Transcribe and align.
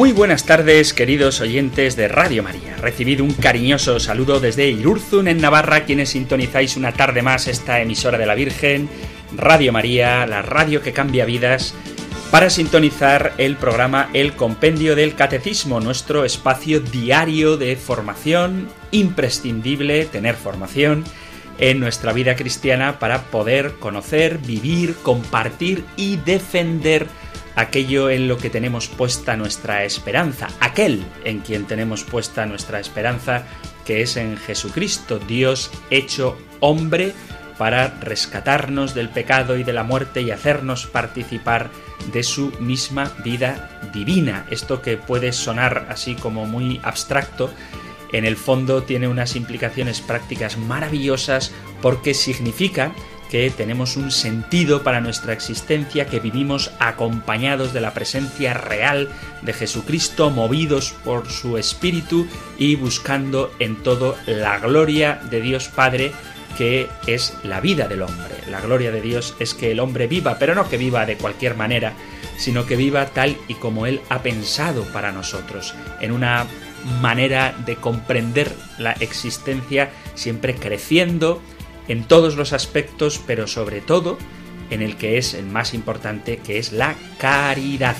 Muy 0.00 0.12
buenas 0.12 0.46
tardes, 0.46 0.94
queridos 0.94 1.42
oyentes 1.42 1.94
de 1.94 2.08
Radio 2.08 2.42
María. 2.42 2.74
Recibido 2.78 3.22
un 3.22 3.34
cariñoso 3.34 4.00
saludo 4.00 4.40
desde 4.40 4.70
Irurzun, 4.70 5.28
en 5.28 5.42
Navarra, 5.42 5.84
quienes 5.84 6.08
sintonizáis 6.08 6.78
una 6.78 6.92
tarde 6.92 7.20
más 7.20 7.46
esta 7.48 7.82
emisora 7.82 8.16
de 8.16 8.24
la 8.24 8.34
Virgen, 8.34 8.88
Radio 9.36 9.74
María, 9.74 10.26
la 10.26 10.40
radio 10.40 10.80
que 10.80 10.94
cambia 10.94 11.26
vidas, 11.26 11.74
para 12.30 12.48
sintonizar 12.48 13.34
el 13.36 13.56
programa 13.56 14.08
El 14.14 14.32
Compendio 14.32 14.96
del 14.96 15.14
Catecismo, 15.16 15.80
nuestro 15.80 16.24
espacio 16.24 16.80
diario 16.80 17.58
de 17.58 17.76
formación, 17.76 18.70
imprescindible 18.92 20.06
tener 20.06 20.34
formación 20.34 21.04
en 21.58 21.78
nuestra 21.78 22.14
vida 22.14 22.36
cristiana 22.36 22.98
para 22.98 23.24
poder 23.24 23.74
conocer, 23.74 24.38
vivir, 24.38 24.94
compartir 25.02 25.84
y 25.98 26.16
defender 26.16 27.06
aquello 27.56 28.10
en 28.10 28.28
lo 28.28 28.38
que 28.38 28.50
tenemos 28.50 28.88
puesta 28.88 29.36
nuestra 29.36 29.84
esperanza, 29.84 30.48
aquel 30.60 31.04
en 31.24 31.40
quien 31.40 31.66
tenemos 31.66 32.04
puesta 32.04 32.46
nuestra 32.46 32.80
esperanza, 32.80 33.44
que 33.84 34.02
es 34.02 34.16
en 34.16 34.36
Jesucristo, 34.36 35.18
Dios 35.18 35.70
hecho 35.90 36.38
hombre, 36.60 37.12
para 37.58 37.88
rescatarnos 38.00 38.94
del 38.94 39.10
pecado 39.10 39.58
y 39.58 39.64
de 39.64 39.74
la 39.74 39.82
muerte 39.82 40.22
y 40.22 40.30
hacernos 40.30 40.86
participar 40.86 41.68
de 42.10 42.22
su 42.22 42.52
misma 42.58 43.12
vida 43.22 43.82
divina. 43.92 44.46
Esto 44.50 44.80
que 44.80 44.96
puede 44.96 45.32
sonar 45.32 45.86
así 45.90 46.14
como 46.14 46.46
muy 46.46 46.80
abstracto, 46.82 47.50
en 48.12 48.24
el 48.24 48.36
fondo 48.36 48.82
tiene 48.82 49.08
unas 49.08 49.36
implicaciones 49.36 50.00
prácticas 50.00 50.56
maravillosas 50.56 51.52
porque 51.82 52.14
significa 52.14 52.92
que 53.30 53.50
tenemos 53.50 53.96
un 53.96 54.10
sentido 54.10 54.82
para 54.82 55.00
nuestra 55.00 55.32
existencia, 55.32 56.06
que 56.06 56.18
vivimos 56.18 56.72
acompañados 56.80 57.72
de 57.72 57.80
la 57.80 57.94
presencia 57.94 58.54
real 58.54 59.08
de 59.42 59.52
Jesucristo, 59.52 60.30
movidos 60.30 60.92
por 61.04 61.30
su 61.30 61.56
Espíritu 61.56 62.26
y 62.58 62.74
buscando 62.74 63.52
en 63.60 63.76
todo 63.76 64.16
la 64.26 64.58
gloria 64.58 65.20
de 65.30 65.40
Dios 65.40 65.68
Padre, 65.68 66.12
que 66.58 66.88
es 67.06 67.34
la 67.44 67.60
vida 67.60 67.86
del 67.86 68.02
hombre. 68.02 68.34
La 68.50 68.60
gloria 68.60 68.90
de 68.90 69.00
Dios 69.00 69.36
es 69.38 69.54
que 69.54 69.70
el 69.70 69.80
hombre 69.80 70.08
viva, 70.08 70.36
pero 70.38 70.56
no 70.56 70.68
que 70.68 70.76
viva 70.76 71.06
de 71.06 71.16
cualquier 71.16 71.54
manera, 71.54 71.94
sino 72.36 72.66
que 72.66 72.74
viva 72.74 73.06
tal 73.06 73.36
y 73.46 73.54
como 73.54 73.86
Él 73.86 74.00
ha 74.08 74.22
pensado 74.22 74.82
para 74.92 75.12
nosotros, 75.12 75.74
en 76.00 76.10
una 76.10 76.46
manera 77.00 77.54
de 77.64 77.76
comprender 77.76 78.52
la 78.78 78.92
existencia 78.92 79.90
siempre 80.14 80.54
creciendo, 80.56 81.40
en 81.90 82.04
todos 82.04 82.36
los 82.36 82.52
aspectos, 82.52 83.20
pero 83.26 83.48
sobre 83.48 83.80
todo 83.80 84.16
en 84.70 84.80
el 84.80 84.96
que 84.96 85.18
es 85.18 85.34
el 85.34 85.46
más 85.46 85.74
importante, 85.74 86.36
que 86.36 86.58
es 86.58 86.72
la 86.72 86.94
caridad. 87.18 87.96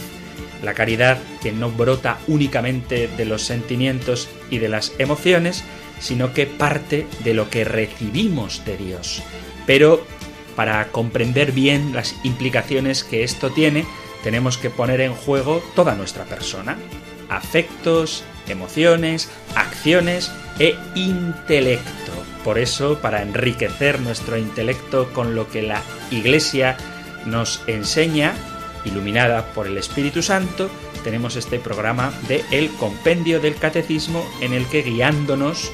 La 0.62 0.74
caridad 0.74 1.18
que 1.42 1.50
no 1.50 1.72
brota 1.72 2.18
únicamente 2.28 3.08
de 3.08 3.24
los 3.24 3.42
sentimientos 3.42 4.28
y 4.48 4.58
de 4.58 4.68
las 4.68 4.92
emociones, 4.98 5.64
sino 5.98 6.32
que 6.32 6.46
parte 6.46 7.08
de 7.24 7.34
lo 7.34 7.50
que 7.50 7.64
recibimos 7.64 8.64
de 8.64 8.76
Dios. 8.76 9.24
Pero 9.66 10.06
para 10.54 10.86
comprender 10.92 11.50
bien 11.50 11.92
las 11.92 12.14
implicaciones 12.22 13.02
que 13.02 13.24
esto 13.24 13.50
tiene, 13.50 13.84
tenemos 14.22 14.56
que 14.56 14.70
poner 14.70 15.00
en 15.00 15.14
juego 15.14 15.64
toda 15.74 15.96
nuestra 15.96 16.26
persona. 16.26 16.78
Afectos, 17.28 18.22
emociones, 18.46 19.28
acciones 19.56 20.30
e 20.60 20.76
intelecto. 20.94 22.29
Por 22.44 22.58
eso, 22.58 22.98
para 22.98 23.22
enriquecer 23.22 24.00
nuestro 24.00 24.36
intelecto 24.38 25.12
con 25.12 25.34
lo 25.34 25.48
que 25.48 25.62
la 25.62 25.82
Iglesia 26.10 26.76
nos 27.26 27.62
enseña, 27.66 28.34
iluminada 28.84 29.52
por 29.52 29.66
el 29.66 29.76
Espíritu 29.76 30.22
Santo, 30.22 30.70
tenemos 31.04 31.36
este 31.36 31.58
programa 31.58 32.12
de 32.28 32.44
El 32.50 32.70
Compendio 32.70 33.40
del 33.40 33.56
Catecismo 33.56 34.24
en 34.40 34.52
el 34.52 34.66
que 34.66 34.82
guiándonos 34.82 35.70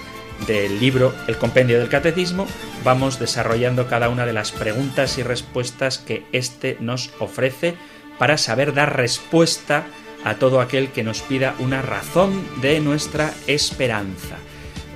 del 0.47 0.81
libro 0.81 1.15
El 1.27 1.39
Compendio 1.39 1.79
del 1.79 1.89
Catecismo 1.89 2.47
vamos 2.85 3.19
desarrollando 3.19 3.89
cada 3.89 4.09
una 4.09 4.27
de 4.27 4.33
las 4.33 4.53
preguntas 4.53 5.19
y 5.19 5.23
respuestas 5.23 5.99
que 5.99 6.25
éste 6.33 6.77
nos 6.81 7.11
ofrece 7.21 7.75
para 8.19 8.39
saber 8.39 8.75
dar 8.75 8.97
respuesta 8.97 9.87
a 10.25 10.35
todo 10.35 10.61
aquel 10.61 10.89
que 10.89 11.05
nos 11.05 11.23
pida 11.23 11.55
una 11.59 11.83
razón 11.83 12.45
de 12.61 12.81
nuestra 12.81 13.33
esperanza. 13.47 14.37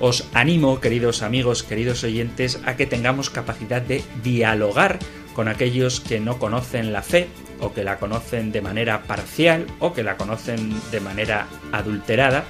Os 0.03 0.25
animo, 0.33 0.81
queridos 0.81 1.21
amigos, 1.21 1.61
queridos 1.61 2.03
oyentes, 2.03 2.59
a 2.65 2.75
que 2.75 2.87
tengamos 2.87 3.29
capacidad 3.29 3.83
de 3.83 4.03
dialogar 4.23 4.97
con 5.35 5.47
aquellos 5.47 5.99
que 5.99 6.19
no 6.19 6.39
conocen 6.39 6.91
la 6.91 7.03
fe 7.03 7.27
o 7.59 7.71
que 7.71 7.83
la 7.83 7.99
conocen 7.99 8.51
de 8.51 8.61
manera 8.61 9.03
parcial 9.03 9.67
o 9.77 9.93
que 9.93 10.01
la 10.01 10.17
conocen 10.17 10.73
de 10.89 10.99
manera 11.01 11.45
adulterada, 11.71 12.45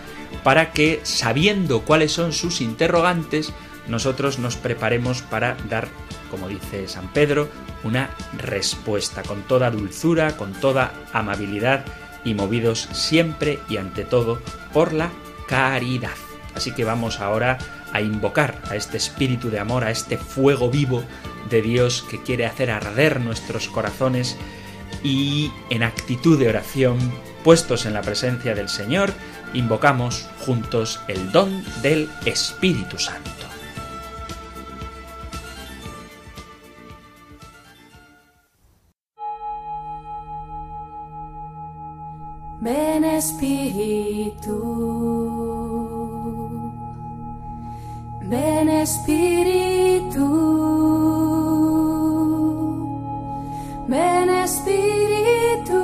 para 0.45 0.71
que, 0.71 1.01
sabiendo 1.03 1.81
cuáles 1.81 2.13
son 2.13 2.31
sus 2.31 2.61
interrogantes, 2.61 3.51
nosotros 3.85 4.39
nos 4.39 4.55
preparemos 4.55 5.21
para 5.21 5.57
dar, 5.69 5.89
como 6.31 6.47
dice 6.47 6.87
San 6.87 7.11
Pedro, 7.11 7.49
una 7.83 8.11
respuesta 8.37 9.23
con 9.23 9.41
toda 9.41 9.69
dulzura, 9.71 10.37
con 10.37 10.53
toda 10.53 10.93
amabilidad 11.11 11.83
y 12.23 12.33
movidos 12.33 12.87
siempre 12.93 13.59
y 13.67 13.75
ante 13.75 14.05
todo 14.05 14.41
por 14.71 14.93
la 14.93 15.09
caridad. 15.47 16.30
Así 16.55 16.71
que 16.71 16.83
vamos 16.83 17.19
ahora 17.19 17.57
a 17.93 18.01
invocar 18.01 18.61
a 18.69 18.75
este 18.75 18.97
espíritu 18.97 19.49
de 19.49 19.59
amor, 19.59 19.83
a 19.83 19.91
este 19.91 20.17
fuego 20.17 20.69
vivo 20.69 21.03
de 21.49 21.61
Dios 21.61 22.05
que 22.09 22.21
quiere 22.21 22.45
hacer 22.45 22.71
arder 22.71 23.19
nuestros 23.19 23.67
corazones 23.67 24.37
y 25.03 25.51
en 25.69 25.83
actitud 25.83 26.39
de 26.39 26.49
oración, 26.49 26.97
puestos 27.43 27.85
en 27.85 27.93
la 27.93 28.01
presencia 28.01 28.55
del 28.55 28.69
Señor, 28.69 29.13
invocamos 29.53 30.29
juntos 30.45 30.99
el 31.07 31.31
don 31.31 31.63
del 31.81 32.09
Espíritu 32.25 32.97
Santo. 32.97 33.29
Ven 42.61 43.03
Espíritu. 43.03 44.51
Ven 48.31 48.69
Espíritu, 48.69 50.25
ven 53.89 54.29
Espíritu. 54.29 55.81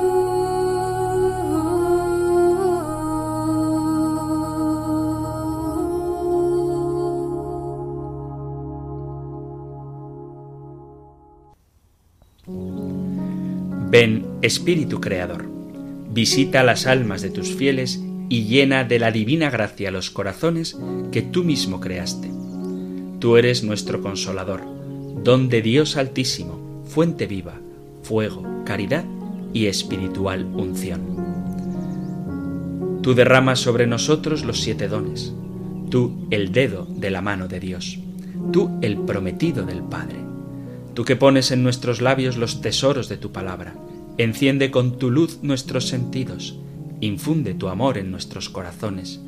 Ven 13.90 14.26
Espíritu 14.40 15.02
Creador, 15.02 15.44
visita 16.14 16.62
las 16.62 16.86
almas 16.86 17.20
de 17.20 17.28
tus 17.28 17.54
fieles 17.54 18.00
y 18.28 18.44
llena 18.44 18.84
de 18.84 18.98
la 18.98 19.10
divina 19.10 19.50
gracia 19.50 19.90
los 19.90 20.10
corazones 20.10 20.78
que 21.12 21.22
tú 21.22 21.44
mismo 21.44 21.80
creaste. 21.80 22.30
Tú 23.18 23.36
eres 23.36 23.64
nuestro 23.64 24.00
consolador, 24.00 24.62
don 25.24 25.48
de 25.48 25.62
Dios 25.62 25.96
altísimo, 25.96 26.84
fuente 26.86 27.26
viva, 27.26 27.60
fuego, 28.02 28.44
caridad 28.64 29.04
y 29.52 29.66
espiritual 29.66 30.44
unción. 30.44 31.28
Tú 33.02 33.14
derramas 33.14 33.60
sobre 33.60 33.86
nosotros 33.86 34.44
los 34.44 34.60
siete 34.60 34.88
dones, 34.88 35.32
tú 35.90 36.26
el 36.30 36.52
dedo 36.52 36.86
de 36.90 37.10
la 37.10 37.22
mano 37.22 37.48
de 37.48 37.60
Dios, 37.60 37.98
tú 38.52 38.78
el 38.82 38.98
prometido 38.98 39.64
del 39.64 39.82
Padre, 39.82 40.18
tú 40.94 41.04
que 41.04 41.16
pones 41.16 41.50
en 41.50 41.62
nuestros 41.62 42.00
labios 42.00 42.36
los 42.36 42.60
tesoros 42.60 43.08
de 43.08 43.16
tu 43.16 43.32
palabra, 43.32 43.74
enciende 44.18 44.70
con 44.70 44.98
tu 44.98 45.10
luz 45.10 45.38
nuestros 45.42 45.88
sentidos, 45.88 46.58
infunde 47.00 47.54
tu 47.54 47.68
amor 47.68 47.98
en 47.98 48.10
nuestros 48.10 48.48
corazones, 48.48 49.20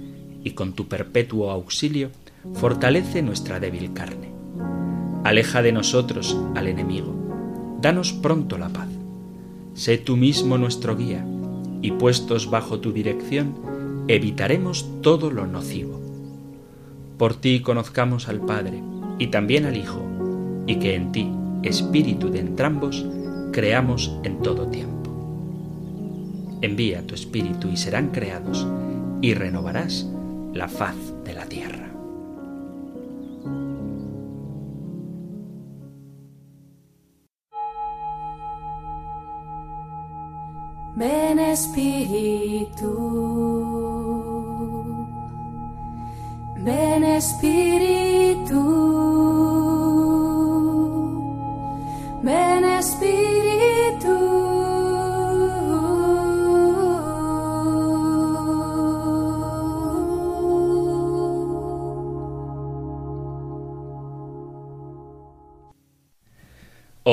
y 0.42 0.52
con 0.52 0.72
tu 0.72 0.88
perpetuo 0.88 1.50
auxilio 1.50 2.10
fortalece 2.54 3.22
nuestra 3.22 3.60
débil 3.60 3.92
carne. 3.92 4.30
Aleja 5.24 5.62
de 5.62 5.72
nosotros 5.72 6.36
al 6.54 6.66
enemigo, 6.66 7.14
danos 7.80 8.12
pronto 8.12 8.58
la 8.58 8.70
paz. 8.70 8.88
Sé 9.74 9.98
tú 9.98 10.16
mismo 10.16 10.58
nuestro 10.58 10.96
guía, 10.96 11.24
y 11.82 11.92
puestos 11.92 12.50
bajo 12.50 12.80
tu 12.80 12.92
dirección, 12.92 13.54
evitaremos 14.08 14.86
todo 15.02 15.30
lo 15.30 15.46
nocivo. 15.46 16.00
Por 17.18 17.34
ti 17.34 17.60
conozcamos 17.60 18.28
al 18.28 18.40
Padre, 18.40 18.82
y 19.18 19.28
también 19.28 19.66
al 19.66 19.76
Hijo, 19.76 20.02
y 20.66 20.76
que 20.76 20.94
en 20.94 21.12
ti, 21.12 21.30
Espíritu 21.62 22.30
de 22.30 22.40
entrambos, 22.40 23.06
creamos 23.52 24.18
en 24.24 24.40
todo 24.40 24.66
tiempo. 24.66 24.99
Envía 26.62 27.06
tu 27.06 27.14
Espíritu 27.14 27.68
y 27.68 27.76
serán 27.76 28.08
creados, 28.08 28.66
y 29.22 29.34
renovarás 29.34 30.06
la 30.52 30.68
faz 30.68 30.96
de 31.24 31.34
la 31.34 31.46
tierra. 31.46 31.86
Ven 40.96 41.38
Espíritu, 41.38 42.92
ven 46.62 47.04
Espíritu, 47.04 47.69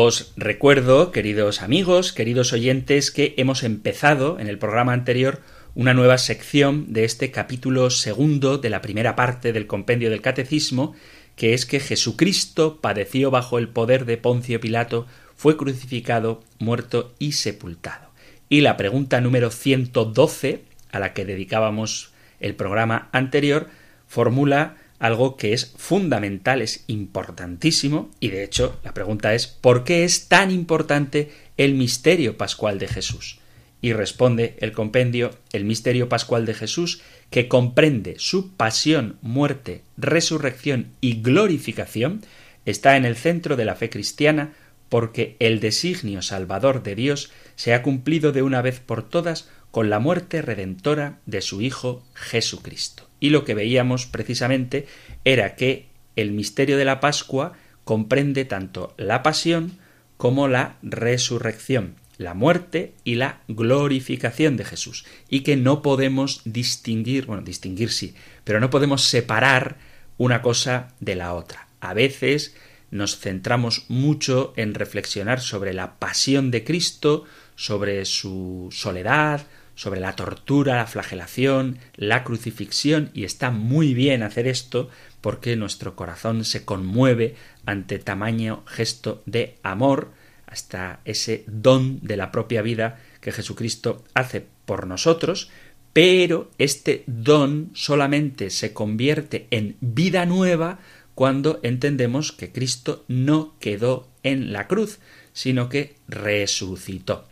Os 0.07 0.31
recuerdo, 0.38 1.12
queridos 1.12 1.62
amigos, 1.62 2.13
queridos 2.13 2.54
oyentes, 2.54 3.12
que 3.12 3.33
hemos 3.36 3.63
empezado 3.63 4.39
en 4.39 4.48
el 4.48 4.57
programa 4.57 4.94
anterior 4.94 5.42
una 5.75 5.94
nueva 5.94 6.18
sección 6.18 6.94
de 6.94 7.04
este 7.04 7.30
capítulo 7.30 7.89
segundo 7.89 8.57
de 8.57 8.69
la 8.69 8.81
primera 8.81 9.18
parte 9.18 9.51
del 9.51 9.68
compendio 9.68 10.09
del 10.09 10.21
Catecismo, 10.21 10.95
que 11.36 11.54
es 11.54 11.65
que 11.65 11.81
Jesucristo 11.81 12.80
padeció 12.80 13.31
bajo 13.31 13.59
el 13.59 13.68
poder 13.68 14.06
de 14.06 14.15
Poncio 14.15 14.62
Pilato, 14.62 15.07
fue 15.36 15.57
crucificado, 15.57 16.42
muerto 16.57 17.13
y 17.19 17.33
sepultado. 17.33 18.07
Y 18.48 18.62
la 18.62 18.77
pregunta 18.77 19.19
número 19.19 19.51
112, 19.51 20.63
a 20.89 21.00
la 21.00 21.12
que 21.12 21.25
dedicábamos 21.25 22.13
el 22.39 22.56
programa 22.56 23.10
anterior, 23.12 23.68
formula 24.07 24.77
algo 25.00 25.38
que 25.38 25.54
es 25.54 25.74
fundamental, 25.78 26.62
es 26.62 26.84
importantísimo, 26.88 28.10
y 28.20 28.30
de 28.30 28.44
hecho 28.44 28.80
la 28.84 28.94
pregunta 28.94 29.34
es 29.34 29.48
¿por 29.48 29.84
qué 29.84 30.04
es 30.04 30.28
tan 30.28 30.52
importante 30.52 31.32
el 31.58 31.76
misterio 31.76 32.38
pascual 32.38 32.80
de 32.80 32.88
Jesús? 32.88 33.40
Y 33.80 33.94
responde 33.94 34.56
el 34.60 34.72
compendio 34.72 35.32
el 35.54 35.64
misterio 35.66 36.10
pascual 36.10 36.46
de 36.46 36.56
Jesús, 36.56 37.02
que 37.30 37.48
comprende 37.48 38.16
su 38.18 38.54
pasión, 38.56 39.18
muerte, 39.22 39.84
resurrección 39.98 40.94
y 41.00 41.22
glorificación, 41.22 42.22
está 42.66 42.98
en 42.98 43.06
el 43.06 43.16
centro 43.16 43.56
de 43.56 43.66
la 43.66 43.76
fe 43.76 43.90
cristiana 43.90 44.54
porque 44.90 45.36
el 45.40 45.60
designio 45.60 46.22
salvador 46.22 46.82
de 46.82 46.96
Dios 46.96 47.32
se 47.56 47.74
ha 47.74 47.84
cumplido 47.84 48.32
de 48.32 48.42
una 48.42 48.62
vez 48.62 48.80
por 48.80 49.08
todas 49.08 49.50
con 49.72 49.90
la 49.90 50.00
muerte 50.00 50.42
redentora 50.42 51.20
de 51.26 51.42
su 51.42 51.62
Hijo 51.62 52.04
Jesucristo. 52.14 53.06
Y 53.19 53.30
lo 53.30 53.46
que 53.46 53.54
veíamos 53.54 54.06
precisamente 54.06 54.88
era 55.24 55.56
que 55.56 55.88
el 56.16 56.31
misterio 56.31 56.78
de 56.78 56.86
la 56.86 57.00
Pascua 57.00 57.54
comprende 57.84 58.46
tanto 58.46 58.94
la 58.98 59.24
pasión 59.24 59.78
como 60.18 60.48
la 60.48 60.78
resurrección, 60.81 61.96
la 62.18 62.34
muerte 62.34 62.94
y 63.04 63.16
la 63.16 63.42
glorificación 63.48 64.58
de 64.58 64.66
Jesús, 64.66 65.06
y 65.30 65.42
que 65.42 65.56
no 65.56 65.81
podemos 65.81 66.42
distinguir, 66.44 67.28
bueno, 67.28 67.44
distinguir 67.44 67.92
sí, 67.92 68.16
pero 68.44 68.60
no 68.60 68.69
podemos 68.69 69.04
separar 69.04 69.78
una 70.18 70.42
cosa 70.42 70.90
de 71.00 71.16
la 71.16 71.34
otra. 71.34 71.68
A 71.80 71.94
veces 71.94 72.56
nos 72.90 73.20
centramos 73.20 73.86
mucho 73.90 74.54
en 74.56 74.74
reflexionar 74.74 75.42
sobre 75.42 75.74
la 75.74 76.00
pasión 76.00 76.52
de 76.52 76.63
Cristo, 76.63 77.25
sobre 77.56 78.06
su 78.06 78.70
soledad, 78.72 79.46
sobre 79.77 80.00
la 80.00 80.15
tortura, 80.15 80.75
la 80.75 80.88
flagelación, 80.88 81.77
la 81.95 82.24
crucifixión, 82.24 83.12
y 83.13 83.25
está 83.25 83.51
muy 83.51 83.94
bien 83.94 84.24
hacer 84.24 84.47
esto 84.47 84.89
porque 85.21 85.56
nuestro 85.56 85.95
corazón 85.95 86.45
se 86.45 86.65
conmueve 86.65 87.35
ante 87.65 88.00
tamaño 88.00 88.63
gesto 88.65 89.21
de 89.27 89.59
amor, 89.62 90.12
hasta 90.47 91.01
ese 91.06 91.44
don 91.45 92.00
de 92.01 92.18
la 92.18 92.31
propia 92.31 92.63
vida 92.63 93.00
que 93.21 93.31
Jesucristo 93.31 94.03
hace 94.15 94.47
por 94.65 94.88
nosotros, 94.88 95.51
pero 95.94 96.50
este 96.57 97.03
don 97.06 97.69
solamente 97.74 98.50
se 98.50 98.74
convierte 98.74 99.45
en 99.51 99.77
vida 99.79 100.25
nueva 100.25 100.79
cuando 101.13 101.59
entendemos 101.62 102.31
que 102.31 102.51
Cristo 102.51 103.06
no 103.07 103.56
quedó 103.59 104.07
en 104.24 104.53
la 104.53 104.68
cruz, 104.68 105.00
sino 105.33 105.69
que 105.69 105.97
resucitó. 106.07 107.27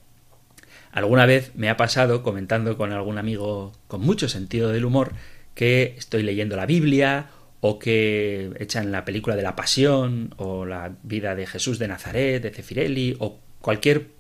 Alguna 0.95 1.25
vez 1.25 1.51
me 1.55 1.69
ha 1.69 1.75
pasado, 1.75 2.23
comentando 2.23 2.77
con 2.77 2.93
algún 2.93 3.17
amigo 3.17 3.73
con 3.89 3.99
mucho 3.99 4.29
sentido 4.29 4.69
del 4.69 4.85
humor, 4.85 5.11
que 5.53 5.93
estoy 5.97 6.23
leyendo 6.23 6.55
la 6.55 6.65
Biblia 6.65 7.31
o 7.59 7.79
que 7.79 8.51
echan 8.59 8.93
la 8.93 9.03
película 9.03 9.35
de 9.35 9.41
la 9.41 9.57
Pasión 9.57 10.33
o 10.37 10.65
la 10.65 10.93
vida 11.03 11.35
de 11.35 11.47
Jesús 11.47 11.79
de 11.79 11.89
Nazaret, 11.89 12.41
de 12.41 12.51
Cefirelli 12.51 13.17
o 13.19 13.41
cualquier 13.59 14.11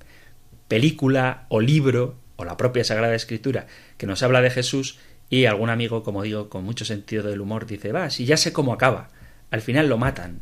película 0.67 1.45
o 1.47 1.61
libro 1.61 2.17
o 2.35 2.43
la 2.43 2.57
propia 2.57 2.83
Sagrada 2.83 3.15
Escritura 3.15 3.67
que 3.97 4.05
nos 4.05 4.21
habla 4.21 4.41
de 4.41 4.49
Jesús 4.49 4.99
y 5.29 5.45
algún 5.45 5.69
amigo, 5.69 6.03
como 6.03 6.23
digo, 6.23 6.49
con 6.49 6.65
mucho 6.65 6.83
sentido 6.83 7.23
del 7.23 7.39
humor 7.39 7.67
dice, 7.67 7.93
va, 7.93 8.09
si 8.09 8.25
ya 8.25 8.35
sé 8.35 8.51
cómo 8.51 8.73
acaba, 8.73 9.07
al 9.49 9.61
final 9.61 9.87
lo 9.87 9.97
matan. 9.97 10.41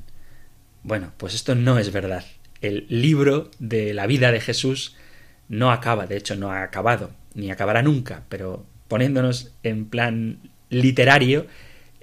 Bueno, 0.81 1.13
pues 1.17 1.35
esto 1.35 1.53
no 1.53 1.77
es 1.77 1.91
verdad. 1.91 2.25
El 2.59 2.87
libro 2.89 3.51
de 3.59 3.93
la 3.93 4.07
vida 4.07 4.31
de 4.31 4.41
Jesús 4.41 4.95
no 5.53 5.71
acaba, 5.71 6.07
de 6.07 6.17
hecho 6.17 6.35
no 6.35 6.51
ha 6.51 6.63
acabado, 6.63 7.11
ni 7.35 7.51
acabará 7.51 7.83
nunca, 7.83 8.23
pero 8.27 8.65
poniéndonos 8.87 9.53
en 9.61 9.85
plan 9.85 10.39
literario, 10.69 11.45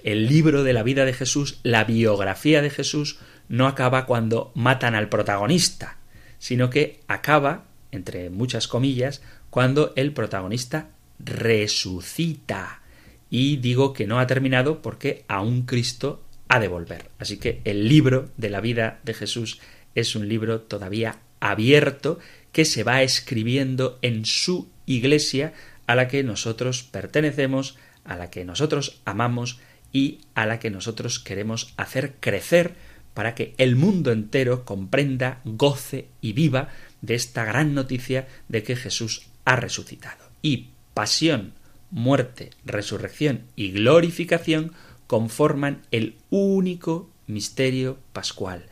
el 0.03 0.27
libro 0.27 0.63
de 0.63 0.73
la 0.73 0.83
vida 0.83 1.03
de 1.03 1.13
Jesús, 1.13 1.59
la 1.63 1.83
biografía 1.83 2.61
de 2.61 2.69
Jesús, 2.69 3.19
no 3.49 3.67
acaba 3.67 4.05
cuando 4.05 4.53
matan 4.55 4.95
al 4.95 5.09
protagonista, 5.09 5.97
sino 6.39 6.69
que 6.69 7.01
acaba, 7.07 7.65
entre 7.91 8.29
muchas 8.29 8.69
comillas, 8.69 9.21
cuando 9.49 9.91
el 9.97 10.13
protagonista 10.13 10.87
resucita. 11.19 12.81
Y 13.29 13.57
digo 13.57 13.91
que 13.91 14.07
no 14.07 14.19
ha 14.19 14.27
terminado 14.27 14.81
porque 14.81 15.25
aún 15.27 15.63
Cristo 15.63 16.23
ha 16.47 16.59
de 16.59 16.69
volver. 16.69 17.09
Así 17.19 17.37
que 17.37 17.59
el 17.65 17.89
libro 17.89 18.29
de 18.37 18.49
la 18.49 18.61
vida 18.61 19.01
de 19.03 19.13
Jesús 19.13 19.59
es 19.93 20.15
un 20.15 20.29
libro 20.29 20.61
todavía 20.61 21.17
abierto 21.41 22.19
que 22.51 22.65
se 22.65 22.83
va 22.83 23.01
escribiendo 23.03 23.99
en 24.01 24.25
su 24.25 24.69
iglesia 24.85 25.53
a 25.87 25.95
la 25.95 26.07
que 26.07 26.23
nosotros 26.23 26.83
pertenecemos, 26.83 27.77
a 28.03 28.15
la 28.15 28.29
que 28.29 28.45
nosotros 28.45 29.01
amamos 29.05 29.59
y 29.93 30.19
a 30.35 30.45
la 30.45 30.59
que 30.59 30.69
nosotros 30.69 31.19
queremos 31.19 31.73
hacer 31.77 32.15
crecer 32.19 32.75
para 33.13 33.35
que 33.35 33.53
el 33.57 33.75
mundo 33.75 34.11
entero 34.11 34.63
comprenda, 34.63 35.41
goce 35.43 36.07
y 36.21 36.33
viva 36.33 36.69
de 37.01 37.15
esta 37.15 37.43
gran 37.43 37.73
noticia 37.73 38.27
de 38.47 38.63
que 38.63 38.75
Jesús 38.75 39.27
ha 39.43 39.55
resucitado. 39.55 40.29
Y 40.41 40.69
pasión, 40.93 41.53
muerte, 41.89 42.51
resurrección 42.65 43.43
y 43.55 43.71
glorificación 43.71 44.73
conforman 45.07 45.81
el 45.91 46.15
único 46.29 47.09
misterio 47.27 47.97
pascual, 48.13 48.65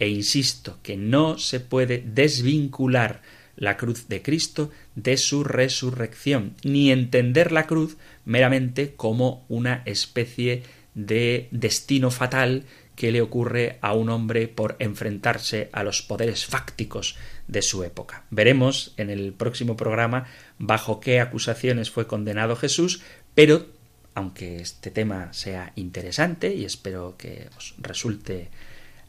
e 0.00 0.08
insisto 0.08 0.78
que 0.82 0.96
no 0.96 1.38
se 1.38 1.60
puede 1.60 2.02
desvincular 2.04 3.22
la 3.54 3.76
cruz 3.76 4.08
de 4.08 4.22
Cristo 4.22 4.70
de 4.96 5.16
su 5.16 5.44
resurrección, 5.44 6.56
ni 6.64 6.90
entender 6.90 7.52
la 7.52 7.66
cruz 7.66 7.96
meramente 8.24 8.94
como 8.94 9.44
una 9.48 9.82
especie 9.84 10.64
de 10.94 11.48
destino 11.52 12.10
fatal 12.10 12.64
que 12.96 13.12
le 13.12 13.22
ocurre 13.22 13.78
a 13.80 13.94
un 13.94 14.10
hombre 14.10 14.48
por 14.48 14.76
enfrentarse 14.78 15.70
a 15.72 15.84
los 15.84 16.02
poderes 16.02 16.44
fácticos 16.44 17.16
de 17.48 17.62
su 17.62 17.84
época. 17.84 18.24
Veremos 18.30 18.92
en 18.96 19.10
el 19.10 19.32
próximo 19.32 19.76
programa 19.76 20.26
bajo 20.58 21.00
qué 21.00 21.20
acusaciones 21.20 21.90
fue 21.90 22.06
condenado 22.06 22.56
Jesús, 22.56 23.02
pero 23.34 23.66
aunque 24.14 24.60
este 24.60 24.90
tema 24.90 25.32
sea 25.32 25.72
interesante 25.76 26.54
y 26.54 26.64
espero 26.64 27.16
que 27.16 27.48
os 27.56 27.74
resulte 27.78 28.50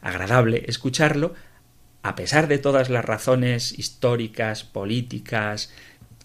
agradable 0.02 0.64
escucharlo, 0.66 1.34
a 2.02 2.14
pesar 2.14 2.48
de 2.48 2.58
todas 2.58 2.90
las 2.90 3.04
razones 3.04 3.78
históricas, 3.78 4.64
políticas, 4.64 5.72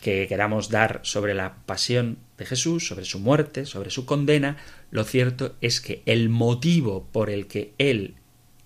que 0.02 0.28
queramos 0.28 0.70
dar 0.70 1.00
sobre 1.04 1.34
la 1.34 1.56
pasión 1.66 2.18
de 2.38 2.46
Jesús, 2.46 2.88
sobre 2.88 3.06
su 3.06 3.20
muerte, 3.20 3.66
sobre 3.66 3.90
su 3.90 4.06
condena, 4.06 4.58
lo 4.92 5.04
cierto 5.04 5.56
es 5.62 5.82
que 5.82 6.02
el 6.06 6.30
motivo 6.30 7.08
por 7.12 7.30
el 7.30 7.48
que 7.48 7.74
Él 7.78 8.16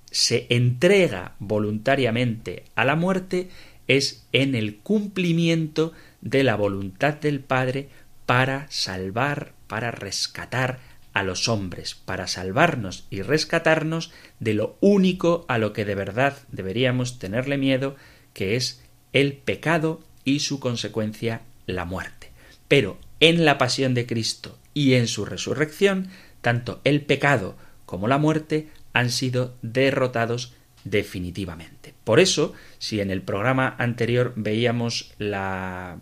se 0.09 0.47
entrega 0.49 1.35
voluntariamente 1.39 2.65
a 2.75 2.83
la 2.83 2.95
muerte 2.95 3.49
es 3.87 4.27
en 4.33 4.55
el 4.55 4.77
cumplimiento 4.77 5.93
de 6.21 6.43
la 6.43 6.55
voluntad 6.55 7.13
del 7.13 7.39
Padre 7.39 7.89
para 8.25 8.67
salvar, 8.69 9.53
para 9.67 9.91
rescatar 9.91 10.79
a 11.13 11.23
los 11.23 11.47
hombres 11.47 11.95
para 11.95 12.27
salvarnos 12.27 13.05
y 13.09 13.21
rescatarnos 13.21 14.11
de 14.39 14.53
lo 14.53 14.77
único 14.79 15.45
a 15.47 15.57
lo 15.57 15.73
que 15.73 15.85
de 15.85 15.95
verdad 15.95 16.37
deberíamos 16.51 17.19
tenerle 17.19 17.57
miedo, 17.57 17.95
que 18.33 18.55
es 18.55 18.81
el 19.13 19.33
pecado 19.33 20.01
y 20.23 20.39
su 20.39 20.59
consecuencia 20.59 21.41
la 21.65 21.85
muerte. 21.85 22.31
Pero 22.67 22.97
en 23.19 23.45
la 23.45 23.57
pasión 23.57 23.93
de 23.93 24.05
Cristo 24.05 24.57
y 24.73 24.93
en 24.93 25.07
su 25.07 25.25
resurrección, 25.25 26.09
tanto 26.41 26.81
el 26.83 27.01
pecado 27.01 27.57
como 27.85 28.07
la 28.07 28.17
muerte 28.17 28.69
han 28.93 29.09
sido 29.09 29.55
derrotados 29.61 30.53
definitivamente. 30.83 31.93
Por 32.03 32.19
eso, 32.19 32.53
si 32.79 33.01
en 33.01 33.11
el 33.11 33.21
programa 33.21 33.75
anterior 33.77 34.33
veíamos 34.35 35.13
la 35.17 35.99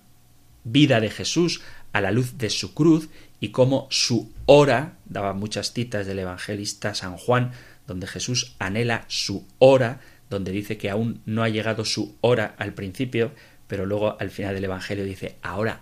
vida 0.64 1.00
de 1.00 1.10
Jesús 1.10 1.62
a 1.94 2.02
la 2.02 2.12
luz 2.12 2.38
de 2.38 2.50
su 2.50 2.74
cruz 2.74 3.10
y 3.40 3.50
cómo 3.50 3.88
su 3.90 4.32
hora, 4.46 4.98
daba 5.06 5.34
muchas 5.34 5.74
citas 5.74 6.06
del 6.06 6.20
evangelista 6.20 6.94
San 6.94 7.18
Juan, 7.18 7.52
donde 7.88 8.08
Jesús 8.08 8.56
anhela 8.60 9.06
su 9.08 9.46
hora, 9.58 10.02
donde 10.30 10.52
dice 10.52 10.78
que 10.78 10.90
aún 10.90 11.22
no 11.26 11.44
ha 11.44 11.50
llegado 11.50 11.86
su 11.86 12.16
hora 12.22 12.56
al 12.58 12.74
principio, 12.74 13.32
pero 13.68 13.86
luego 13.86 14.18
al 14.20 14.32
final 14.32 14.56
del 14.56 14.66
Evangelio 14.66 15.06
dice, 15.06 15.36
ahora 15.42 15.82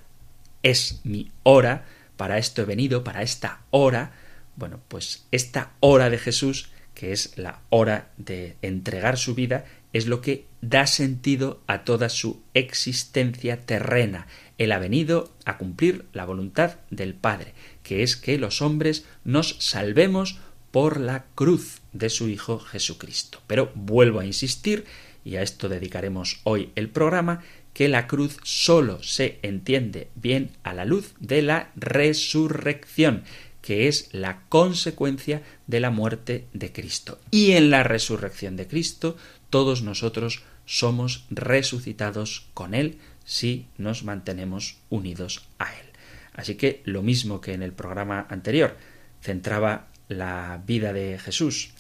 es 0.61 1.01
mi 1.03 1.31
hora, 1.43 1.85
para 2.17 2.37
esto 2.37 2.61
he 2.61 2.65
venido, 2.65 3.03
para 3.03 3.21
esta 3.21 3.61
hora. 3.69 4.11
Bueno, 4.55 4.81
pues 4.87 5.25
esta 5.31 5.71
hora 5.79 6.09
de 6.09 6.17
Jesús, 6.17 6.69
que 6.93 7.11
es 7.11 7.37
la 7.37 7.61
hora 7.69 8.09
de 8.17 8.57
entregar 8.61 9.17
su 9.17 9.35
vida, 9.35 9.65
es 9.93 10.07
lo 10.07 10.19
que 10.19 10.45
da 10.61 10.87
sentido 10.87 11.61
a 11.67 11.83
toda 11.83 12.09
su 12.09 12.41
existencia 12.53 13.61
terrena. 13.65 14.27
Él 14.57 14.71
ha 14.71 14.79
venido 14.79 15.31
a 15.45 15.57
cumplir 15.57 16.05
la 16.13 16.25
voluntad 16.25 16.77
del 16.89 17.13
Padre, 17.13 17.53
que 17.83 18.03
es 18.03 18.15
que 18.15 18.37
los 18.37 18.61
hombres 18.61 19.05
nos 19.23 19.55
salvemos 19.59 20.39
por 20.71 20.99
la 20.99 21.25
cruz 21.35 21.81
de 21.93 22.09
su 22.09 22.27
Hijo 22.27 22.59
Jesucristo. 22.59 23.41
Pero 23.47 23.71
vuelvo 23.75 24.19
a 24.19 24.25
insistir, 24.25 24.85
y 25.23 25.35
a 25.35 25.41
esto 25.41 25.69
dedicaremos 25.69 26.39
hoy 26.43 26.71
el 26.75 26.89
programa, 26.89 27.43
que 27.73 27.87
la 27.87 28.07
cruz 28.07 28.37
sólo 28.43 29.03
se 29.03 29.37
entiende 29.43 30.09
bien 30.15 30.51
a 30.63 30.73
la 30.73 30.85
luz 30.85 31.13
de 31.19 31.43
la 31.43 31.71
resurrección, 31.75 33.23
que 33.61 33.87
es 33.87 34.09
la 34.13 34.41
consecuencia 34.49 35.43
de 35.67 35.79
la 35.79 35.91
muerte 35.91 36.47
de 36.53 36.71
Cristo. 36.71 37.19
Y 37.29 37.51
en 37.51 37.69
la 37.69 37.83
resurrección 37.83 38.55
de 38.55 38.67
Cristo 38.67 39.15
todos 39.49 39.83
nosotros 39.83 40.43
somos 40.65 41.25
resucitados 41.29 42.47
con 42.53 42.73
Él 42.73 42.97
si 43.27 43.67
nos 43.77 44.05
mantenemos 44.05 44.79
unidos 44.89 45.49
a 45.59 45.73
Él. 45.73 45.85
Así 46.33 46.55
que 46.55 46.81
lo 46.85 47.03
mismo 47.03 47.41
que 47.41 47.53
en 47.53 47.61
el 47.61 47.73
programa 47.73 48.25
anterior 48.29 48.77
centraba 49.21 49.87
la 50.07 50.63
vida 50.65 50.93
de 50.93 51.19
Jesús 51.19 51.73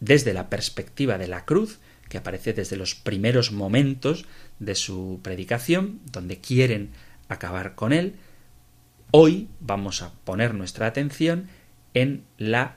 desde 0.00 0.34
la 0.34 0.50
perspectiva 0.50 1.16
de 1.16 1.28
la 1.28 1.46
cruz, 1.46 1.78
que 2.10 2.18
aparece 2.18 2.52
desde 2.52 2.76
los 2.76 2.94
primeros 2.94 3.52
momentos 3.52 4.26
de 4.58 4.74
su 4.74 5.20
predicación, 5.22 6.00
donde 6.12 6.40
quieren 6.40 6.90
acabar 7.30 7.74
con 7.74 7.94
él, 7.94 8.16
hoy 9.12 9.48
vamos 9.60 10.02
a 10.02 10.12
poner 10.24 10.52
nuestra 10.52 10.86
atención 10.86 11.48
en 11.94 12.22
la 12.36 12.76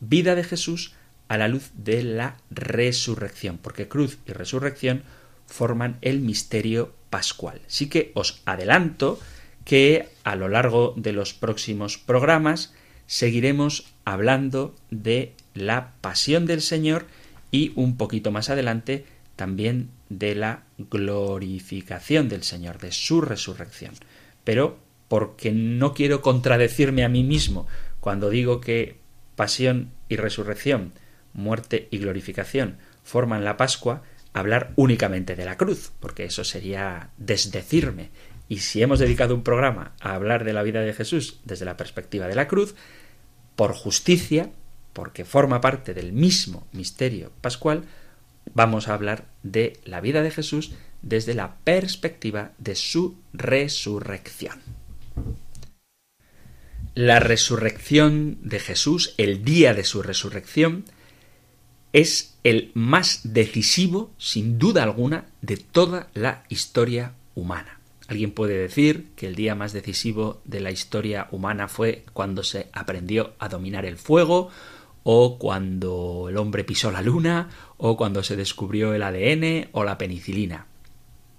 vida 0.00 0.34
de 0.34 0.44
Jesús 0.44 0.92
a 1.28 1.38
la 1.38 1.48
luz 1.48 1.70
de 1.74 2.02
la 2.02 2.36
resurrección, 2.50 3.56
porque 3.56 3.88
cruz 3.88 4.18
y 4.26 4.32
resurrección 4.32 5.02
forman 5.46 5.96
el 6.02 6.20
misterio 6.20 6.94
pascual. 7.16 7.62
Sí 7.66 7.88
que 7.88 8.12
os 8.12 8.42
adelanto 8.44 9.18
que 9.64 10.10
a 10.22 10.36
lo 10.36 10.50
largo 10.50 10.92
de 10.98 11.12
los 11.12 11.32
próximos 11.32 11.96
programas 11.96 12.74
seguiremos 13.06 13.86
hablando 14.04 14.76
de 14.90 15.32
la 15.54 15.94
pasión 16.02 16.44
del 16.44 16.60
Señor 16.60 17.06
y 17.50 17.72
un 17.74 17.96
poquito 17.96 18.32
más 18.32 18.50
adelante 18.50 19.06
también 19.34 19.88
de 20.10 20.34
la 20.34 20.64
glorificación 20.76 22.28
del 22.28 22.42
Señor, 22.42 22.76
de 22.80 22.92
su 22.92 23.22
resurrección. 23.22 23.94
Pero 24.44 24.76
porque 25.08 25.52
no 25.52 25.94
quiero 25.94 26.20
contradecirme 26.20 27.02
a 27.02 27.08
mí 27.08 27.24
mismo 27.24 27.66
cuando 28.00 28.28
digo 28.28 28.60
que 28.60 28.98
pasión 29.36 29.90
y 30.10 30.16
resurrección, 30.16 30.92
muerte 31.32 31.88
y 31.90 31.96
glorificación 31.96 32.76
forman 33.02 33.42
la 33.42 33.56
Pascua, 33.56 34.02
hablar 34.36 34.72
únicamente 34.76 35.34
de 35.34 35.44
la 35.44 35.56
cruz, 35.56 35.92
porque 35.98 36.24
eso 36.24 36.44
sería 36.44 37.10
desdecirme. 37.16 38.10
Y 38.48 38.58
si 38.58 38.82
hemos 38.82 38.98
dedicado 38.98 39.34
un 39.34 39.42
programa 39.42 39.94
a 40.00 40.14
hablar 40.14 40.44
de 40.44 40.52
la 40.52 40.62
vida 40.62 40.82
de 40.82 40.92
Jesús 40.92 41.40
desde 41.44 41.64
la 41.64 41.76
perspectiva 41.76 42.28
de 42.28 42.34
la 42.34 42.46
cruz, 42.46 42.74
por 43.56 43.72
justicia, 43.72 44.50
porque 44.92 45.24
forma 45.24 45.60
parte 45.60 45.94
del 45.94 46.12
mismo 46.12 46.66
misterio 46.72 47.32
pascual, 47.40 47.84
vamos 48.54 48.88
a 48.88 48.94
hablar 48.94 49.24
de 49.42 49.80
la 49.84 50.00
vida 50.00 50.22
de 50.22 50.30
Jesús 50.30 50.74
desde 51.00 51.34
la 51.34 51.56
perspectiva 51.64 52.52
de 52.58 52.74
su 52.74 53.16
resurrección. 53.32 54.60
La 56.94 57.20
resurrección 57.20 58.38
de 58.42 58.60
Jesús, 58.60 59.14
el 59.16 59.44
día 59.44 59.74
de 59.74 59.84
su 59.84 60.02
resurrección, 60.02 60.84
es 61.92 62.38
el 62.44 62.70
más 62.74 63.20
decisivo, 63.24 64.10
sin 64.18 64.58
duda 64.58 64.82
alguna, 64.82 65.26
de 65.40 65.56
toda 65.56 66.08
la 66.14 66.44
historia 66.48 67.14
humana. 67.34 67.80
Alguien 68.08 68.30
puede 68.30 68.56
decir 68.56 69.08
que 69.16 69.26
el 69.26 69.34
día 69.34 69.54
más 69.54 69.72
decisivo 69.72 70.40
de 70.44 70.60
la 70.60 70.70
historia 70.70 71.28
humana 71.32 71.68
fue 71.68 72.04
cuando 72.12 72.44
se 72.44 72.68
aprendió 72.72 73.34
a 73.38 73.48
dominar 73.48 73.84
el 73.84 73.96
fuego, 73.96 74.50
o 75.02 75.38
cuando 75.38 76.26
el 76.28 76.36
hombre 76.36 76.64
pisó 76.64 76.90
la 76.90 77.02
luna, 77.02 77.48
o 77.76 77.96
cuando 77.96 78.22
se 78.22 78.36
descubrió 78.36 78.92
el 78.94 79.02
ADN 79.02 79.68
o 79.72 79.84
la 79.84 79.98
penicilina. 79.98 80.66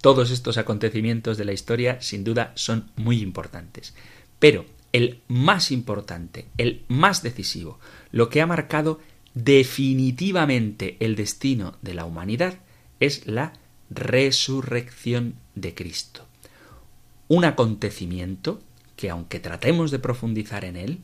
Todos 0.00 0.30
estos 0.30 0.58
acontecimientos 0.58 1.38
de 1.38 1.44
la 1.44 1.52
historia 1.52 2.00
sin 2.00 2.24
duda 2.24 2.52
son 2.54 2.90
muy 2.96 3.20
importantes. 3.20 3.94
Pero 4.38 4.64
el 4.92 5.20
más 5.28 5.70
importante, 5.70 6.48
el 6.56 6.84
más 6.88 7.22
decisivo, 7.22 7.78
lo 8.10 8.28
que 8.28 8.40
ha 8.40 8.46
marcado 8.46 9.00
definitivamente 9.34 10.96
el 11.00 11.16
destino 11.16 11.76
de 11.82 11.94
la 11.94 12.04
humanidad 12.04 12.58
es 13.00 13.26
la 13.26 13.52
resurrección 13.90 15.34
de 15.54 15.74
Cristo. 15.74 16.26
Un 17.28 17.44
acontecimiento 17.44 18.60
que 18.96 19.10
aunque 19.10 19.38
tratemos 19.38 19.90
de 19.90 19.98
profundizar 19.98 20.64
en 20.64 20.76
él, 20.76 20.98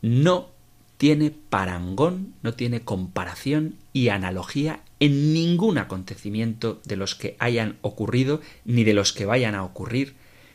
no 0.00 0.50
tiene 0.96 1.30
parangón, 1.30 2.34
no 2.42 2.54
tiene 2.54 2.82
comparación 2.82 3.76
y 3.92 4.08
analogía 4.08 4.82
en 5.00 5.32
ningún 5.32 5.78
acontecimiento 5.78 6.80
de 6.84 6.96
los 6.96 7.16
que 7.16 7.36
hayan 7.40 7.78
ocurrido 7.82 8.40
ni 8.64 8.84
de 8.84 8.94
los 8.94 9.12
que 9.12 9.26
vayan 9.26 9.56
a 9.56 9.64
ocurrir 9.64 10.14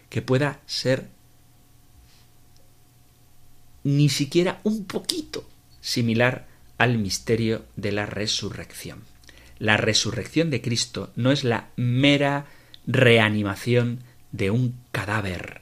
que 0.10 0.22
pueda 0.22 0.62
ser 0.66 1.10
ni 3.84 4.08
siquiera 4.08 4.62
un 4.64 4.86
poquito 4.86 5.44
similar 5.88 6.48
al 6.78 6.98
misterio 6.98 7.66
de 7.76 7.92
la 7.92 8.06
resurrección. 8.06 9.04
La 9.60 9.78
resurrección 9.78 10.50
de 10.50 10.62
Cristo 10.62 11.12
no 11.16 11.32
es 11.32 11.44
la 11.44 11.70
mera 11.76 12.46
reanimación 12.86 14.00
de 14.32 14.52
un 14.52 14.76
cadáver 14.92 15.62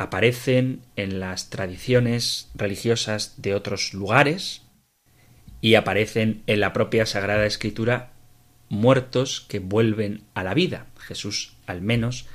aparecen 0.00 0.80
en 0.96 1.20
las 1.20 1.50
tradiciones 1.50 2.48
religiosas 2.54 3.34
de 3.42 3.54
otros 3.54 3.92
lugares 3.92 4.62
y 5.60 5.74
aparecen 5.74 6.42
en 6.46 6.60
la 6.60 6.72
propia 6.72 7.04
Sagrada 7.04 7.44
Escritura 7.44 8.12
muertos 8.70 9.44
que 9.46 9.58
vuelven 9.58 10.22
a 10.32 10.42
la 10.42 10.54
vida. 10.54 10.86
Jesús, 10.96 11.54
al 11.66 11.82
menos, 11.82 12.26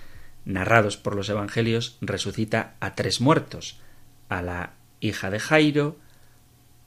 narrados 0.45 0.97
por 0.97 1.15
los 1.15 1.27
Evangelios, 1.27 1.97
resucita 2.01 2.75
a 2.81 2.93
tres 2.93 3.19
muertos, 3.19 3.79
a 4.29 4.43
la 4.43 4.73
hija 4.99 5.31
de 5.31 5.39
Jairo, 5.39 5.97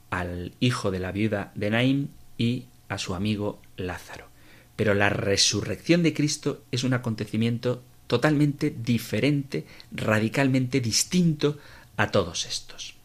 al 0.09 0.53
hijo 0.59 0.91
de 0.91 0.99
la 0.99 1.11
viuda 1.11 1.51
de 1.55 1.69
Naín 1.69 2.11
y 2.37 2.65
a 2.87 2.97
su 2.97 3.15
amigo 3.15 3.61
Lázaro. 3.77 4.27
Pero 4.75 4.93
la 4.93 5.09
resurrección 5.09 6.03
de 6.03 6.13
Cristo 6.13 6.63
es 6.71 6.83
un 6.83 6.93
acontecimiento 6.93 7.83
totalmente 8.07 8.73
diferente, 8.75 9.65
radicalmente 9.91 10.81
distinto 10.81 11.59
a 11.97 12.11
todos 12.11 12.45
estos. 12.45 12.95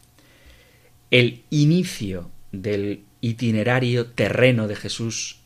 El 1.11 1.43
inicio 1.51 2.31
del 2.51 3.03
itinerario 3.21 4.07
terreno 4.07 4.67
de 4.67 4.75
Jesús 4.75 5.39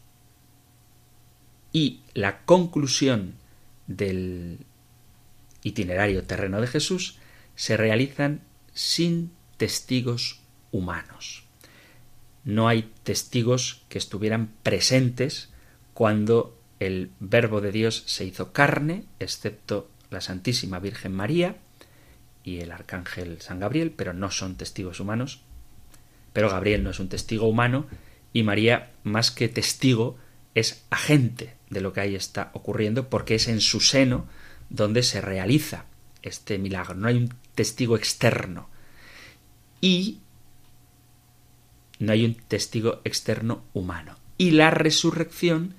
y 1.73 1.99
la 2.13 2.45
conclusión 2.45 3.33
del 3.87 4.59
itinerario 5.63 6.23
terreno 6.23 6.61
de 6.61 6.67
Jesús 6.67 7.17
se 7.55 7.75
realizan 7.75 8.41
sin 8.73 9.31
testigos 9.57 10.39
humanos. 10.71 11.48
No 12.43 12.67
hay 12.67 12.91
testigos 13.03 13.83
que 13.89 13.97
estuvieran 13.97 14.51
presentes 14.63 15.49
cuando 15.93 16.57
el 16.79 17.11
Verbo 17.19 17.61
de 17.61 17.71
Dios 17.71 18.03
se 18.05 18.25
hizo 18.25 18.53
carne, 18.53 19.03
excepto 19.19 19.89
la 20.09 20.21
Santísima 20.21 20.79
Virgen 20.79 21.13
María, 21.13 21.57
y 22.43 22.59
el 22.61 22.71
arcángel 22.71 23.41
San 23.41 23.59
Gabriel, 23.59 23.91
pero 23.95 24.13
no 24.13 24.31
son 24.31 24.55
testigos 24.55 24.99
humanos. 24.99 25.41
Pero 26.33 26.49
Gabriel 26.49 26.83
no 26.83 26.89
es 26.91 26.99
un 26.99 27.09
testigo 27.09 27.47
humano 27.47 27.87
y 28.33 28.43
María, 28.43 28.91
más 29.03 29.31
que 29.31 29.49
testigo, 29.49 30.17
es 30.55 30.83
agente 30.89 31.55
de 31.69 31.81
lo 31.81 31.93
que 31.93 32.01
ahí 32.01 32.15
está 32.15 32.51
ocurriendo 32.53 33.09
porque 33.09 33.35
es 33.35 33.47
en 33.47 33.61
su 33.61 33.79
seno 33.79 34.27
donde 34.69 35.03
se 35.03 35.21
realiza 35.21 35.85
este 36.21 36.57
milagro. 36.57 36.95
No 36.95 37.07
hay 37.07 37.17
un 37.17 37.33
testigo 37.55 37.95
externo. 37.95 38.69
Y 39.81 40.19
no 41.99 42.13
hay 42.13 42.25
un 42.25 42.35
testigo 42.35 43.01
externo 43.03 43.63
humano. 43.73 44.15
Y 44.37 44.51
la 44.51 44.71
resurrección 44.71 45.75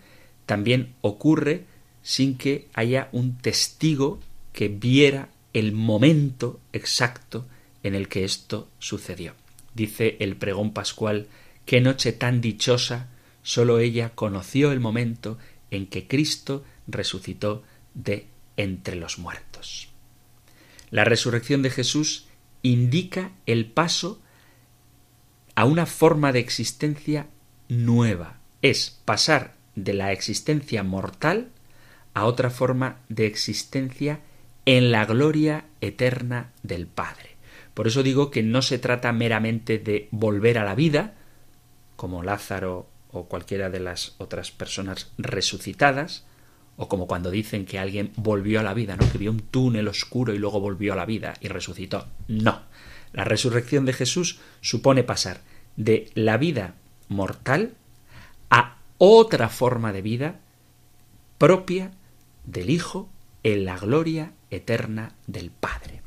también 0.47 0.95
ocurre 1.00 1.65
sin 2.03 2.37
que 2.37 2.69
haya 2.75 3.09
un 3.12 3.39
testigo 3.39 4.21
que 4.53 4.69
viera 4.69 5.31
el 5.53 5.73
momento 5.73 6.61
exacto 6.73 7.47
en 7.83 7.95
el 7.95 8.09
que 8.09 8.25
esto 8.25 8.69
sucedió. 8.79 9.35
Dice 9.75 10.17
el 10.21 10.37
pregón 10.37 10.73
pascual, 10.73 11.29
qué 11.65 11.81
noche 11.81 12.12
tan 12.12 12.41
dichosa, 12.41 13.09
sólo 13.43 13.79
ella 13.79 14.11
conoció 14.15 14.73
el 14.73 14.81
momento 14.81 15.39
en 15.71 15.87
que 15.87 16.07
Cristo 16.07 16.65
resucitó 16.87 17.62
de 17.95 18.27
entre 18.57 18.97
los 18.97 19.19
muertos. 19.19 19.89
La 20.91 21.05
resurrección 21.05 21.62
de 21.62 21.71
Jesús 21.71 22.27
indica 22.62 23.33
el 23.47 23.67
paso 23.67 24.21
a 25.61 25.67
una 25.67 25.85
forma 25.85 26.33
de 26.33 26.38
existencia 26.38 27.26
nueva. 27.69 28.38
Es 28.62 28.99
pasar 29.05 29.57
de 29.75 29.93
la 29.93 30.11
existencia 30.11 30.83
mortal 30.83 31.50
a 32.14 32.25
otra 32.25 32.49
forma 32.49 33.00
de 33.11 33.26
existencia 33.26 34.21
en 34.64 34.90
la 34.90 35.05
gloria 35.05 35.67
eterna 35.83 36.50
del 36.62 36.87
Padre. 36.87 37.37
Por 37.75 37.87
eso 37.87 38.02
digo 38.02 38.31
que 38.31 38.43
no 38.43 38.62
se 38.62 38.79
trata 38.79 39.12
meramente 39.12 39.79
de 39.79 40.09
volver 40.12 40.57
a 40.57 40.64
la 40.64 40.75
vida, 40.75 41.12
como 41.95 42.23
Lázaro 42.23 42.88
o 43.11 43.26
cualquiera 43.26 43.69
de 43.69 43.81
las 43.81 44.14
otras 44.17 44.52
personas 44.52 45.12
resucitadas, 45.19 46.25
o 46.79 46.88
como 46.88 47.07
cuando 47.07 47.31
dicen 47.31 47.67
que 47.67 47.79
alguien 47.79 48.12
volvió 48.17 48.61
a 48.61 48.62
la 48.62 48.73
vida, 48.73 48.97
¿no? 48.97 49.12
que 49.12 49.19
vio 49.19 49.31
un 49.31 49.40
túnel 49.40 49.88
oscuro 49.88 50.33
y 50.33 50.38
luego 50.38 50.59
volvió 50.59 50.95
a 50.95 50.97
la 50.97 51.05
vida 51.05 51.35
y 51.43 51.49
resucitó. 51.49 52.09
No. 52.29 52.62
La 53.12 53.25
resurrección 53.25 53.85
de 53.85 53.93
Jesús 53.93 54.40
supone 54.62 55.02
pasar 55.02 55.50
de 55.81 56.11
la 56.15 56.37
vida 56.37 56.75
mortal 57.09 57.73
a 58.51 58.77
otra 58.99 59.49
forma 59.49 59.93
de 59.93 60.03
vida 60.03 60.41
propia 61.39 61.93
del 62.45 62.69
Hijo 62.69 63.09
en 63.43 63.65
la 63.65 63.79
gloria 63.79 64.33
eterna 64.51 65.15
del 65.27 65.51
Padre. 65.51 66.03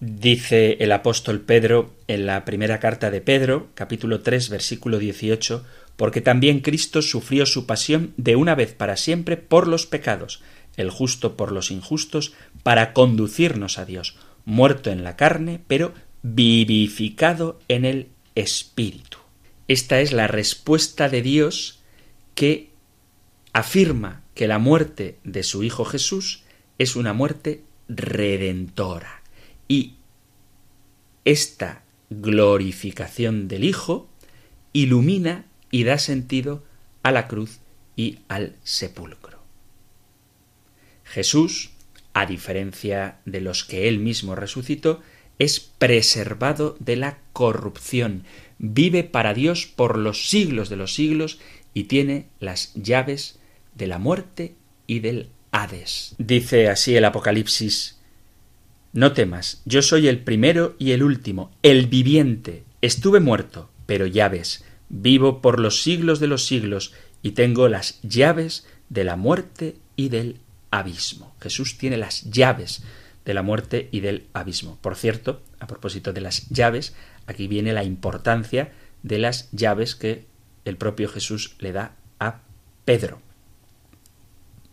Dice 0.00 0.78
el 0.80 0.90
apóstol 0.90 1.42
Pedro 1.42 1.94
en 2.08 2.24
la 2.24 2.46
primera 2.46 2.80
carta 2.80 3.10
de 3.10 3.20
Pedro, 3.20 3.68
capítulo 3.74 4.20
3, 4.20 4.48
versículo 4.48 4.98
18, 4.98 5.64
porque 5.96 6.22
también 6.22 6.60
Cristo 6.60 7.02
sufrió 7.02 7.44
su 7.44 7.66
pasión 7.66 8.14
de 8.16 8.36
una 8.36 8.54
vez 8.54 8.72
para 8.72 8.96
siempre 8.96 9.36
por 9.36 9.68
los 9.68 9.86
pecados, 9.86 10.42
el 10.78 10.88
justo 10.88 11.36
por 11.36 11.52
los 11.52 11.70
injustos, 11.70 12.32
para 12.62 12.94
conducirnos 12.94 13.78
a 13.78 13.84
Dios, 13.84 14.16
muerto 14.46 14.90
en 14.90 15.04
la 15.04 15.16
carne, 15.16 15.60
pero 15.68 15.92
vivificado 16.22 17.60
en 17.68 17.84
el 17.84 18.08
Espíritu. 18.34 19.18
Esta 19.68 20.00
es 20.00 20.12
la 20.12 20.26
respuesta 20.26 21.08
de 21.08 21.22
Dios 21.22 21.80
que 22.34 22.70
afirma 23.52 24.22
que 24.34 24.48
la 24.48 24.58
muerte 24.58 25.18
de 25.24 25.42
su 25.42 25.62
Hijo 25.62 25.84
Jesús 25.84 26.44
es 26.78 26.96
una 26.96 27.12
muerte 27.12 27.62
redentora. 27.88 29.22
Y 29.68 29.94
esta 31.24 31.84
glorificación 32.10 33.48
del 33.48 33.64
Hijo 33.64 34.08
ilumina 34.72 35.46
y 35.70 35.84
da 35.84 35.98
sentido 35.98 36.64
a 37.02 37.12
la 37.12 37.28
cruz 37.28 37.60
y 37.96 38.20
al 38.28 38.56
sepulcro. 38.62 39.40
Jesús, 41.04 41.70
a 42.14 42.26
diferencia 42.26 43.18
de 43.24 43.40
los 43.40 43.64
que 43.64 43.88
él 43.88 43.98
mismo 43.98 44.34
resucitó, 44.34 45.02
es 45.42 45.58
preservado 45.58 46.76
de 46.78 46.94
la 46.94 47.18
corrupción, 47.32 48.22
vive 48.58 49.02
para 49.02 49.34
Dios 49.34 49.66
por 49.66 49.98
los 49.98 50.28
siglos 50.30 50.68
de 50.68 50.76
los 50.76 50.94
siglos 50.94 51.40
y 51.74 51.84
tiene 51.84 52.26
las 52.38 52.72
llaves 52.74 53.40
de 53.74 53.88
la 53.88 53.98
muerte 53.98 54.54
y 54.86 55.00
del 55.00 55.30
Hades. 55.50 56.14
Dice 56.18 56.68
así 56.68 56.94
el 56.94 57.04
Apocalipsis 57.04 57.98
No 58.92 59.14
temas, 59.14 59.62
yo 59.64 59.82
soy 59.82 60.06
el 60.06 60.20
primero 60.20 60.76
y 60.78 60.92
el 60.92 61.02
último, 61.02 61.50
el 61.64 61.88
viviente. 61.88 62.62
Estuve 62.80 63.18
muerto, 63.18 63.68
pero 63.86 64.06
ya 64.06 64.28
ves, 64.28 64.64
vivo 64.90 65.42
por 65.42 65.58
los 65.58 65.82
siglos 65.82 66.20
de 66.20 66.28
los 66.28 66.46
siglos 66.46 66.92
y 67.20 67.32
tengo 67.32 67.68
las 67.68 68.00
llaves 68.02 68.64
de 68.90 69.02
la 69.02 69.16
muerte 69.16 69.74
y 69.96 70.08
del 70.08 70.36
abismo. 70.70 71.34
Jesús 71.40 71.78
tiene 71.78 71.96
las 71.96 72.30
llaves 72.30 72.84
de 73.24 73.34
la 73.34 73.42
muerte 73.42 73.88
y 73.92 74.00
del 74.00 74.26
abismo. 74.32 74.78
Por 74.80 74.96
cierto, 74.96 75.42
a 75.60 75.66
propósito 75.66 76.12
de 76.12 76.20
las 76.20 76.48
llaves, 76.48 76.94
aquí 77.26 77.46
viene 77.46 77.72
la 77.72 77.84
importancia 77.84 78.72
de 79.02 79.18
las 79.18 79.50
llaves 79.52 79.94
que 79.94 80.26
el 80.64 80.76
propio 80.76 81.08
Jesús 81.08 81.56
le 81.58 81.72
da 81.72 81.96
a 82.18 82.40
Pedro. 82.84 83.20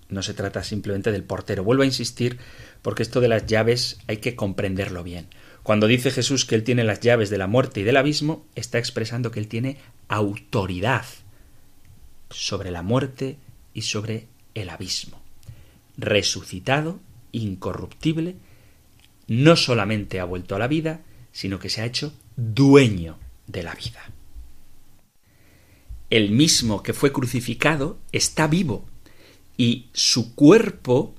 No 0.09 0.23
se 0.23 0.33
trata 0.33 0.63
simplemente 0.63 1.11
del 1.11 1.23
portero. 1.23 1.63
Vuelvo 1.63 1.83
a 1.83 1.87
insistir 1.87 2.39
porque 2.81 3.03
esto 3.03 3.21
de 3.21 3.27
las 3.27 3.45
llaves 3.45 3.99
hay 4.07 4.17
que 4.17 4.35
comprenderlo 4.35 5.03
bien. 5.03 5.27
Cuando 5.61 5.87
dice 5.87 6.09
Jesús 6.09 6.45
que 6.45 6.55
Él 6.55 6.63
tiene 6.63 6.83
las 6.83 6.99
llaves 6.99 7.29
de 7.29 7.37
la 7.37 7.47
muerte 7.47 7.81
y 7.81 7.83
del 7.83 7.97
abismo, 7.97 8.45
está 8.55 8.79
expresando 8.79 9.29
que 9.29 9.39
Él 9.39 9.47
tiene 9.47 9.77
autoridad 10.07 11.05
sobre 12.31 12.71
la 12.71 12.81
muerte 12.81 13.37
y 13.73 13.83
sobre 13.83 14.27
el 14.55 14.69
abismo. 14.69 15.21
Resucitado, 15.97 16.99
incorruptible, 17.31 18.35
no 19.27 19.55
solamente 19.55 20.19
ha 20.19 20.25
vuelto 20.25 20.55
a 20.55 20.59
la 20.59 20.67
vida, 20.67 21.01
sino 21.31 21.59
que 21.59 21.69
se 21.69 21.81
ha 21.81 21.85
hecho 21.85 22.13
dueño 22.35 23.17
de 23.47 23.63
la 23.63 23.75
vida. 23.75 24.01
El 26.09 26.31
mismo 26.31 26.81
que 26.81 26.93
fue 26.93 27.11
crucificado 27.11 27.99
está 28.11 28.47
vivo 28.47 28.85
y 29.57 29.87
su 29.93 30.33
cuerpo 30.33 31.13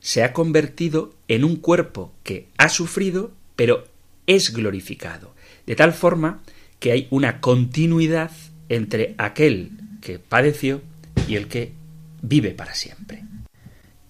se 0.00 0.22
ha 0.22 0.32
convertido 0.32 1.14
en 1.28 1.44
un 1.44 1.56
cuerpo 1.56 2.12
que 2.22 2.48
ha 2.58 2.68
sufrido, 2.68 3.32
pero 3.56 3.84
es 4.26 4.52
glorificado, 4.52 5.34
de 5.66 5.76
tal 5.76 5.92
forma 5.92 6.42
que 6.78 6.92
hay 6.92 7.08
una 7.10 7.40
continuidad 7.40 8.30
entre 8.68 9.14
aquel 9.18 9.72
que 10.00 10.18
padeció 10.18 10.82
y 11.28 11.36
el 11.36 11.48
que 11.48 11.72
vive 12.20 12.50
para 12.50 12.74
siempre. 12.74 13.24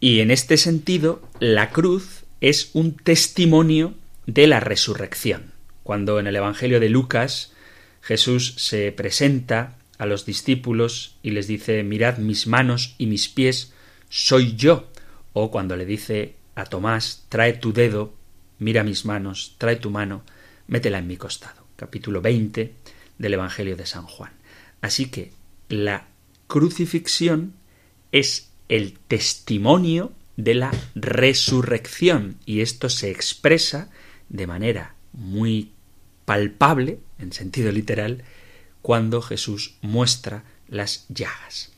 Y 0.02 0.18
en 0.18 0.32
este 0.32 0.56
sentido, 0.56 1.22
la 1.38 1.70
cruz 1.70 2.24
es 2.40 2.70
un 2.72 2.96
testimonio 2.96 3.94
de 4.26 4.48
la 4.48 4.58
resurrección. 4.58 5.52
Cuando 5.84 6.18
en 6.18 6.26
el 6.26 6.34
Evangelio 6.34 6.80
de 6.80 6.88
Lucas 6.88 7.52
Jesús 8.00 8.56
se 8.56 8.90
presenta 8.90 9.78
a 9.98 10.06
los 10.06 10.26
discípulos 10.26 11.18
y 11.22 11.30
les 11.30 11.46
dice 11.46 11.84
mirad 11.84 12.18
mis 12.18 12.48
manos 12.48 12.96
y 12.98 13.06
mis 13.06 13.28
pies, 13.28 13.74
soy 14.08 14.56
yo. 14.56 14.90
O 15.34 15.52
cuando 15.52 15.76
le 15.76 15.86
dice 15.86 16.34
a 16.56 16.64
Tomás, 16.64 17.26
trae 17.28 17.52
tu 17.52 17.72
dedo, 17.72 18.12
mira 18.58 18.82
mis 18.82 19.04
manos, 19.04 19.54
trae 19.56 19.76
tu 19.76 19.90
mano, 19.90 20.24
métela 20.66 20.98
en 20.98 21.06
mi 21.06 21.16
costado. 21.16 21.64
Capítulo 21.76 22.20
20 22.20 22.74
del 23.18 23.34
Evangelio 23.34 23.76
de 23.76 23.86
San 23.86 24.06
Juan. 24.06 24.32
Así 24.80 25.12
que 25.12 25.30
la 25.68 26.08
crucifixión 26.48 27.54
es 28.10 28.51
el 28.68 28.98
testimonio 29.08 30.12
de 30.36 30.54
la 30.54 30.70
resurrección 30.94 32.36
y 32.46 32.60
esto 32.60 32.88
se 32.88 33.10
expresa 33.10 33.90
de 34.28 34.46
manera 34.46 34.94
muy 35.12 35.72
palpable, 36.24 36.98
en 37.18 37.32
sentido 37.32 37.70
literal, 37.70 38.24
cuando 38.80 39.22
Jesús 39.22 39.74
muestra 39.82 40.44
las 40.68 41.06
llagas. 41.08 41.72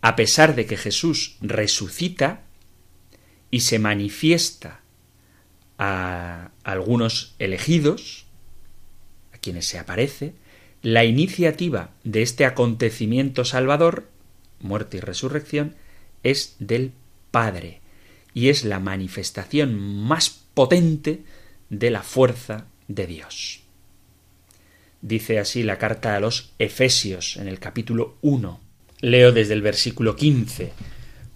A 0.00 0.16
pesar 0.16 0.54
de 0.54 0.66
que 0.66 0.76
Jesús 0.76 1.36
resucita 1.40 2.42
y 3.50 3.60
se 3.60 3.78
manifiesta 3.78 4.80
a 5.78 6.50
algunos 6.64 7.34
elegidos, 7.38 8.26
a 9.32 9.38
quienes 9.38 9.66
se 9.66 9.78
aparece, 9.78 10.34
la 10.82 11.04
iniciativa 11.04 11.90
de 12.04 12.22
este 12.22 12.44
acontecimiento 12.44 13.44
salvador, 13.44 14.08
muerte 14.60 14.98
y 14.98 15.00
resurrección, 15.00 15.76
es 16.22 16.56
del 16.58 16.92
Padre 17.30 17.80
y 18.34 18.48
es 18.48 18.64
la 18.64 18.78
manifestación 18.78 19.78
más 19.78 20.30
potente 20.54 21.20
de 21.68 21.90
la 21.90 22.02
fuerza 22.02 22.66
de 22.88 23.06
Dios. 23.06 23.60
Dice 25.02 25.38
así 25.38 25.62
la 25.62 25.78
carta 25.78 26.14
a 26.16 26.20
los 26.20 26.52
Efesios 26.58 27.36
en 27.36 27.48
el 27.48 27.58
capítulo 27.58 28.16
1. 28.20 28.60
Leo 29.00 29.32
desde 29.32 29.54
el 29.54 29.62
versículo 29.62 30.14
15. 30.14 30.72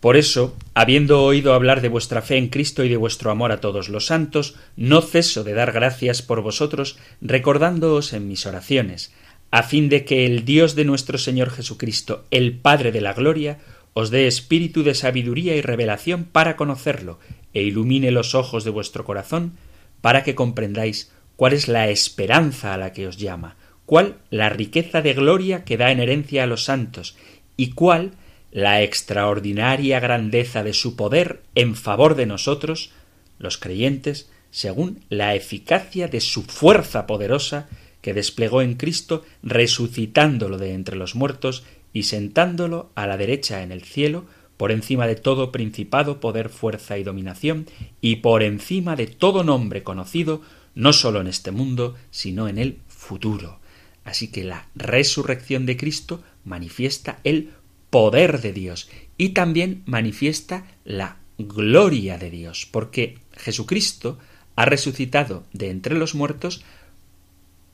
Por 0.00 0.18
eso, 0.18 0.54
habiendo 0.74 1.22
oído 1.22 1.54
hablar 1.54 1.80
de 1.80 1.88
vuestra 1.88 2.20
fe 2.20 2.36
en 2.36 2.48
Cristo 2.48 2.84
y 2.84 2.90
de 2.90 2.98
vuestro 2.98 3.30
amor 3.30 3.52
a 3.52 3.60
todos 3.62 3.88
los 3.88 4.04
santos, 4.04 4.54
no 4.76 5.00
ceso 5.00 5.44
de 5.44 5.54
dar 5.54 5.72
gracias 5.72 6.20
por 6.20 6.42
vosotros, 6.42 6.98
recordándoos 7.22 8.12
en 8.12 8.28
mis 8.28 8.44
oraciones, 8.44 9.14
a 9.50 9.62
fin 9.62 9.88
de 9.88 10.04
que 10.04 10.26
el 10.26 10.44
Dios 10.44 10.74
de 10.74 10.84
nuestro 10.84 11.16
Señor 11.16 11.48
Jesucristo, 11.48 12.26
el 12.30 12.52
Padre 12.52 12.92
de 12.92 13.00
la 13.00 13.14
Gloria, 13.14 13.60
os 13.94 14.10
dé 14.10 14.26
espíritu 14.26 14.82
de 14.82 14.94
sabiduría 14.94 15.56
y 15.56 15.62
revelación 15.62 16.24
para 16.24 16.56
conocerlo, 16.56 17.18
e 17.54 17.62
ilumine 17.62 18.10
los 18.10 18.34
ojos 18.34 18.64
de 18.64 18.70
vuestro 18.70 19.04
corazón, 19.04 19.56
para 20.00 20.24
que 20.24 20.34
comprendáis 20.34 21.12
cuál 21.36 21.52
es 21.52 21.68
la 21.68 21.88
esperanza 21.88 22.74
a 22.74 22.76
la 22.76 22.92
que 22.92 23.06
os 23.06 23.16
llama, 23.16 23.56
cuál 23.86 24.18
la 24.30 24.48
riqueza 24.50 25.00
de 25.00 25.14
gloria 25.14 25.64
que 25.64 25.76
da 25.76 25.90
en 25.92 26.00
herencia 26.00 26.42
a 26.42 26.46
los 26.46 26.64
santos, 26.64 27.16
y 27.56 27.70
cuál 27.70 28.12
la 28.50 28.82
extraordinaria 28.82 30.00
grandeza 30.00 30.62
de 30.62 30.74
su 30.74 30.96
poder 30.96 31.42
en 31.54 31.74
favor 31.74 32.14
de 32.14 32.26
nosotros, 32.26 32.92
los 33.38 33.58
creyentes, 33.58 34.30
según 34.50 35.00
la 35.08 35.34
eficacia 35.34 36.08
de 36.08 36.20
su 36.20 36.42
fuerza 36.42 37.06
poderosa 37.06 37.68
que 38.00 38.14
desplegó 38.14 38.62
en 38.62 38.74
Cristo, 38.74 39.24
resucitándolo 39.42 40.58
de 40.58 40.74
entre 40.74 40.94
los 40.94 41.14
muertos 41.14 41.64
y 41.94 42.02
sentándolo 42.02 42.90
a 42.96 43.06
la 43.06 43.16
derecha 43.16 43.62
en 43.62 43.72
el 43.72 43.82
cielo, 43.82 44.26
por 44.58 44.70
encima 44.70 45.06
de 45.06 45.16
todo 45.16 45.50
principado, 45.50 46.20
poder, 46.20 46.50
fuerza 46.50 46.98
y 46.98 47.04
dominación, 47.04 47.66
y 48.02 48.16
por 48.16 48.42
encima 48.42 48.96
de 48.96 49.06
todo 49.06 49.44
nombre 49.44 49.82
conocido, 49.82 50.42
no 50.74 50.92
sólo 50.92 51.22
en 51.22 51.28
este 51.28 51.52
mundo, 51.52 51.94
sino 52.10 52.48
en 52.48 52.58
el 52.58 52.78
futuro. 52.88 53.60
Así 54.04 54.28
que 54.28 54.44
la 54.44 54.68
resurrección 54.74 55.64
de 55.64 55.76
Cristo 55.76 56.22
manifiesta 56.44 57.20
el 57.24 57.50
poder 57.90 58.40
de 58.40 58.52
Dios 58.52 58.90
y 59.16 59.30
también 59.30 59.82
manifiesta 59.86 60.66
la 60.84 61.18
gloria 61.38 62.18
de 62.18 62.30
Dios, 62.30 62.68
porque 62.70 63.18
Jesucristo 63.36 64.18
ha 64.56 64.64
resucitado 64.64 65.44
de 65.52 65.70
entre 65.70 65.96
los 65.96 66.14
muertos 66.14 66.64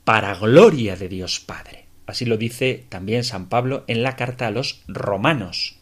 para 0.04 0.34
gloria 0.34 0.96
de 0.96 1.08
Dios 1.08 1.40
Padre. 1.40 1.79
Así 2.10 2.24
lo 2.24 2.36
dice 2.36 2.86
también 2.88 3.22
San 3.22 3.48
Pablo 3.48 3.84
en 3.86 4.02
la 4.02 4.16
carta 4.16 4.48
a 4.48 4.50
los 4.50 4.82
romanos. 4.88 5.76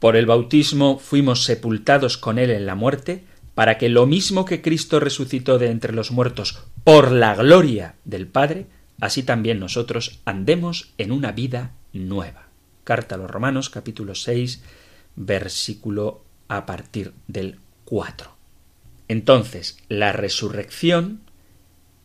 Por 0.00 0.16
el 0.16 0.26
bautismo 0.26 0.98
fuimos 0.98 1.44
sepultados 1.44 2.18
con 2.18 2.40
él 2.40 2.50
en 2.50 2.66
la 2.66 2.74
muerte, 2.74 3.22
para 3.54 3.78
que 3.78 3.88
lo 3.88 4.06
mismo 4.06 4.44
que 4.44 4.62
Cristo 4.62 4.98
resucitó 4.98 5.58
de 5.58 5.70
entre 5.70 5.92
los 5.92 6.10
muertos 6.10 6.64
por 6.82 7.12
la 7.12 7.36
gloria 7.36 7.94
del 8.04 8.26
Padre, 8.26 8.66
así 9.00 9.22
también 9.22 9.60
nosotros 9.60 10.18
andemos 10.24 10.92
en 10.98 11.12
una 11.12 11.30
vida 11.30 11.70
nueva. 11.92 12.48
Carta 12.82 13.14
a 13.14 13.18
los 13.18 13.30
Romanos 13.30 13.70
capítulo 13.70 14.16
6 14.16 14.60
versículo 15.14 16.24
a 16.48 16.66
partir 16.66 17.12
del 17.28 17.60
4. 17.84 18.34
Entonces, 19.06 19.78
la 19.88 20.10
resurrección 20.10 21.20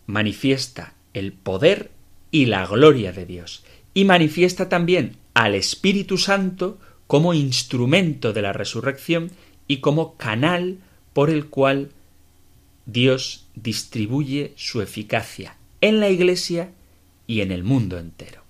manifiesta 0.10 0.96
el 1.14 1.34
poder 1.34 1.92
y 2.32 2.48
la 2.48 2.66
gloria 2.66 3.12
de 3.12 3.28
Dios 3.28 3.64
y 3.94 4.06
manifiesta 4.06 4.68
también 4.68 5.18
al 5.36 5.54
Espíritu 5.54 6.18
Santo 6.18 6.80
como 7.06 7.36
instrumento 7.36 8.34
de 8.34 8.42
la 8.42 8.52
resurrección 8.52 9.32
y 9.68 9.78
como 9.78 10.18
canal 10.18 10.80
por 11.14 11.30
el 11.30 11.46
cual 11.46 11.92
Dios 12.88 13.46
distribuye 13.54 14.54
su 14.56 14.82
eficacia 14.82 15.58
en 15.80 16.00
la 16.00 16.10
Iglesia 16.10 16.72
y 17.28 17.42
en 17.42 17.52
el 17.52 17.64
mundo 17.64 18.00
entero. 18.00 18.42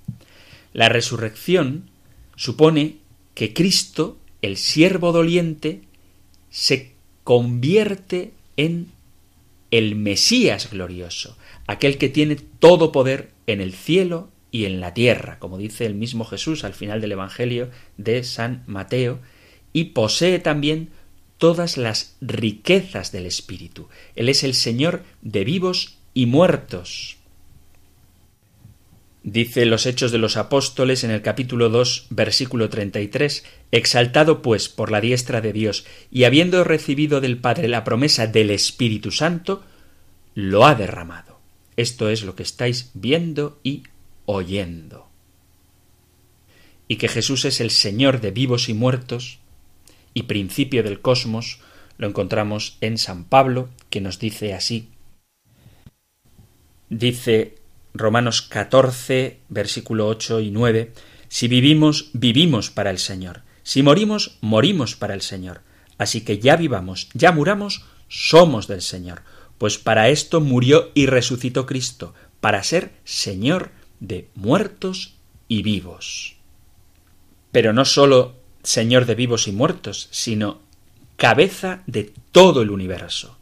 La 0.72 0.88
resurrección 0.88 1.90
supone 2.38 2.98
que 3.34 3.54
Cristo, 3.54 4.18
el 4.42 4.56
siervo 4.56 5.12
doliente, 5.12 5.82
se 6.50 6.94
convierte 7.26 8.32
en 8.56 8.88
el 9.72 9.96
Mesías 9.96 10.70
glorioso, 10.72 11.38
aquel 11.70 12.00
que 12.00 12.10
tiene 12.10 12.36
todo 12.36 12.92
poder 12.92 13.30
en 13.46 13.62
el 13.62 13.74
cielo 13.74 14.32
y 14.50 14.66
en 14.66 14.80
la 14.80 14.96
tierra, 14.96 15.38
como 15.38 15.60
dice 15.60 15.86
el 15.86 15.94
mismo 15.94 16.26
Jesús 16.26 16.64
al 16.64 16.74
final 16.74 17.00
del 17.00 17.12
Evangelio 17.12 17.70
de 17.96 18.24
San 18.24 18.64
Mateo, 18.66 19.20
y 19.72 19.86
posee 19.86 20.40
también 20.40 20.90
todas 21.38 21.78
las 21.78 22.18
riquezas 22.22 23.12
del 23.12 23.28
Espíritu. 23.28 23.88
Él 24.16 24.30
es 24.30 24.44
el 24.44 24.56
Señor 24.56 25.04
de 25.22 25.44
vivos 25.44 26.00
y 26.16 26.26
muertos. 26.26 27.18
Dice 29.22 29.68
los 29.68 29.86
Hechos 29.86 30.12
de 30.12 30.18
los 30.18 30.38
Apóstoles 30.38 31.04
en 31.04 31.12
el 31.12 31.22
capítulo 31.22 31.70
2, 31.70 32.08
versículo 32.10 32.70
33, 32.70 33.46
Exaltado 33.70 34.42
pues 34.42 34.70
por 34.70 34.90
la 34.90 35.02
diestra 35.02 35.40
de 35.40 35.54
Dios 35.54 35.86
y 36.10 36.24
habiendo 36.24 36.64
recibido 36.64 37.22
del 37.22 37.38
Padre 37.38 37.68
la 37.68 37.84
promesa 37.84 38.26
del 38.26 38.50
Espíritu 38.50 39.12
Santo, 39.12 39.62
lo 40.34 40.66
ha 40.66 40.74
derramado. 40.74 41.29
Esto 41.80 42.10
es 42.10 42.24
lo 42.24 42.36
que 42.36 42.44
estáis 42.44 42.92
viendo 42.94 43.58
y 43.64 43.84
oyendo. 44.26 45.08
Y 46.90 46.98
que 46.98 47.08
Jesús 47.08 47.46
es 47.46 47.62
el 47.62 47.72
Señor 47.72 48.20
de 48.20 48.32
vivos 48.32 48.68
y 48.68 48.74
muertos 48.74 49.40
y 50.14 50.24
principio 50.24 50.84
del 50.84 51.00
cosmos, 51.00 51.62
lo 51.98 52.06
encontramos 52.06 52.76
en 52.82 52.98
San 52.98 53.24
Pablo, 53.24 53.70
que 53.90 54.02
nos 54.02 54.20
dice 54.20 54.54
así. 54.54 54.90
Dice 56.90 57.56
Romanos 57.94 58.42
14, 58.42 59.40
versículo 59.48 60.08
8 60.08 60.42
y 60.42 60.52
9, 60.52 60.92
si 61.30 61.48
vivimos, 61.48 62.10
vivimos 62.12 62.72
para 62.72 62.90
el 62.90 62.98
Señor. 62.98 63.44
Si 63.64 63.84
morimos, 63.84 64.38
morimos 64.42 64.98
para 64.98 65.14
el 65.14 65.22
Señor. 65.22 65.62
Así 65.98 66.26
que 66.26 66.40
ya 66.40 66.58
vivamos, 66.58 67.08
ya 67.14 67.32
muramos, 67.32 67.86
somos 68.10 68.68
del 68.68 68.82
Señor. 68.82 69.22
Pues 69.60 69.78
para 69.78 70.10
esto 70.10 70.42
murió 70.42 70.90
y 70.96 71.06
resucitó 71.06 71.68
Cristo, 71.68 72.16
para 72.42 72.64
ser 72.64 72.92
Señor 73.04 73.70
de 74.00 74.28
muertos 74.34 75.14
y 75.48 75.62
vivos. 75.62 76.38
Pero 77.52 77.74
no 77.74 77.86
sólo 77.86 78.36
Señor 78.64 79.06
de 79.06 79.16
vivos 79.16 79.48
y 79.48 79.52
muertos, 79.52 80.08
sino 80.12 80.62
cabeza 81.18 81.84
de 81.86 82.14
todo 82.32 82.62
el 82.62 82.72
universo. 82.72 83.38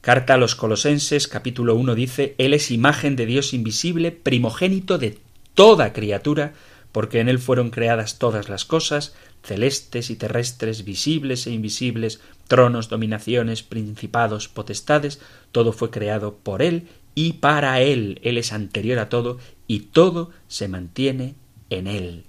Carta 0.00 0.34
a 0.34 0.38
los 0.38 0.54
Colosenses 0.54 1.28
capítulo 1.28 1.74
1 1.74 1.94
dice, 1.94 2.34
Él 2.38 2.54
es 2.54 2.70
imagen 2.70 3.14
de 3.16 3.26
Dios 3.26 3.52
invisible, 3.52 4.10
primogénito 4.10 4.96
de 4.96 5.18
toda 5.54 5.92
criatura, 5.92 6.54
porque 6.92 7.20
en 7.20 7.28
Él 7.28 7.38
fueron 7.38 7.70
creadas 7.70 8.18
todas 8.18 8.48
las 8.48 8.64
cosas, 8.64 9.14
celestes 9.42 10.10
y 10.10 10.16
terrestres, 10.16 10.84
visibles 10.84 11.46
e 11.46 11.50
invisibles, 11.50 12.20
tronos, 12.46 12.88
dominaciones, 12.88 13.62
principados, 13.62 14.48
potestades, 14.48 15.20
todo 15.52 15.72
fue 15.72 15.90
creado 15.90 16.36
por 16.36 16.62
Él 16.62 16.88
y 17.14 17.34
para 17.34 17.80
Él. 17.80 18.20
Él 18.22 18.38
es 18.38 18.52
anterior 18.52 18.98
a 18.98 19.08
todo 19.08 19.38
y 19.66 19.80
todo 19.80 20.30
se 20.48 20.68
mantiene 20.68 21.34
en 21.70 21.86
Él. 21.86 22.24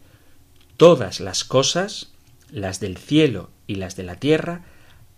Todas 0.77 1.19
las 1.19 1.43
cosas, 1.43 2.11
las 2.51 2.79
del 2.79 2.97
cielo 2.97 3.49
y 3.67 3.75
las 3.75 3.95
de 3.95 4.03
la 4.03 4.15
tierra, 4.15 4.65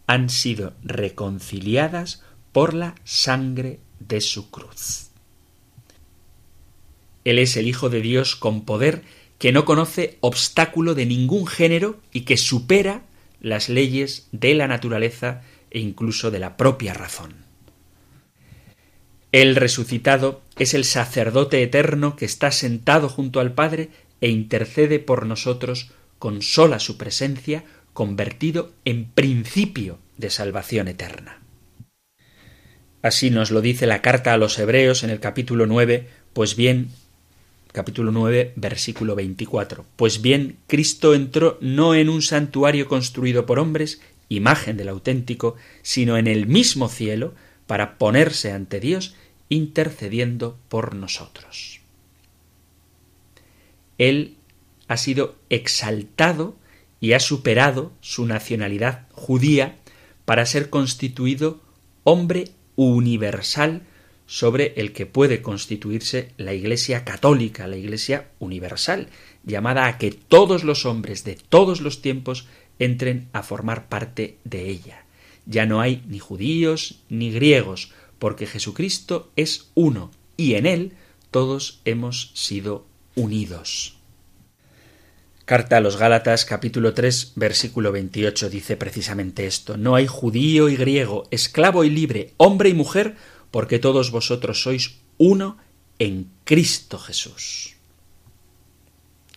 han 0.08 0.30
sido 0.30 0.74
reconciliadas 0.84 2.24
por 2.52 2.74
la 2.74 2.96
sangre 3.04 3.80
de 4.00 4.22
su 4.22 4.50
cruz. 4.50 5.12
Él 7.24 7.40
es 7.40 7.56
el 7.56 7.68
Hijo 7.68 7.90
de 7.90 8.02
Dios 8.02 8.36
con 8.36 8.66
poder 8.66 9.04
que 9.42 9.52
no 9.52 9.66
conoce 9.66 10.20
obstáculo 10.20 10.94
de 10.94 11.08
ningún 11.08 11.48
género 11.48 12.00
y 12.14 12.22
que 12.22 12.38
supera 12.38 13.02
las 13.40 13.70
leyes 13.70 14.28
de 14.32 14.54
la 14.54 14.68
naturaleza 14.68 15.42
e 15.72 15.80
incluso 15.80 16.30
de 16.30 16.38
la 16.38 16.58
propia 16.58 16.94
razón. 16.94 17.34
El 19.32 19.56
resucitado 19.56 20.44
es 20.60 20.76
el 20.76 20.86
sacerdote 20.86 21.64
eterno 21.64 22.16
que 22.16 22.26
está 22.26 22.52
sentado 22.52 23.10
junto 23.10 23.40
al 23.40 23.54
Padre 23.54 23.90
e 24.22 24.30
intercede 24.30 25.00
por 25.00 25.26
nosotros 25.26 25.90
con 26.20 26.44
sola 26.44 26.78
su 26.78 26.98
presencia, 26.98 27.64
convertido 27.94 28.72
en 28.86 29.06
principio 29.06 29.98
de 30.18 30.30
salvación 30.30 30.88
eterna. 30.88 31.42
Así 33.02 33.32
nos 33.32 33.50
lo 33.50 33.62
dice 33.62 33.88
la 33.88 34.04
carta 34.04 34.34
a 34.34 34.38
los 34.38 34.60
Hebreos 34.60 35.04
en 35.04 35.10
el 35.10 35.20
capítulo 35.20 35.66
9, 35.66 36.08
pues 36.34 36.56
bien, 36.56 36.90
capítulo 37.72 38.12
9, 38.12 38.54
versículo 38.56 39.16
24. 39.16 39.86
Pues 39.96 40.22
bien, 40.22 40.58
Cristo 40.68 41.14
entró 41.14 41.58
no 41.62 41.96
en 41.96 42.10
un 42.10 42.22
santuario 42.22 42.88
construido 42.88 43.46
por 43.46 43.60
hombres, 43.60 44.02
imagen 44.30 44.78
del 44.78 44.90
auténtico, 44.90 45.56
sino 45.82 46.18
en 46.18 46.28
el 46.28 46.48
mismo 46.48 46.90
cielo, 46.90 47.34
para 47.68 47.98
ponerse 47.98 48.52
ante 48.52 48.80
Dios, 48.80 49.16
intercediendo 49.50 50.58
por 50.70 50.96
nosotros. 50.96 51.82
Él 53.98 54.36
ha 54.88 54.98
sido 54.98 55.36
exaltado 55.50 56.56
y 57.00 57.14
ha 57.14 57.20
superado 57.20 57.92
su 58.02 58.26
nacionalidad 58.26 59.08
judía 59.12 59.78
para 60.26 60.46
ser 60.46 60.70
constituido 60.70 61.62
hombre 62.04 62.52
universal 62.76 63.84
sobre 64.32 64.72
el 64.78 64.94
que 64.94 65.06
puede 65.06 65.42
constituirse 65.42 66.32
la 66.38 66.54
Iglesia 66.54 67.04
católica, 67.04 67.68
la 67.68 67.76
Iglesia 67.76 68.30
universal. 68.40 69.10
llamada 69.44 69.88
a 69.88 69.98
que 69.98 70.12
todos 70.12 70.64
los 70.64 70.86
hombres 70.86 71.26
de 71.26 71.36
todos 71.36 71.82
los 71.82 72.02
tiempos 72.02 72.48
entren 72.80 73.28
a 73.34 73.44
formar 73.44 73.90
parte 73.90 74.38
de 74.46 74.70
ella. 74.70 75.04
Ya 75.46 75.66
no 75.66 75.82
hay 75.82 76.02
ni 76.08 76.20
judíos 76.20 77.02
ni 77.10 77.30
griegos, 77.34 77.92
porque 78.20 78.48
Jesucristo 78.48 79.30
es 79.36 79.70
uno, 79.74 80.12
y 80.38 80.54
en 80.54 80.66
él 80.66 80.94
todos 81.30 81.82
hemos 81.84 82.32
sido 82.34 82.86
unidos. 83.16 83.98
Carta 85.44 85.76
a 85.76 85.82
los 85.82 85.98
Gálatas 85.98 86.46
capítulo 86.46 86.94
3 86.94 87.34
versículo 87.36 87.92
28 87.92 88.50
dice 88.50 88.78
precisamente 88.78 89.46
esto, 89.46 89.76
no 89.76 89.96
hay 89.96 90.08
judío 90.08 90.70
y 90.70 90.78
griego, 90.78 91.28
esclavo 91.32 91.84
y 91.84 91.90
libre, 91.90 92.32
hombre 92.38 92.70
y 92.70 92.74
mujer, 92.74 93.18
porque 93.52 93.80
todos 93.80 94.12
vosotros 94.12 94.64
sois 94.64 94.98
uno 95.18 95.58
en 96.00 96.32
Cristo 96.46 96.98
Jesús. 96.98 97.76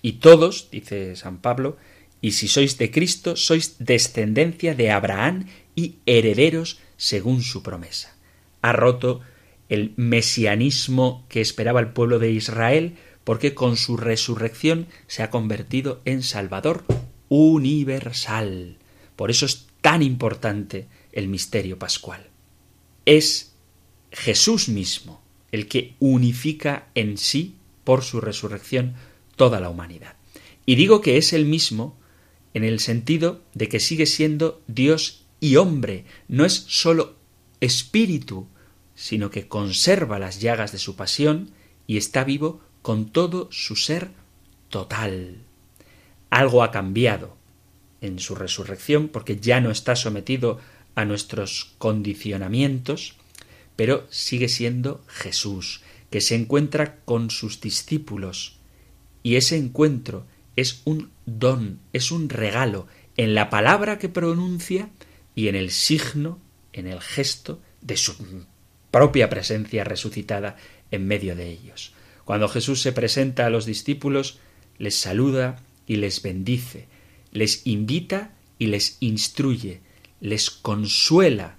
Y 0.00 0.14
todos, 0.14 0.70
dice 0.70 1.16
San 1.16 1.38
Pablo, 1.38 1.77
y 2.20 2.33
si 2.33 2.48
sois 2.48 2.79
de 2.79 2.90
Cristo, 2.90 3.37
sois 3.37 3.77
descendencia 3.79 4.74
de 4.74 4.90
Abraham 4.90 5.46
y 5.74 5.96
herederos 6.07 6.79
según 6.96 7.42
su 7.42 7.62
promesa. 7.62 8.16
Ha 8.62 8.72
roto 8.72 9.20
el 9.68 9.92
mesianismo 9.96 11.27
que 11.29 11.40
esperaba 11.40 11.81
el 11.81 11.88
pueblo 11.88 12.18
de 12.18 12.31
Israel, 12.31 12.96
porque 13.24 13.55
con 13.55 13.77
su 13.77 13.96
resurrección 13.96 14.87
se 15.07 15.22
ha 15.22 15.31
convertido 15.31 16.00
en 16.05 16.22
Salvador 16.22 16.85
universal. 17.29 18.79
Por 19.16 19.31
eso 19.31 19.46
es 19.46 19.66
tan 19.81 20.03
importante 20.03 20.87
el 21.12 21.29
misterio 21.29 21.79
pascual. 21.79 22.29
Es 23.07 23.53
Jesús 24.14 24.68
mismo 24.68 25.20
el 25.53 25.68
que 25.68 25.94
unifica 26.00 26.88
en 26.94 27.18
sí, 27.18 27.55
por 27.85 28.03
su 28.03 28.20
resurrección, 28.20 28.94
toda 29.37 29.61
la 29.61 29.68
humanidad. 29.68 30.16
Y 30.66 30.74
digo 30.74 31.00
que 31.00 31.16
es 31.16 31.33
el 31.33 31.44
mismo 31.44 31.96
en 32.55 32.64
el 32.64 32.81
sentido 32.81 33.42
de 33.53 33.68
que 33.68 33.79
sigue 33.79 34.07
siendo 34.07 34.62
Dios 34.66 35.24
y 35.40 35.57
hombre, 35.57 36.07
no 36.29 36.44
es 36.44 36.55
sólo 36.66 37.14
espíritu, 37.61 38.48
sino 38.94 39.31
que 39.31 39.46
conserva 39.46 40.18
las 40.18 40.40
llagas 40.40 40.72
de 40.72 40.79
su 40.79 40.96
pasión 40.96 41.50
y 41.87 41.98
está 41.98 42.24
vivo 42.24 42.61
con 42.83 43.11
todo 43.11 43.48
su 43.53 43.77
ser 43.77 44.11
total. 44.70 45.37
Algo 46.31 46.62
ha 46.62 46.70
cambiado 46.70 47.37
en 48.00 48.18
su 48.18 48.35
resurrección 48.35 49.09
porque 49.09 49.38
ya 49.38 49.61
no 49.61 49.70
está 49.70 49.94
sometido 49.96 50.59
a 50.94 51.05
nuestros 51.05 51.74
condicionamientos, 51.79 53.16
pero 53.76 54.06
sigue 54.10 54.48
siendo 54.48 55.04
Jesús, 55.06 55.82
que 56.10 56.20
se 56.20 56.34
encuentra 56.34 57.00
con 57.04 57.30
sus 57.30 57.60
discípulos, 57.60 58.58
y 59.22 59.37
ese 59.37 59.56
encuentro 59.56 60.26
es 60.56 60.82
un 60.84 61.10
don, 61.26 61.80
es 61.92 62.12
un 62.12 62.28
regalo 62.28 62.87
en 63.16 63.34
la 63.34 63.50
palabra 63.50 63.98
que 63.98 64.08
pronuncia 64.08 64.90
y 65.34 65.48
en 65.48 65.56
el 65.56 65.70
signo, 65.70 66.38
en 66.72 66.87
el 66.87 67.00
gesto 67.00 67.60
de 67.80 67.96
su 67.96 68.14
propia 68.90 69.28
presencia 69.28 69.82
resucitada 69.82 70.56
en 70.90 71.06
medio 71.06 71.34
de 71.34 71.50
ellos. 71.50 71.92
Cuando 72.24 72.48
Jesús 72.48 72.80
se 72.80 72.92
presenta 72.92 73.46
a 73.46 73.50
los 73.50 73.66
discípulos, 73.66 74.38
les 74.78 74.96
saluda 74.96 75.62
y 75.87 75.96
les 75.96 76.22
bendice, 76.22 76.87
les 77.32 77.66
invita 77.66 78.34
y 78.58 78.66
les 78.68 78.96
instruye, 79.00 79.80
les 80.20 80.50
consuela 80.50 81.56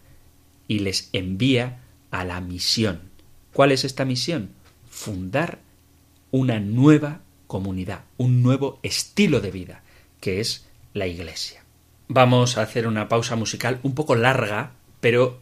y 0.67 0.79
les 0.79 1.09
envía 1.13 1.84
a 2.15 2.23
la 2.23 2.39
misión. 2.39 3.01
¿Cuál 3.51 3.73
es 3.73 3.83
esta 3.83 4.05
misión? 4.05 4.51
Fundar 4.89 5.59
una 6.31 6.61
nueva 6.61 7.21
comunidad, 7.45 8.05
un 8.15 8.41
nuevo 8.41 8.79
estilo 8.83 9.41
de 9.41 9.51
vida, 9.51 9.83
que 10.21 10.39
es 10.39 10.65
la 10.93 11.07
Iglesia. 11.07 11.65
Vamos 12.07 12.57
a 12.57 12.61
hacer 12.61 12.87
una 12.87 13.09
pausa 13.09 13.35
musical 13.35 13.81
un 13.83 13.95
poco 13.95 14.15
larga, 14.15 14.71
pero 15.01 15.41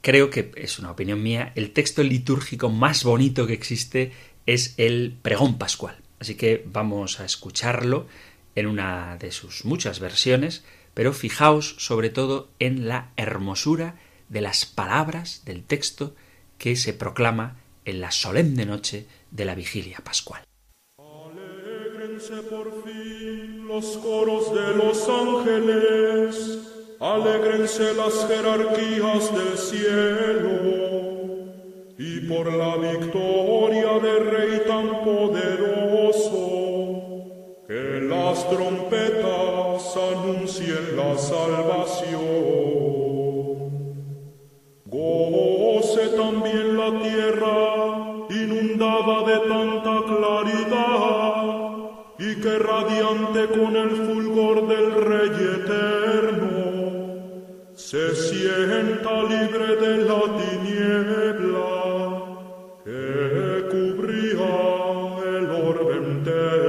creo 0.00 0.30
que 0.30 0.52
es 0.54 0.78
una 0.78 0.92
opinión 0.92 1.20
mía, 1.20 1.52
el 1.56 1.72
texto 1.72 2.04
litúrgico 2.04 2.70
más 2.70 3.02
bonito 3.02 3.48
que 3.48 3.54
existe 3.54 4.12
es 4.46 4.74
el 4.76 5.16
pregón 5.20 5.58
pascual. 5.58 5.96
Así 6.20 6.36
que 6.36 6.64
vamos 6.64 7.18
a 7.18 7.24
escucharlo 7.24 8.06
en 8.54 8.66
una 8.66 9.16
de 9.16 9.32
sus 9.32 9.64
muchas 9.64 9.98
versiones, 9.98 10.64
pero 10.94 11.12
fijaos 11.12 11.74
sobre 11.78 12.10
todo 12.10 12.50
en 12.60 12.86
la 12.86 13.10
hermosura 13.16 13.96
de 14.28 14.40
las 14.40 14.66
palabras 14.66 15.42
del 15.44 15.64
texto 15.64 16.14
que 16.58 16.76
se 16.76 16.92
proclama 16.92 17.56
en 17.84 18.00
la 18.00 18.10
solemne 18.10 18.66
noche 18.66 19.06
de 19.30 19.44
la 19.44 19.54
vigilia 19.54 19.98
pascual. 20.04 20.42
Alégrense 20.98 22.42
por 22.50 22.84
fin 22.84 23.66
los 23.66 23.96
coros 23.98 24.52
de 24.54 24.74
los 24.76 25.08
ángeles, 25.08 26.58
alégrense 27.00 27.94
las 27.94 28.26
jerarquías 28.26 29.32
del 29.34 29.56
cielo, 29.56 30.98
y 31.98 32.20
por 32.28 32.52
la 32.52 32.76
victoria 32.76 33.98
del 33.98 34.26
Rey 34.26 34.62
tan 34.66 35.04
poderoso, 35.04 36.48
que 37.66 38.00
las 38.02 38.48
trompetas 38.50 39.96
anuncien 39.96 40.96
la 40.96 41.16
salvación. 41.18 42.57
También 46.16 46.76
la 46.76 46.90
tierra 47.02 47.58
inundada 48.30 49.16
de 49.26 49.38
tanta 49.48 49.94
claridad 50.06 51.34
y 52.18 52.36
que 52.40 52.58
radiante 52.58 53.46
con 53.58 53.76
el 53.76 53.90
fulgor 53.90 54.68
del 54.68 54.94
Rey 54.94 55.30
eterno 55.60 56.58
se 57.74 58.14
sienta 58.14 59.22
libre 59.24 59.76
de 59.76 59.98
la 60.04 60.20
tiniebla 60.38 61.72
que 62.84 63.66
cubría 63.70 64.52
el 65.36 65.46
orbe 65.50 65.94
entero. 65.96 66.68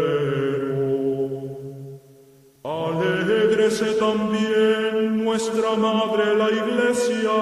También 4.00 5.24
nuestra 5.24 5.76
Madre 5.76 6.36
la 6.36 6.50
Iglesia, 6.50 7.38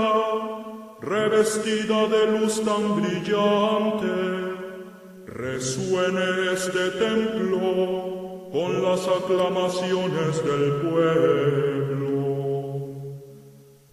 revestida 1.01 2.07
de 2.07 2.39
luz 2.39 2.61
tan 2.63 3.01
brillante, 3.01 4.07
resuene 5.27 6.53
este 6.53 6.89
templo 6.91 8.49
con 8.51 8.83
las 8.83 9.07
aclamaciones 9.07 10.43
del 10.43 10.71
pueblo. 10.89 12.07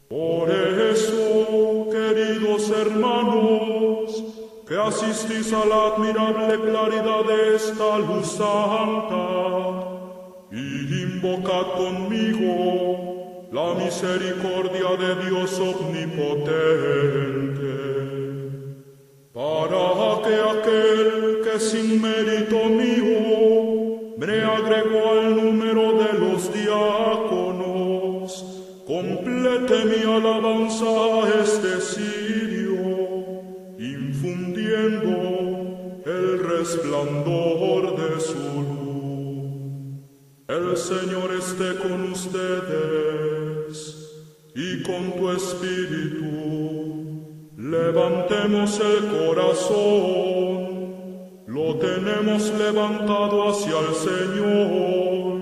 Por 0.09 0.51
eso, 0.51 1.89
queridos 1.91 2.71
hermanos, 2.71 4.25
que 4.67 4.77
asistís 4.77 5.53
a 5.53 5.65
la 5.67 5.95
admirable 5.95 6.59
claridad 6.61 7.25
de 7.25 7.57
esta 7.57 7.99
luz 7.99 8.27
santa, 8.29 9.91
y 10.51 11.03
invocad 11.03 11.73
conmigo 11.77 13.24
la 13.55 13.73
misericordia 13.73 14.91
de 14.99 15.11
Dios 15.27 15.61
omnipotente, 15.61 16.51
para 19.33 20.23
que 20.25 20.35
aquel 20.55 21.09
que 21.45 21.57
sin 21.61 22.03
mérito 22.03 22.61
mío 22.81 23.21
me 24.19 24.43
agregó 24.43 25.03
al 25.13 25.37
número 25.37 25.85
de 26.03 26.11
los 26.19 26.53
diáconos, 26.53 28.29
complete 28.89 29.85
mi 29.85 30.03
alabanza 30.03 30.91
a 31.21 31.23
este 31.41 31.81
sirio, 31.81 32.83
infundiendo 33.79 35.15
el 36.05 36.27
resplandor 36.43 37.83
de 38.01 38.21
su 38.21 38.47
luz. 38.69 38.95
El 40.49 40.77
Señor 40.77 41.33
esté 41.39 41.77
con 41.77 42.11
ustedes 42.11 43.34
y 44.55 44.83
con 44.83 45.13
tu 45.17 45.31
espíritu. 45.31 46.31
Levantemos 47.57 48.81
el 48.81 49.09
corazón, 49.09 50.69
lo 51.47 51.77
tenemos 51.77 52.53
levantado 52.55 53.49
hacia 53.49 53.81
el 53.81 53.95
Señor. 53.95 55.35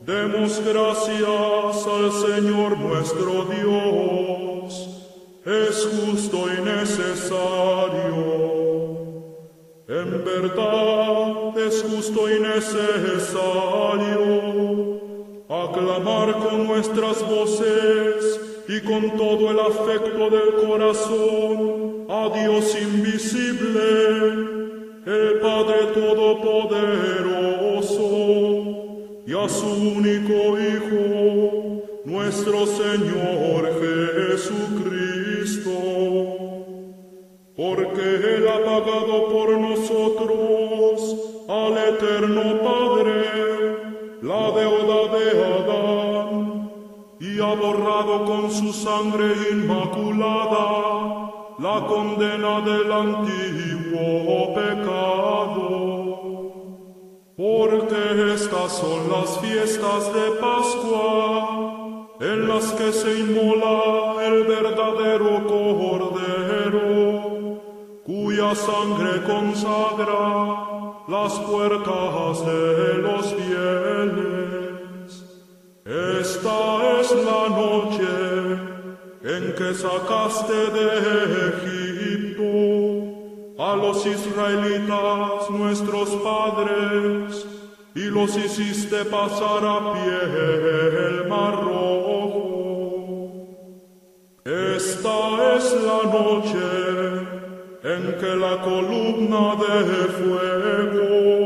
Demos 0.00 0.60
gracias 0.60 1.86
al 1.86 2.12
Señor 2.12 2.78
nuestro 2.78 3.46
Dios, 3.46 4.88
es 5.46 5.86
justo 5.86 6.46
y 6.52 6.60
necesario. 6.62 8.34
En 9.88 10.24
verdad 10.24 11.58
es 11.58 11.82
justo 11.82 12.30
y 12.30 12.40
necesario 12.40 13.74
aclamar 15.74 16.38
con 16.38 16.66
nuestras 16.68 17.28
voces 17.28 18.40
y 18.68 18.80
con 18.80 19.16
todo 19.16 19.50
el 19.50 19.58
afecto 19.58 20.30
del 20.30 20.54
corazón 20.66 22.06
a 22.08 22.30
Dios 22.32 22.76
invisible, 22.80 23.72
el 25.04 25.40
Padre 25.42 25.86
Todopoderoso 25.92 26.84
y 29.26 29.32
a 29.32 29.48
su 29.48 29.66
único 29.66 30.56
Hijo, 30.60 31.82
nuestro 32.04 32.66
Señor 32.66 33.72
Jesucristo, 34.30 35.70
porque 37.56 38.36
Él 38.36 38.46
ha 38.48 38.64
pagado 38.64 39.28
por 39.28 39.58
nosotros 39.58 41.16
al 41.48 41.76
eterno 41.94 42.62
Padre 42.62 43.53
de 45.08 45.24
Adán 45.44 46.70
y 47.20 47.40
ha 47.40 47.54
borrado 47.54 48.24
con 48.24 48.50
su 48.50 48.72
sangre 48.72 49.32
inmaculada 49.52 51.24
la 51.58 51.86
condena 51.86 52.60
del 52.60 52.90
antiguo 52.92 54.54
pecado. 54.54 56.04
Porque 57.36 58.32
estas 58.34 58.72
son 58.72 59.10
las 59.10 59.38
fiestas 59.40 60.12
de 60.14 60.30
Pascua, 60.40 62.16
en 62.20 62.48
las 62.48 62.72
que 62.72 62.92
se 62.92 63.18
inmola 63.20 64.24
el 64.24 64.44
verdadero 64.44 65.46
cordero, 65.46 66.80
cuya 68.04 68.54
sangre 68.54 69.22
consagra 69.26 70.74
las 71.08 71.38
puertas 71.40 72.46
de 72.46 72.94
los 72.98 73.34
fieles. 73.34 74.33
Esta 76.44 77.00
es 77.00 77.08
la 77.24 77.48
noche 77.48 78.14
en 79.22 79.54
que 79.54 79.72
sacaste 79.72 80.60
de 80.76 80.86
Egipto 81.54 82.52
a 83.58 83.74
los 83.76 84.04
israelitas 84.04 85.48
nuestros 85.48 86.10
padres 86.16 87.46
y 87.94 88.10
los 88.10 88.36
hiciste 88.36 89.06
pasar 89.06 89.64
a 89.64 89.94
pie 89.94 90.20
el 91.06 91.28
mar 91.30 91.54
rojo. 91.64 92.36
Esta 94.44 95.56
es 95.56 95.64
la 95.72 96.02
noche 96.12 96.68
en 97.84 98.18
que 98.20 98.36
la 98.36 98.60
columna 98.60 99.56
de 99.64 99.82
fuego 100.18 101.43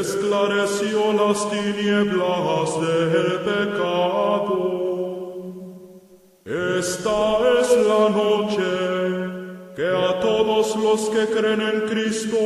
esclareció 0.00 1.12
las 1.12 1.50
tinieblas 1.50 2.80
del 2.80 3.40
pecado. 3.50 4.84
Esta 6.44 7.38
es 7.60 7.68
la 7.86 8.08
noche 8.10 8.72
que 9.76 9.86
a 9.86 10.20
todos 10.20 10.76
los 10.76 11.08
que 11.10 11.26
creen 11.26 11.60
en 11.60 11.80
Cristo 11.88 12.38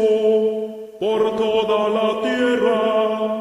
por 1.00 1.36
toda 1.36 1.88
la 1.88 2.20
tierra 2.22 3.38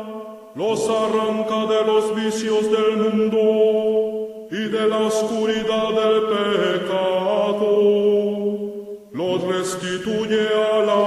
los 0.55 0.89
arranca 0.89 1.65
de 1.67 1.83
los 1.85 2.15
vicios 2.15 2.63
del 2.71 2.97
mundo 2.97 4.47
y 4.49 4.69
de 4.69 4.87
la 4.87 4.99
oscuridad 4.99 5.89
del 5.89 6.21
pecado, 6.35 7.61
los 9.11 9.43
restituye 9.43 10.47
a 10.73 10.83
la 10.83 11.06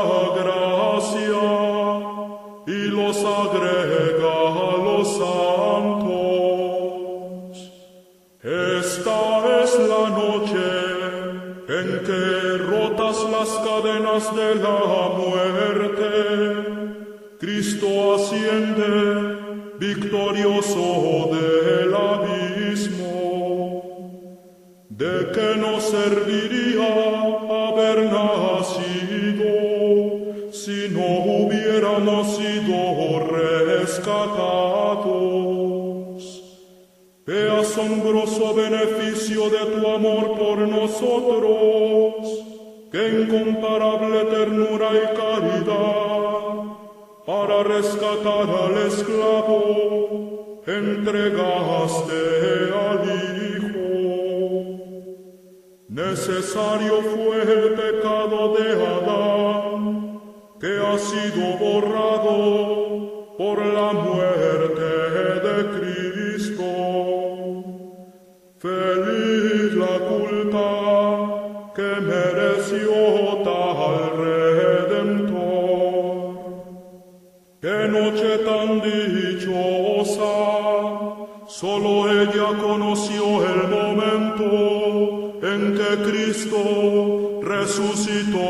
que 12.05 12.59
rotas 12.59 13.17
las 13.31 13.49
cadenas 13.67 14.35
de 14.35 14.55
la 14.57 14.79
muerte, 15.19 16.07
Cristo 17.39 18.15
asciende 18.15 19.39
victorioso 19.79 21.31
del 21.33 21.95
abismo. 21.95 23.21
¿De 24.89 25.31
qué 25.33 25.57
nos 25.59 25.83
serviría 25.85 27.30
asombroso 37.81 38.55
beneficio 38.55 39.49
de 39.49 39.59
tu 39.67 39.87
amor 39.89 40.39
por 40.39 40.59
nosotros! 40.59 42.15
¡Qué 42.93 43.09
incomparable 43.23 44.25
ternura 44.25 44.91
y 44.93 45.17
caridad! 45.17 46.41
Para 47.27 47.63
rescatar 47.63 48.49
al 48.65 48.77
esclavo, 48.87 50.63
entregaste 50.67 52.21
al 52.85 53.01
Hijo. 53.51 53.91
Necesario 55.89 56.95
fue 57.03 57.43
el 57.43 57.75
pecado 57.75 58.55
de 58.57 58.67
Adán, 58.97 59.83
que 60.61 60.73
ha 60.79 60.99
sido 60.99 61.45
borrado 61.59 62.37
por 63.39 63.65
la 63.65 63.93
muerte 63.93 64.89
de 65.47 65.55
Cristo. 65.79 66.00
Que 71.81 71.93
mereció 72.15 72.93
tal 73.43 74.11
redentor. 74.25 75.41
Qué 77.63 77.79
noche 77.97 78.31
tan 78.49 78.69
dichosa, 78.83 80.37
solo 81.49 81.91
ella 82.21 82.49
conoció 82.67 83.23
el 83.55 83.63
momento 83.79 84.49
en 85.53 85.61
que 85.79 85.91
Cristo 86.09 86.63
resucitó 87.55 88.49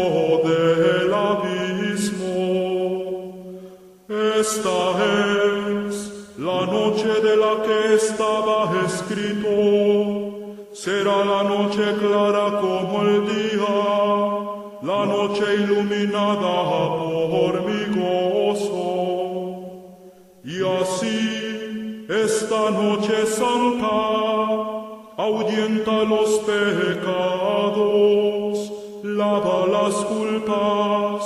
del 0.48 1.10
abismo. 1.30 2.48
Esta 4.40 4.78
es 5.86 5.94
la 6.36 6.60
noche 6.66 7.12
de 7.26 7.34
la 7.36 7.52
que 7.66 7.94
estaba 7.94 8.58
escrito, 8.86 9.50
será 10.82 11.16
la 11.26 11.42
noche 11.42 11.86
clara 12.00 12.58
como 12.58 13.02
el 13.02 13.26
día, 13.26 13.76
la 14.90 15.04
noche 15.04 15.44
iluminada 15.62 16.56
por 17.32 17.52
mi 17.66 17.82
gozo. 18.00 19.60
Y 20.42 20.56
así, 20.80 22.06
esta 22.08 22.70
noche 22.70 23.26
santa, 23.26 23.98
ahuyenta 25.18 25.96
los 26.14 26.30
pecados, 26.48 27.92
lava 29.04 29.58
las 29.76 29.96
culpas, 30.12 31.22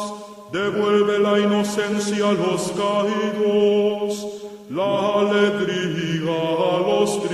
devuelve 0.50 1.20
la 1.20 1.38
inocencia 1.38 2.28
a 2.30 2.32
los 2.32 2.72
caídos, 2.80 4.10
la 4.68 4.92
alegría 5.20 6.40
a 6.72 6.78
los 6.88 7.22
tristes, 7.22 7.33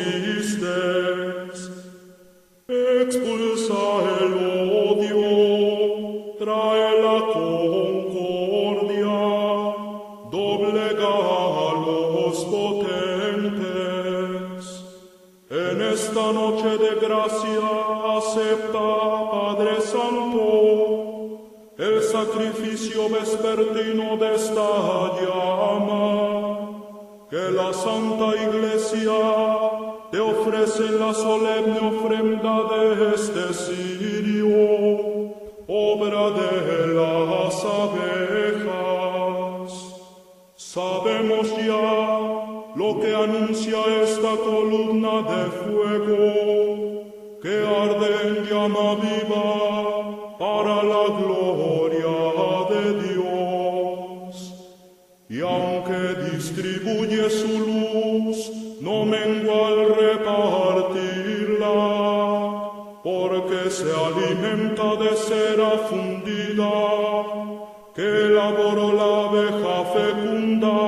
vespertino 23.11 24.16
de 24.16 24.34
esta 24.34 25.20
llama, 25.20 26.58
que 27.30 27.50
la 27.50 27.72
Santa 27.72 28.34
Iglesia 28.42 29.20
te 30.11 30.20
ofrece 30.20 30.90
la 30.92 31.14
solemne 31.14 31.78
ofrenda 31.78 32.64
de 32.72 33.14
este 33.14 33.54
cirio, 33.54 34.56
obra 35.68 36.30
de 36.30 36.94
las 36.94 37.64
abejas. 37.64 39.70
Sabemos 40.56 41.56
ya 41.56 42.20
lo 42.74 43.00
que 43.00 43.14
anuncia 43.14 43.78
esta 44.02 44.36
columna 44.36 45.22
de 45.22 45.50
fuego 45.61 46.32
que 47.42 47.54
arde 47.82 48.11
en 48.28 48.36
llama 48.44 48.86
viva 48.96 49.46
para 50.38 50.74
la 50.82 51.04
gloria 51.18 51.39
su 57.28 57.58
luz, 57.68 58.50
no 58.80 59.04
mengua 59.04 59.68
al 59.68 59.88
repartirla, 59.96 61.76
porque 63.02 63.70
se 63.70 63.90
alimenta 63.92 64.96
de 64.96 65.10
cera 65.16 65.70
fundida 65.88 66.72
que 67.94 68.02
elaboró 68.02 68.92
la 68.92 69.28
abeja 69.28 69.76
fecunda 69.96 70.78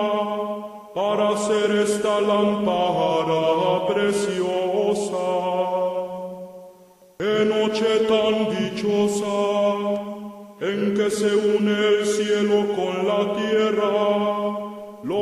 para 0.95 1.31
hacer 1.31 1.71
esta 1.85 2.21
lámpara 2.21 3.87
preciosa. 3.89 5.27
Qué 7.19 7.45
noche 7.45 7.91
tan 8.09 8.35
dichosa 8.57 9.41
en 10.61 10.95
que 10.95 11.11
se 11.11 11.35
une 11.35 11.77
el 11.89 12.07
cielo 12.07 12.67
con 12.77 13.07
la 13.07 13.35
tierra, 13.35 13.91
lo 15.03 15.19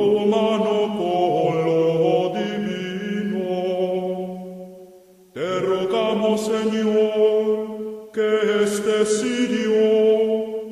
Señor, 6.70 8.12
que 8.12 8.62
este 8.62 9.04
sirio 9.04 9.82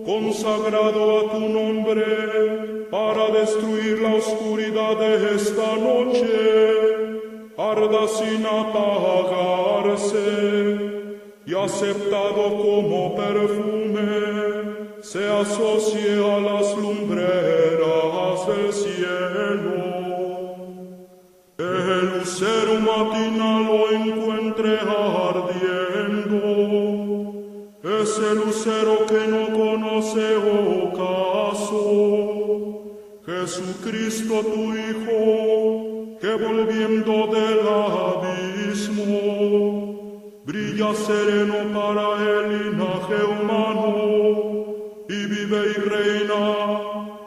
consagrado 0.04 1.18
a 1.18 1.22
tu 1.32 1.40
nombre 1.40 2.86
para 2.88 3.30
destruir 3.30 4.00
la 4.00 4.14
oscuridad 4.14 4.96
de 4.96 5.34
esta 5.34 5.76
noche, 5.76 6.28
arda 7.56 8.06
sin 8.06 8.46
apagarse 8.46 10.28
y 11.46 11.54
aceptado 11.54 12.42
como 12.62 13.16
perfume, 13.16 14.12
se 15.00 15.28
asocie 15.28 16.12
a 16.24 16.38
las 16.38 16.76
lumbreras 16.76 18.46
del 18.46 18.72
cielo. 18.72 19.98
El 21.58 22.18
lucero 22.20 22.74
matinal 22.78 23.66
lo 23.66 23.90
encuentre 23.90 24.78
ardiendo, 24.78 25.87
ese 28.28 28.34
lucero 28.34 29.06
que 29.06 29.26
no 29.26 29.46
conoce 29.52 30.36
ocaso. 30.84 31.74
Jesucristo 33.24 34.34
tu 34.42 34.74
Hijo, 34.74 36.18
que 36.20 36.34
volviendo 36.34 37.12
del 37.28 37.60
abismo, 37.96 39.10
brilla 40.44 40.94
sereno 40.94 41.58
para 41.74 42.06
el 42.30 42.44
linaje 42.70 43.18
humano 43.24 43.86
y 45.08 45.26
vive 45.26 45.60
y 45.70 45.78
reina 45.88 46.44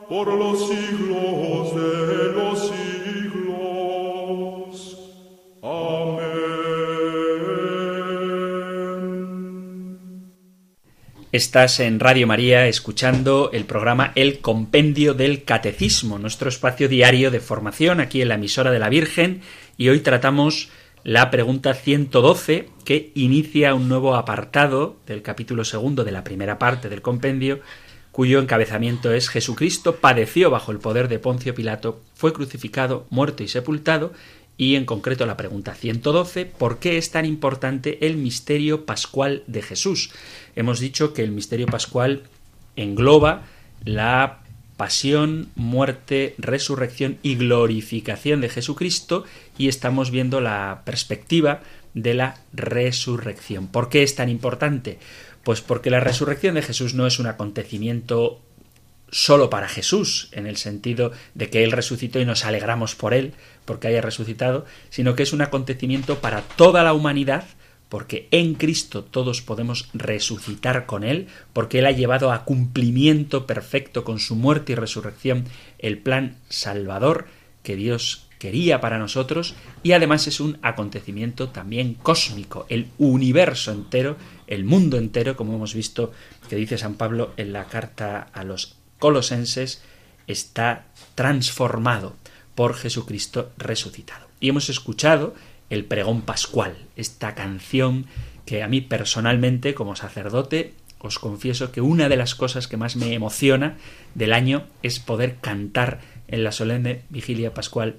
por 0.09 0.27
los 0.27 0.67
siglos 0.67 1.75
de 1.75 2.33
los 2.33 2.59
siglos. 2.59 2.90
Estás 11.31 11.79
en 11.79 12.01
Radio 12.01 12.27
María 12.27 12.67
escuchando 12.67 13.51
el 13.53 13.63
programa 13.63 14.11
El 14.15 14.39
Compendio 14.39 15.13
del 15.13 15.45
Catecismo, 15.45 16.19
nuestro 16.19 16.49
espacio 16.49 16.89
diario 16.89 17.31
de 17.31 17.39
formación 17.39 18.01
aquí 18.01 18.21
en 18.21 18.27
la 18.27 18.35
emisora 18.35 18.69
de 18.69 18.79
la 18.79 18.89
Virgen, 18.89 19.39
y 19.77 19.87
hoy 19.87 20.01
tratamos 20.01 20.71
la 21.05 21.31
pregunta 21.31 21.73
112 21.73 22.67
que 22.83 23.13
inicia 23.15 23.73
un 23.75 23.87
nuevo 23.87 24.15
apartado 24.15 24.97
del 25.07 25.21
capítulo 25.21 25.63
segundo 25.63 26.03
de 26.03 26.11
la 26.11 26.25
primera 26.25 26.59
parte 26.59 26.89
del 26.89 27.01
compendio, 27.01 27.61
cuyo 28.11 28.39
encabezamiento 28.39 29.13
es 29.13 29.29
Jesucristo 29.29 29.95
padeció 29.95 30.49
bajo 30.49 30.73
el 30.73 30.79
poder 30.79 31.07
de 31.07 31.19
Poncio 31.19 31.55
Pilato, 31.55 32.01
fue 32.13 32.33
crucificado, 32.33 33.07
muerto 33.09 33.41
y 33.41 33.47
sepultado, 33.47 34.11
y 34.57 34.75
en 34.75 34.85
concreto 34.85 35.25
la 35.25 35.37
pregunta 35.37 35.73
112, 35.73 36.45
¿por 36.45 36.79
qué 36.79 36.97
es 36.97 37.11
tan 37.11 37.25
importante 37.25 38.05
el 38.05 38.17
misterio 38.17 38.85
pascual 38.85 39.43
de 39.47 39.61
Jesús? 39.61 40.11
Hemos 40.55 40.79
dicho 40.79 41.13
que 41.13 41.23
el 41.23 41.31
misterio 41.31 41.65
pascual 41.65 42.23
engloba 42.75 43.43
la 43.83 44.39
pasión, 44.77 45.49
muerte, 45.55 46.33
resurrección 46.37 47.17
y 47.21 47.35
glorificación 47.35 48.41
de 48.41 48.49
Jesucristo 48.49 49.25
y 49.57 49.67
estamos 49.67 50.11
viendo 50.11 50.41
la 50.41 50.81
perspectiva 50.85 51.61
de 51.93 52.13
la 52.13 52.39
resurrección. 52.53 53.67
¿Por 53.67 53.89
qué 53.89 54.03
es 54.03 54.15
tan 54.15 54.29
importante? 54.29 54.97
Pues 55.43 55.61
porque 55.61 55.89
la 55.89 55.99
resurrección 55.99 56.55
de 56.55 56.61
Jesús 56.61 56.93
no 56.93 57.05
es 57.05 57.19
un 57.19 57.27
acontecimiento 57.27 58.41
solo 59.11 59.49
para 59.49 59.67
Jesús, 59.67 60.29
en 60.31 60.47
el 60.47 60.57
sentido 60.57 61.11
de 61.35 61.49
que 61.49 61.63
Él 61.63 61.71
resucitó 61.71 62.19
y 62.19 62.25
nos 62.25 62.45
alegramos 62.45 62.95
por 62.95 63.13
Él, 63.13 63.33
porque 63.65 63.89
haya 63.89 64.01
resucitado, 64.01 64.65
sino 64.89 65.15
que 65.15 65.23
es 65.23 65.33
un 65.33 65.41
acontecimiento 65.41 66.19
para 66.19 66.41
toda 66.41 66.83
la 66.83 66.93
humanidad, 66.93 67.43
porque 67.89 68.29
en 68.31 68.53
Cristo 68.55 69.03
todos 69.03 69.41
podemos 69.41 69.89
resucitar 69.93 70.85
con 70.85 71.03
Él, 71.03 71.27
porque 71.51 71.79
Él 71.79 71.85
ha 71.85 71.91
llevado 71.91 72.31
a 72.31 72.45
cumplimiento 72.45 73.45
perfecto 73.45 74.05
con 74.05 74.19
su 74.19 74.35
muerte 74.35 74.71
y 74.71 74.75
resurrección 74.75 75.45
el 75.77 75.97
plan 75.97 76.37
salvador 76.47 77.27
que 77.63 77.75
Dios 77.75 78.27
quería 78.39 78.81
para 78.81 78.97
nosotros, 78.97 79.55
y 79.83 79.91
además 79.91 80.25
es 80.25 80.39
un 80.39 80.57
acontecimiento 80.61 81.49
también 81.49 81.93
cósmico, 81.93 82.65
el 82.69 82.87
universo 82.97 83.71
entero, 83.71 84.15
el 84.47 84.63
mundo 84.63 84.97
entero, 84.97 85.35
como 85.35 85.53
hemos 85.53 85.75
visto 85.75 86.11
que 86.49 86.55
dice 86.55 86.77
San 86.77 86.95
Pablo 86.95 87.33
en 87.37 87.53
la 87.53 87.65
carta 87.65 88.29
a 88.33 88.43
los 88.43 88.80
colosenses, 89.01 89.81
está 90.27 90.85
transformado 91.15 92.15
por 92.55 92.75
Jesucristo 92.75 93.51
resucitado. 93.57 94.27
Y 94.39 94.49
hemos 94.49 94.69
escuchado 94.69 95.35
el 95.69 95.83
pregón 95.85 96.21
pascual, 96.21 96.77
esta 96.95 97.33
canción 97.33 98.05
que 98.45 98.63
a 98.63 98.67
mí 98.67 98.81
personalmente, 98.81 99.73
como 99.73 99.95
sacerdote, 99.95 100.75
os 100.99 101.17
confieso 101.17 101.71
que 101.71 101.81
una 101.81 102.09
de 102.09 102.17
las 102.17 102.35
cosas 102.35 102.67
que 102.67 102.77
más 102.77 102.95
me 102.95 103.13
emociona 103.13 103.77
del 104.13 104.33
año 104.33 104.67
es 104.83 104.99
poder 104.99 105.37
cantar 105.37 105.99
en 106.27 106.43
la 106.43 106.51
solemne 106.51 107.01
vigilia 107.09 107.53
pascual 107.53 107.97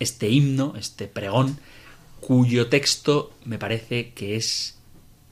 este 0.00 0.28
himno, 0.28 0.74
este 0.76 1.06
pregón, 1.06 1.58
cuyo 2.20 2.68
texto 2.68 3.32
me 3.44 3.58
parece 3.58 4.12
que 4.12 4.34
es 4.34 4.78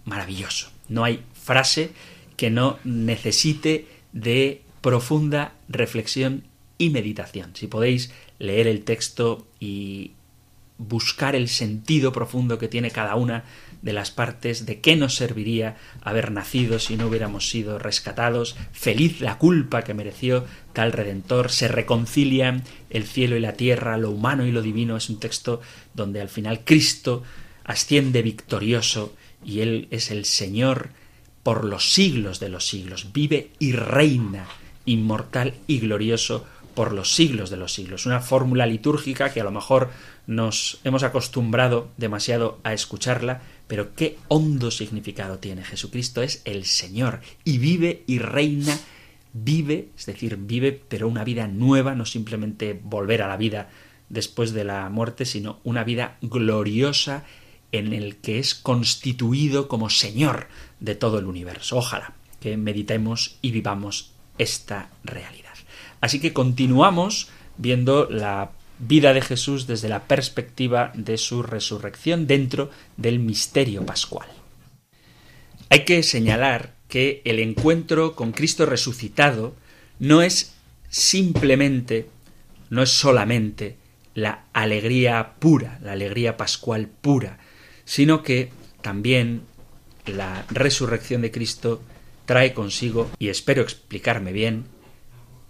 maravilloso. 0.04 0.70
No 0.88 1.04
hay 1.04 1.24
frase 1.34 1.90
que 2.36 2.50
no 2.50 2.78
necesite 2.84 3.88
de 4.12 4.62
profunda 4.82 5.54
reflexión 5.68 6.44
y 6.76 6.90
meditación. 6.90 7.52
Si 7.54 7.68
podéis 7.68 8.12
leer 8.38 8.66
el 8.66 8.84
texto 8.84 9.46
y 9.58 10.12
buscar 10.78 11.36
el 11.36 11.48
sentido 11.48 12.12
profundo 12.12 12.58
que 12.58 12.68
tiene 12.68 12.90
cada 12.90 13.14
una 13.14 13.44
de 13.82 13.92
las 13.92 14.10
partes, 14.10 14.66
de 14.66 14.80
qué 14.80 14.96
nos 14.96 15.14
serviría 15.14 15.76
haber 16.02 16.30
nacido 16.30 16.78
si 16.78 16.96
no 16.96 17.06
hubiéramos 17.06 17.48
sido 17.50 17.78
rescatados, 17.78 18.56
feliz 18.72 19.20
la 19.20 19.38
culpa 19.38 19.82
que 19.82 19.94
mereció 19.94 20.44
tal 20.72 20.92
redentor, 20.92 21.50
se 21.50 21.68
reconcilian 21.68 22.62
el 22.90 23.04
cielo 23.04 23.36
y 23.36 23.40
la 23.40 23.54
tierra, 23.54 23.96
lo 23.96 24.10
humano 24.10 24.46
y 24.46 24.52
lo 24.52 24.62
divino, 24.62 24.96
es 24.96 25.08
un 25.08 25.18
texto 25.20 25.60
donde 25.94 26.20
al 26.20 26.28
final 26.28 26.60
Cristo 26.64 27.22
asciende 27.64 28.22
victorioso 28.22 29.14
y 29.44 29.60
Él 29.60 29.88
es 29.90 30.10
el 30.10 30.24
Señor 30.24 30.90
por 31.42 31.64
los 31.64 31.92
siglos 31.92 32.38
de 32.38 32.48
los 32.48 32.66
siglos, 32.66 33.12
vive 33.12 33.50
y 33.58 33.72
reina, 33.72 34.46
inmortal 34.84 35.54
y 35.66 35.78
glorioso 35.78 36.44
por 36.74 36.92
los 36.92 37.14
siglos 37.14 37.50
de 37.50 37.56
los 37.56 37.72
siglos. 37.72 38.06
Una 38.06 38.20
fórmula 38.20 38.66
litúrgica 38.66 39.32
que 39.32 39.40
a 39.40 39.44
lo 39.44 39.50
mejor 39.50 39.90
nos 40.26 40.80
hemos 40.84 41.02
acostumbrado 41.02 41.90
demasiado 41.96 42.60
a 42.64 42.72
escucharla, 42.72 43.42
pero 43.66 43.94
qué 43.94 44.18
hondo 44.28 44.70
significado 44.70 45.38
tiene. 45.38 45.64
Jesucristo 45.64 46.22
es 46.22 46.42
el 46.44 46.64
Señor 46.64 47.20
y 47.44 47.58
vive 47.58 48.04
y 48.06 48.18
reina, 48.18 48.78
vive, 49.32 49.90
es 49.96 50.06
decir, 50.06 50.36
vive, 50.36 50.72
pero 50.72 51.08
una 51.08 51.24
vida 51.24 51.46
nueva, 51.46 51.94
no 51.94 52.06
simplemente 52.06 52.78
volver 52.82 53.22
a 53.22 53.28
la 53.28 53.36
vida 53.36 53.70
después 54.08 54.52
de 54.52 54.64
la 54.64 54.88
muerte, 54.90 55.24
sino 55.24 55.60
una 55.64 55.84
vida 55.84 56.18
gloriosa 56.20 57.24
en 57.72 57.94
el 57.94 58.16
que 58.16 58.38
es 58.38 58.54
constituido 58.54 59.68
como 59.68 59.88
Señor 59.88 60.48
de 60.80 60.94
todo 60.94 61.18
el 61.18 61.24
universo. 61.24 61.78
Ojalá 61.78 62.14
que 62.40 62.56
meditemos 62.56 63.38
y 63.40 63.52
vivamos 63.52 64.12
esta 64.38 64.90
realidad. 65.04 65.52
Así 66.00 66.20
que 66.20 66.32
continuamos 66.32 67.30
viendo 67.56 68.08
la 68.10 68.50
vida 68.78 69.12
de 69.12 69.22
Jesús 69.22 69.66
desde 69.66 69.88
la 69.88 70.04
perspectiva 70.04 70.90
de 70.94 71.16
su 71.16 71.42
resurrección 71.42 72.26
dentro 72.26 72.70
del 72.96 73.20
misterio 73.20 73.86
pascual. 73.86 74.28
Hay 75.68 75.84
que 75.84 76.02
señalar 76.02 76.74
que 76.88 77.22
el 77.24 77.38
encuentro 77.38 78.14
con 78.14 78.32
Cristo 78.32 78.66
resucitado 78.66 79.54
no 79.98 80.20
es 80.20 80.54
simplemente, 80.90 82.08
no 82.68 82.82
es 82.82 82.90
solamente 82.90 83.76
la 84.14 84.44
alegría 84.52 85.34
pura, 85.38 85.78
la 85.82 85.92
alegría 85.92 86.36
pascual 86.36 86.88
pura, 86.88 87.38
sino 87.84 88.22
que 88.22 88.50
también 88.82 89.42
la 90.06 90.44
resurrección 90.50 91.22
de 91.22 91.30
Cristo 91.30 91.80
trae 92.32 92.54
consigo, 92.54 93.10
y 93.18 93.28
espero 93.28 93.60
explicarme 93.60 94.32
bien, 94.32 94.64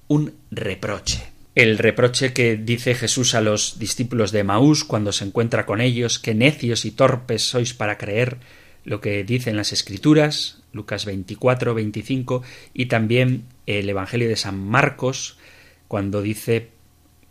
un 0.09 0.35
reproche. 0.51 1.23
El 1.55 1.79
reproche 1.79 2.33
que 2.33 2.57
dice 2.57 2.97
Jesús 2.97 3.37
a 3.37 3.41
los 3.41 3.79
discípulos 3.79 4.33
de 4.33 4.43
Maús 4.43 4.83
cuando 4.83 5.13
se 5.13 5.25
encuentra 5.25 5.65
con 5.65 5.81
ellos, 5.81 6.19
que 6.19 6.35
necios 6.35 6.85
y 6.85 6.91
torpes 6.91 7.43
sois 7.43 7.73
para 7.73 7.99
creer 7.99 8.39
lo 8.83 9.01
que 9.01 9.23
dicen 9.23 9.57
las 9.57 9.71
Escrituras, 9.73 10.65
Lucas 10.73 11.05
24, 11.05 11.73
25, 11.73 12.43
y 12.75 12.87
también 12.87 13.45
el 13.67 13.89
Evangelio 13.89 14.29
de 14.29 14.35
San 14.35 14.59
Marcos, 14.59 15.39
cuando 15.87 16.21
dice 16.21 16.71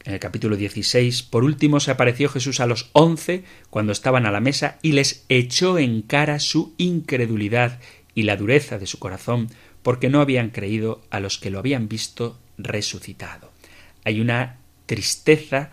en 0.06 0.14
el 0.14 0.20
capítulo 0.22 0.56
16, 0.56 1.24
por 1.24 1.44
último 1.44 1.82
se 1.82 1.92
apareció 1.92 2.30
Jesús 2.30 2.62
a 2.62 2.68
los 2.68 2.90
once 2.94 3.44
cuando 3.70 3.92
estaban 3.92 4.26
a 4.26 4.32
la 4.32 4.40
mesa 4.40 4.80
y 4.82 4.94
les 4.94 5.26
echó 5.28 5.78
en 5.78 6.04
cara 6.04 6.40
su 6.40 6.74
incredulidad 6.78 7.80
y 8.16 8.24
la 8.24 8.38
dureza 8.38 8.78
de 8.78 8.88
su 8.88 9.00
corazón, 9.00 9.50
porque 9.84 10.10
no 10.10 10.22
habían 10.22 10.50
creído 10.50 11.02
a 11.10 11.20
los 11.20 11.38
que 11.38 11.50
lo 11.50 11.60
habían 11.60 11.88
visto 11.88 12.40
resucitado. 12.58 13.52
Hay 14.04 14.20
una 14.22 14.58
tristeza 14.86 15.72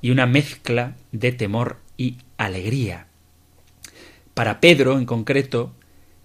y 0.00 0.10
una 0.10 0.26
mezcla 0.26 0.96
de 1.12 1.32
temor 1.32 1.78
y 1.96 2.18
alegría. 2.36 3.06
Para 4.34 4.60
Pedro, 4.60 4.98
en 4.98 5.06
concreto, 5.06 5.74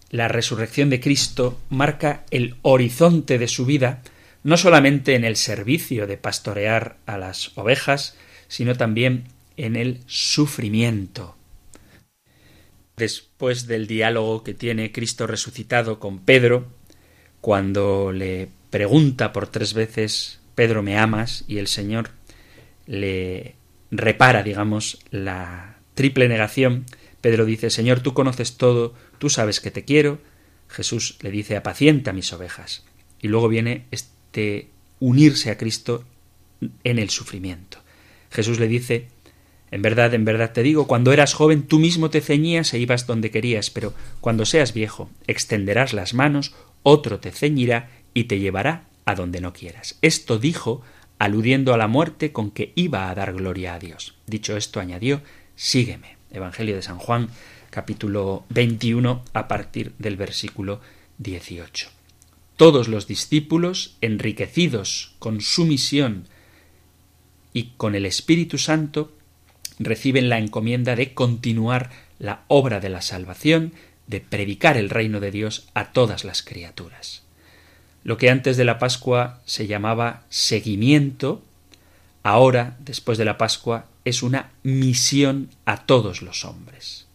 la 0.10 0.28
resurrección 0.28 0.90
de 0.90 1.00
Cristo 1.00 1.60
marca 1.70 2.26
el 2.32 2.56
horizonte 2.64 3.38
de 3.38 3.48
su 3.48 3.66
vida, 3.66 4.02
no 4.44 4.58
solamente 4.58 5.16
en 5.16 5.24
el 5.24 5.38
servicio 5.38 6.08
de 6.08 6.18
pastorear 6.18 6.98
a 7.06 7.18
las 7.18 7.58
ovejas, 7.58 8.18
sino 8.48 8.76
también 8.76 9.26
en 9.56 9.78
el 9.78 10.02
sufrimiento. 10.08 11.38
Después 13.02 13.66
del 13.66 13.88
diálogo 13.88 14.44
que 14.44 14.54
tiene 14.54 14.92
Cristo 14.92 15.26
resucitado 15.26 15.98
con 15.98 16.20
Pedro, 16.20 16.68
cuando 17.42 18.12
le 18.12 18.48
pregunta 18.70 19.34
por 19.34 19.48
tres 19.48 19.74
veces, 19.74 20.40
Pedro, 20.54 20.84
¿me 20.84 21.00
amas? 21.00 21.44
y 21.48 21.58
el 21.58 21.66
Señor 21.66 22.12
le 22.86 23.56
repara, 23.90 24.44
digamos, 24.44 25.00
la 25.10 25.78
triple 25.96 26.30
negación, 26.30 26.86
Pedro 27.22 27.46
dice, 27.46 27.72
Señor, 27.72 28.02
tú 28.02 28.14
conoces 28.14 28.58
todo, 28.58 28.94
tú 29.18 29.32
sabes 29.32 29.62
que 29.62 29.72
te 29.72 29.84
quiero. 29.84 30.20
Jesús 30.68 31.18
le 31.22 31.32
dice, 31.32 31.58
apacienta 31.58 32.14
mis 32.14 32.32
ovejas. 32.34 32.86
Y 33.20 33.30
luego 33.30 33.48
viene 33.48 33.88
este 33.90 34.68
unirse 35.00 35.50
a 35.50 35.58
Cristo 35.58 36.06
en 36.84 37.00
el 37.00 37.10
sufrimiento. 37.10 37.80
Jesús 38.30 38.60
le 38.60 38.68
dice, 38.68 39.08
en 39.72 39.82
verdad, 39.82 40.14
en 40.14 40.26
verdad 40.26 40.52
te 40.52 40.64
digo, 40.64 40.86
cuando 40.86 41.14
eras 41.14 41.34
joven 41.34 41.64
tú 41.64 41.80
mismo 41.80 42.10
te 42.10 42.20
ceñías 42.20 42.74
e 42.74 42.80
ibas 42.80 43.08
donde 43.08 43.32
querías, 43.32 43.70
pero 43.70 43.94
cuando 44.20 44.46
seas 44.46 44.74
viejo 44.74 45.10
extenderás 45.28 45.94
las 45.94 46.14
manos, 46.14 46.54
otro 46.84 47.20
te 47.20 47.32
ceñirá 47.32 47.90
y 48.14 48.26
te 48.26 48.40
llevará 48.40 48.84
a 49.06 49.16
donde 49.16 49.40
no 49.40 49.54
quieras. 49.54 49.98
Esto 50.02 50.38
dijo 50.38 50.82
aludiendo 51.20 51.74
a 51.74 51.78
la 51.78 51.88
muerte 51.88 52.32
con 52.32 52.52
que 52.52 52.74
iba 52.76 53.10
a 53.10 53.16
dar 53.16 53.34
gloria 53.34 53.76
a 53.76 53.80
Dios. 53.80 54.16
Dicho 54.28 54.58
esto, 54.58 54.80
añadió, 54.80 55.22
sígueme. 55.56 56.18
Evangelio 56.32 56.76
de 56.76 56.82
San 56.82 56.98
Juan, 56.98 57.30
capítulo 57.70 58.46
21, 58.50 59.24
a 59.34 59.48
partir 59.48 59.94
del 60.00 60.18
versículo 60.18 60.82
18. 61.20 61.90
Todos 62.58 62.88
los 62.88 63.08
discípulos, 63.08 63.98
enriquecidos 64.02 65.16
con 65.20 65.42
su 65.42 65.66
misión 65.66 66.28
y 67.54 67.72
con 67.78 67.96
el 67.96 68.06
Espíritu 68.06 68.58
Santo, 68.58 69.12
reciben 69.84 70.30
la 70.30 70.40
encomienda 70.40 70.96
de 70.96 71.14
continuar 71.14 71.90
la 72.20 72.42
obra 72.48 72.80
de 72.80 72.90
la 72.90 73.02
salvación, 73.02 73.74
de 74.08 74.22
predicar 74.22 74.78
el 74.78 74.90
reino 74.90 75.20
de 75.20 75.32
Dios 75.32 75.68
a 75.74 75.92
todas 75.92 76.24
las 76.24 76.44
criaturas. 76.44 77.24
Lo 78.04 78.18
que 78.18 78.30
antes 78.30 78.58
de 78.58 78.66
la 78.66 78.80
Pascua 78.80 79.42
se 79.46 79.68
llamaba 79.68 80.24
seguimiento, 80.30 81.44
ahora, 82.24 82.78
después 82.80 83.18
de 83.18 83.26
la 83.26 83.38
Pascua, 83.38 83.86
es 84.06 84.24
una 84.24 84.52
misión 84.64 85.50
a 85.66 85.86
todos 85.86 86.22
los 86.22 86.46
hombres. 86.46 87.08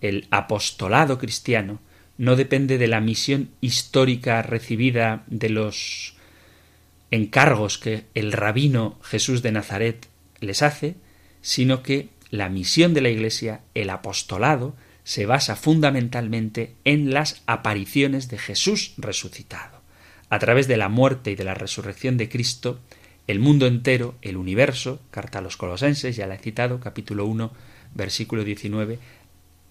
El 0.00 0.26
apostolado 0.30 1.18
cristiano 1.18 1.80
no 2.18 2.36
depende 2.36 2.78
de 2.78 2.86
la 2.86 3.00
misión 3.00 3.50
histórica 3.60 4.42
recibida 4.42 5.24
de 5.26 5.50
los 5.50 6.14
encargos 7.10 7.78
que 7.78 8.04
el 8.14 8.32
rabino 8.32 8.98
Jesús 9.02 9.42
de 9.42 9.52
Nazaret 9.52 10.06
les 10.40 10.62
hace, 10.62 10.96
sino 11.46 11.84
que 11.84 12.08
la 12.28 12.48
misión 12.48 12.92
de 12.92 13.00
la 13.00 13.08
Iglesia, 13.08 13.60
el 13.74 13.90
apostolado, 13.90 14.74
se 15.04 15.26
basa 15.26 15.54
fundamentalmente 15.54 16.74
en 16.82 17.14
las 17.14 17.44
apariciones 17.46 18.28
de 18.28 18.36
Jesús 18.36 18.94
resucitado. 18.96 19.80
A 20.28 20.40
través 20.40 20.66
de 20.66 20.76
la 20.76 20.88
muerte 20.88 21.30
y 21.30 21.36
de 21.36 21.44
la 21.44 21.54
resurrección 21.54 22.16
de 22.16 22.28
Cristo, 22.28 22.80
el 23.28 23.38
mundo 23.38 23.68
entero, 23.68 24.16
el 24.22 24.36
universo, 24.36 25.00
carta 25.12 25.38
a 25.38 25.40
los 25.40 25.56
colosenses, 25.56 26.16
ya 26.16 26.26
la 26.26 26.34
he 26.34 26.38
citado, 26.38 26.80
capítulo 26.80 27.26
1, 27.26 27.52
versículo 27.94 28.42
19, 28.42 28.98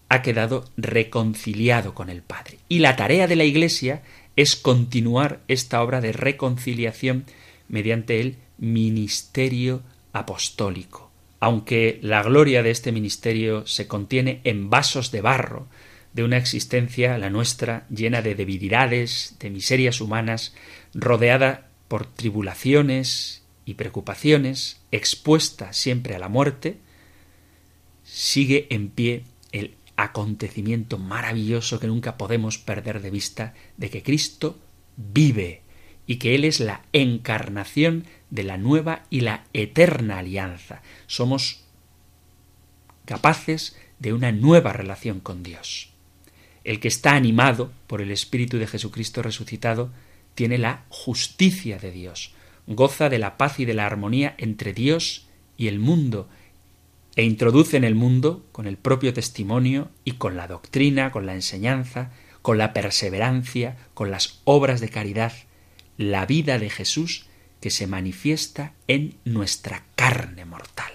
ha 0.07 0.21
quedado 0.21 0.63
reconciliado 0.77 1.93
con 1.93 2.09
el 2.09 2.21
Padre. 2.21 2.59
Y 2.69 2.79
la 2.79 2.95
tarea 2.95 3.27
de 3.27 3.35
la 3.35 3.43
Iglesia 3.43 4.01
es 4.37 4.55
continuar 4.55 5.41
esta 5.49 5.83
obra 5.83 5.99
de 5.99 6.13
reconciliación 6.13 7.25
mediante 7.67 8.21
el 8.21 8.37
ministerio 8.59 9.83
apostólico. 10.13 11.04
Aunque 11.39 11.99
la 12.01 12.23
gloria 12.23 12.63
de 12.63 12.71
este 12.71 12.91
ministerio 12.91 13.65
se 13.67 13.87
contiene 13.87 14.41
en 14.43 14.69
vasos 14.69 15.11
de 15.11 15.21
barro, 15.21 15.67
de 16.13 16.23
una 16.23 16.37
existencia, 16.37 17.17
la 17.17 17.29
nuestra, 17.29 17.85
llena 17.89 18.21
de 18.21 18.35
debilidades, 18.35 19.35
de 19.39 19.49
miserias 19.49 19.99
humanas, 19.99 20.53
rodeada 20.93 21.69
por 21.89 22.05
tribulaciones 22.05 23.43
y 23.65 23.73
preocupaciones, 23.73 24.79
expuesta 24.91 25.73
siempre 25.73 26.15
a 26.15 26.19
la 26.19 26.29
muerte, 26.29 26.77
sigue 28.03 28.67
en 28.69 28.89
pie 28.89 29.23
el 29.51 29.75
acontecimiento 29.97 30.97
maravilloso 30.97 31.79
que 31.79 31.87
nunca 31.87 32.17
podemos 32.17 32.57
perder 32.57 33.01
de 33.01 33.09
vista 33.09 33.53
de 33.77 33.89
que 33.89 34.03
Cristo 34.03 34.57
vive 34.95 35.63
y 36.07 36.17
que 36.17 36.35
Él 36.35 36.45
es 36.45 36.59
la 36.59 36.83
encarnación 36.93 38.05
de 38.35 38.43
la 38.43 38.57
nueva 38.57 39.03
y 39.09 39.21
la 39.21 39.45
eterna 39.53 40.19
alianza. 40.19 40.81
Somos 41.07 41.63
capaces 43.05 43.77
de 43.99 44.13
una 44.13 44.31
nueva 44.31 44.73
relación 44.73 45.21
con 45.21 45.41
Dios. 45.41 45.89
El 46.63 46.79
que 46.79 46.89
está 46.89 47.13
animado 47.13 47.71
por 47.87 48.01
el 48.01 48.11
Espíritu 48.11 48.57
de 48.57 48.67
Jesucristo 48.67 49.21
resucitado 49.21 49.91
tiene 50.35 50.57
la 50.57 50.83
justicia 50.89 51.77
de 51.79 51.91
Dios, 51.91 52.33
goza 52.67 53.07
de 53.07 53.19
la 53.19 53.37
paz 53.37 53.59
y 53.59 53.65
de 53.65 53.73
la 53.73 53.85
armonía 53.85 54.35
entre 54.37 54.73
Dios 54.73 55.27
y 55.57 55.67
el 55.67 55.79
mundo, 55.79 56.27
e 57.15 57.23
introduce 57.23 57.77
en 57.77 57.85
el 57.85 57.95
mundo, 57.95 58.45
con 58.51 58.67
el 58.67 58.75
propio 58.75 59.13
testimonio 59.13 59.89
y 60.03 60.13
con 60.13 60.35
la 60.35 60.47
doctrina, 60.47 61.11
con 61.11 61.25
la 61.25 61.33
enseñanza, 61.33 62.11
con 62.41 62.57
la 62.57 62.73
perseverancia, 62.73 63.77
con 63.93 64.11
las 64.11 64.41
obras 64.43 64.81
de 64.81 64.89
caridad, 64.89 65.31
la 65.97 66.25
vida 66.25 66.59
de 66.59 66.69
Jesús 66.69 67.24
que 67.65 67.71
se 67.71 67.87
manifiesta 67.87 68.73
en 68.87 69.15
nuestra 69.25 69.85
carne 69.95 70.45
mortal. 70.45 70.91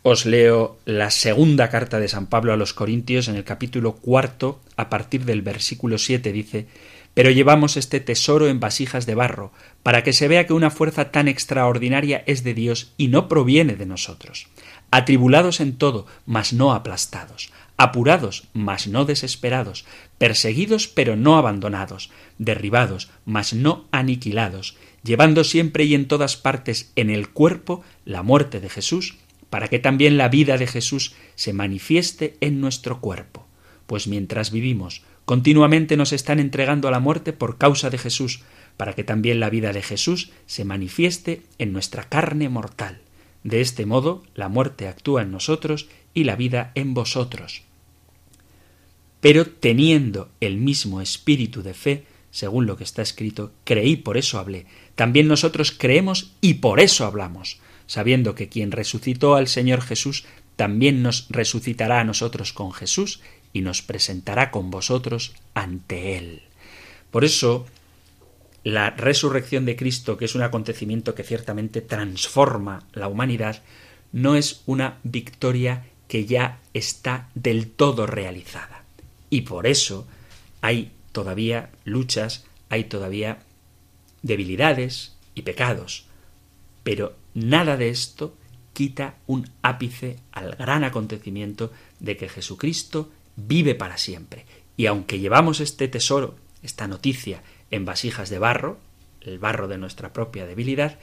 Os 0.00 0.24
leo 0.24 0.78
la 0.86 1.10
segunda 1.10 1.68
carta 1.68 2.00
de 2.00 2.08
San 2.08 2.28
Pablo 2.28 2.54
a 2.54 2.56
los 2.56 2.72
Corintios 2.72 3.28
en 3.28 3.36
el 3.36 3.44
capítulo 3.44 3.96
cuarto, 3.96 4.62
a 4.78 4.88
partir 4.88 5.26
del 5.26 5.42
versículo 5.42 5.98
siete 5.98 6.32
dice 6.32 6.68
pero 7.12 7.30
llevamos 7.30 7.76
este 7.76 8.00
tesoro 8.00 8.48
en 8.48 8.60
vasijas 8.60 9.04
de 9.04 9.14
barro, 9.14 9.52
para 9.82 10.02
que 10.02 10.14
se 10.14 10.26
vea 10.26 10.46
que 10.46 10.54
una 10.54 10.70
fuerza 10.70 11.12
tan 11.12 11.28
extraordinaria 11.28 12.24
es 12.26 12.44
de 12.44 12.54
Dios 12.54 12.94
y 12.96 13.08
no 13.08 13.28
proviene 13.28 13.76
de 13.76 13.84
nosotros. 13.84 14.48
Atribulados 14.90 15.60
en 15.60 15.76
todo, 15.76 16.06
mas 16.24 16.54
no 16.54 16.72
aplastados, 16.72 17.52
apurados, 17.76 18.48
mas 18.52 18.86
no 18.86 19.04
desesperados, 19.04 19.84
perseguidos, 20.18 20.88
pero 20.88 21.16
no 21.16 21.36
abandonados, 21.36 22.10
derribados, 22.38 23.10
mas 23.24 23.52
no 23.52 23.86
aniquilados, 23.90 24.76
llevando 25.02 25.44
siempre 25.44 25.84
y 25.84 25.94
en 25.94 26.06
todas 26.06 26.36
partes 26.36 26.92
en 26.96 27.10
el 27.10 27.28
cuerpo 27.28 27.82
la 28.04 28.22
muerte 28.22 28.60
de 28.60 28.68
Jesús, 28.68 29.16
para 29.50 29.68
que 29.68 29.78
también 29.78 30.16
la 30.16 30.28
vida 30.28 30.58
de 30.58 30.66
Jesús 30.66 31.14
se 31.34 31.52
manifieste 31.52 32.36
en 32.40 32.60
nuestro 32.60 33.00
cuerpo. 33.00 33.46
Pues 33.86 34.06
mientras 34.06 34.50
vivimos, 34.50 35.02
Continuamente 35.24 35.96
nos 35.96 36.12
están 36.12 36.38
entregando 36.38 36.86
a 36.86 36.90
la 36.90 37.00
muerte 37.00 37.32
por 37.32 37.56
causa 37.56 37.88
de 37.88 37.98
Jesús, 37.98 38.42
para 38.76 38.92
que 38.92 39.04
también 39.04 39.40
la 39.40 39.50
vida 39.50 39.72
de 39.72 39.82
Jesús 39.82 40.32
se 40.46 40.64
manifieste 40.64 41.42
en 41.58 41.72
nuestra 41.72 42.04
carne 42.04 42.48
mortal. 42.48 43.00
De 43.44 43.60
este 43.60 43.86
modo, 43.86 44.24
la 44.34 44.48
muerte 44.48 44.88
actúa 44.88 45.22
en 45.22 45.30
nosotros 45.30 45.86
y 46.14 46.24
la 46.24 46.34
vida 46.34 46.72
en 46.74 46.94
vosotros. 46.94 47.62
Pero 49.20 49.46
teniendo 49.46 50.30
el 50.40 50.56
mismo 50.56 51.00
espíritu 51.00 51.62
de 51.62 51.74
fe, 51.74 52.04
según 52.30 52.66
lo 52.66 52.76
que 52.76 52.84
está 52.84 53.02
escrito, 53.02 53.52
creí, 53.64 53.96
por 53.96 54.16
eso 54.16 54.38
hablé. 54.38 54.66
También 54.96 55.28
nosotros 55.28 55.72
creemos 55.72 56.32
y 56.40 56.54
por 56.54 56.80
eso 56.80 57.04
hablamos, 57.04 57.60
sabiendo 57.86 58.34
que 58.34 58.48
quien 58.48 58.72
resucitó 58.72 59.36
al 59.36 59.46
Señor 59.46 59.82
Jesús 59.82 60.24
también 60.56 61.02
nos 61.02 61.26
resucitará 61.30 62.00
a 62.00 62.04
nosotros 62.04 62.52
con 62.52 62.72
Jesús 62.72 63.20
y 63.52 63.60
nos 63.60 63.82
presentará 63.82 64.50
con 64.50 64.70
vosotros 64.70 65.34
ante 65.54 66.16
Él. 66.16 66.42
Por 67.10 67.24
eso, 67.24 67.66
la 68.64 68.90
resurrección 68.90 69.66
de 69.66 69.76
Cristo, 69.76 70.16
que 70.16 70.24
es 70.24 70.34
un 70.34 70.42
acontecimiento 70.42 71.14
que 71.14 71.22
ciertamente 71.22 71.82
transforma 71.82 72.86
la 72.94 73.08
humanidad, 73.08 73.62
no 74.10 74.36
es 74.36 74.62
una 74.66 74.98
victoria 75.02 75.86
que 76.08 76.24
ya 76.24 76.60
está 76.72 77.28
del 77.34 77.70
todo 77.70 78.06
realizada. 78.06 78.84
Y 79.28 79.42
por 79.42 79.66
eso 79.66 80.06
hay 80.62 80.92
todavía 81.12 81.70
luchas, 81.84 82.46
hay 82.70 82.84
todavía 82.84 83.38
debilidades 84.22 85.14
y 85.34 85.42
pecados, 85.42 86.06
Pero 86.82 87.16
nada 87.34 87.76
de 87.76 87.88
esto 87.88 88.36
quita 88.74 89.16
un 89.26 89.48
ápice 89.62 90.18
al 90.32 90.54
gran 90.54 90.84
acontecimiento 90.84 91.72
de 91.98 92.16
que 92.16 92.28
Jesucristo 92.28 93.10
vive 93.36 93.74
para 93.74 93.96
siempre. 93.96 94.44
Y 94.76 94.86
aunque 94.86 95.18
llevamos 95.18 95.60
este 95.60 95.88
tesoro, 95.88 96.36
esta 96.62 96.86
noticia, 96.86 97.42
en 97.74 97.84
vasijas 97.84 98.30
de 98.30 98.38
barro, 98.38 98.78
el 99.20 99.38
barro 99.38 99.68
de 99.68 99.78
nuestra 99.78 100.12
propia 100.12 100.46
debilidad, 100.46 100.98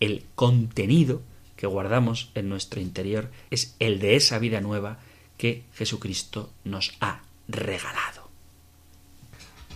el 0.00 0.24
contenido 0.34 1.22
que 1.56 1.66
guardamos 1.66 2.30
en 2.34 2.48
nuestro 2.48 2.80
interior 2.80 3.30
es 3.50 3.76
el 3.78 4.00
de 4.00 4.16
esa 4.16 4.38
vida 4.38 4.60
nueva 4.60 4.98
que 5.36 5.62
Jesucristo 5.74 6.50
nos 6.64 6.94
ha 7.00 7.20
regalado. 7.48 8.28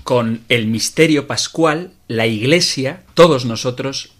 Con 0.02 0.44
el 0.48 0.66
misterio 0.66 1.26
pascual, 1.26 1.92
la 2.08 2.26
Iglesia, 2.26 3.04
todos 3.14 3.44
nosotros, 3.44 4.12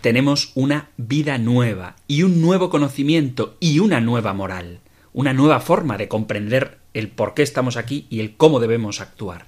tenemos 0.00 0.50
una 0.54 0.90
vida 0.96 1.38
nueva 1.38 1.96
y 2.08 2.24
un 2.24 2.40
nuevo 2.40 2.70
conocimiento 2.70 3.56
y 3.60 3.78
una 3.78 4.00
nueva 4.00 4.32
moral, 4.32 4.80
una 5.12 5.32
nueva 5.32 5.60
forma 5.60 5.96
de 5.96 6.08
comprender 6.08 6.78
el 6.92 7.08
por 7.08 7.34
qué 7.34 7.42
estamos 7.42 7.76
aquí 7.76 8.06
y 8.10 8.20
el 8.20 8.36
cómo 8.36 8.58
debemos 8.58 9.00
actuar. 9.00 9.46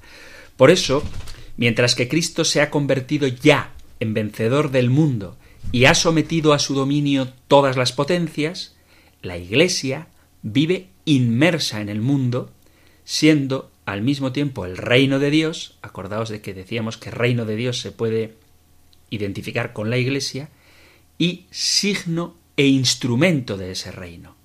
Por 0.56 0.70
eso, 0.70 1.02
mientras 1.56 1.94
que 1.94 2.08
Cristo 2.08 2.44
se 2.44 2.60
ha 2.60 2.70
convertido 2.70 3.26
ya 3.26 3.72
en 4.00 4.14
vencedor 4.14 4.70
del 4.70 4.90
mundo 4.90 5.36
y 5.72 5.86
ha 5.86 5.94
sometido 5.94 6.52
a 6.52 6.58
su 6.58 6.74
dominio 6.74 7.32
todas 7.48 7.76
las 7.76 7.92
potencias, 7.92 8.76
la 9.22 9.38
Iglesia 9.38 10.08
vive 10.42 10.88
inmersa 11.04 11.80
en 11.80 11.88
el 11.88 12.00
mundo, 12.00 12.50
siendo 13.04 13.70
al 13.86 14.02
mismo 14.02 14.32
tiempo 14.32 14.64
el 14.64 14.76
reino 14.76 15.18
de 15.18 15.30
Dios, 15.30 15.78
acordaos 15.82 16.28
de 16.28 16.40
que 16.40 16.54
decíamos 16.54 16.96
que 16.96 17.10
reino 17.10 17.44
de 17.44 17.56
Dios 17.56 17.80
se 17.80 17.92
puede 17.92 18.34
identificar 19.10 19.72
con 19.72 19.90
la 19.90 19.98
Iglesia, 19.98 20.48
y 21.18 21.46
signo 21.50 22.36
e 22.56 22.66
instrumento 22.66 23.56
de 23.56 23.72
ese 23.72 23.92
reino. 23.92 24.36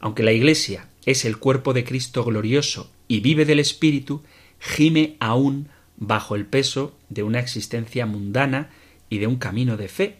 Aunque 0.00 0.22
la 0.22 0.32
Iglesia 0.32 0.88
es 1.04 1.24
el 1.24 1.38
cuerpo 1.38 1.72
de 1.72 1.84
Cristo 1.84 2.24
glorioso 2.24 2.90
y 3.08 3.20
vive 3.20 3.44
del 3.44 3.60
Espíritu, 3.60 4.22
gime 4.58 5.16
aún 5.20 5.68
bajo 5.96 6.34
el 6.34 6.46
peso 6.46 6.94
de 7.08 7.22
una 7.22 7.40
existencia 7.40 8.06
mundana 8.06 8.70
y 9.08 9.18
de 9.18 9.26
un 9.26 9.36
camino 9.36 9.76
de 9.76 9.88
fe 9.88 10.16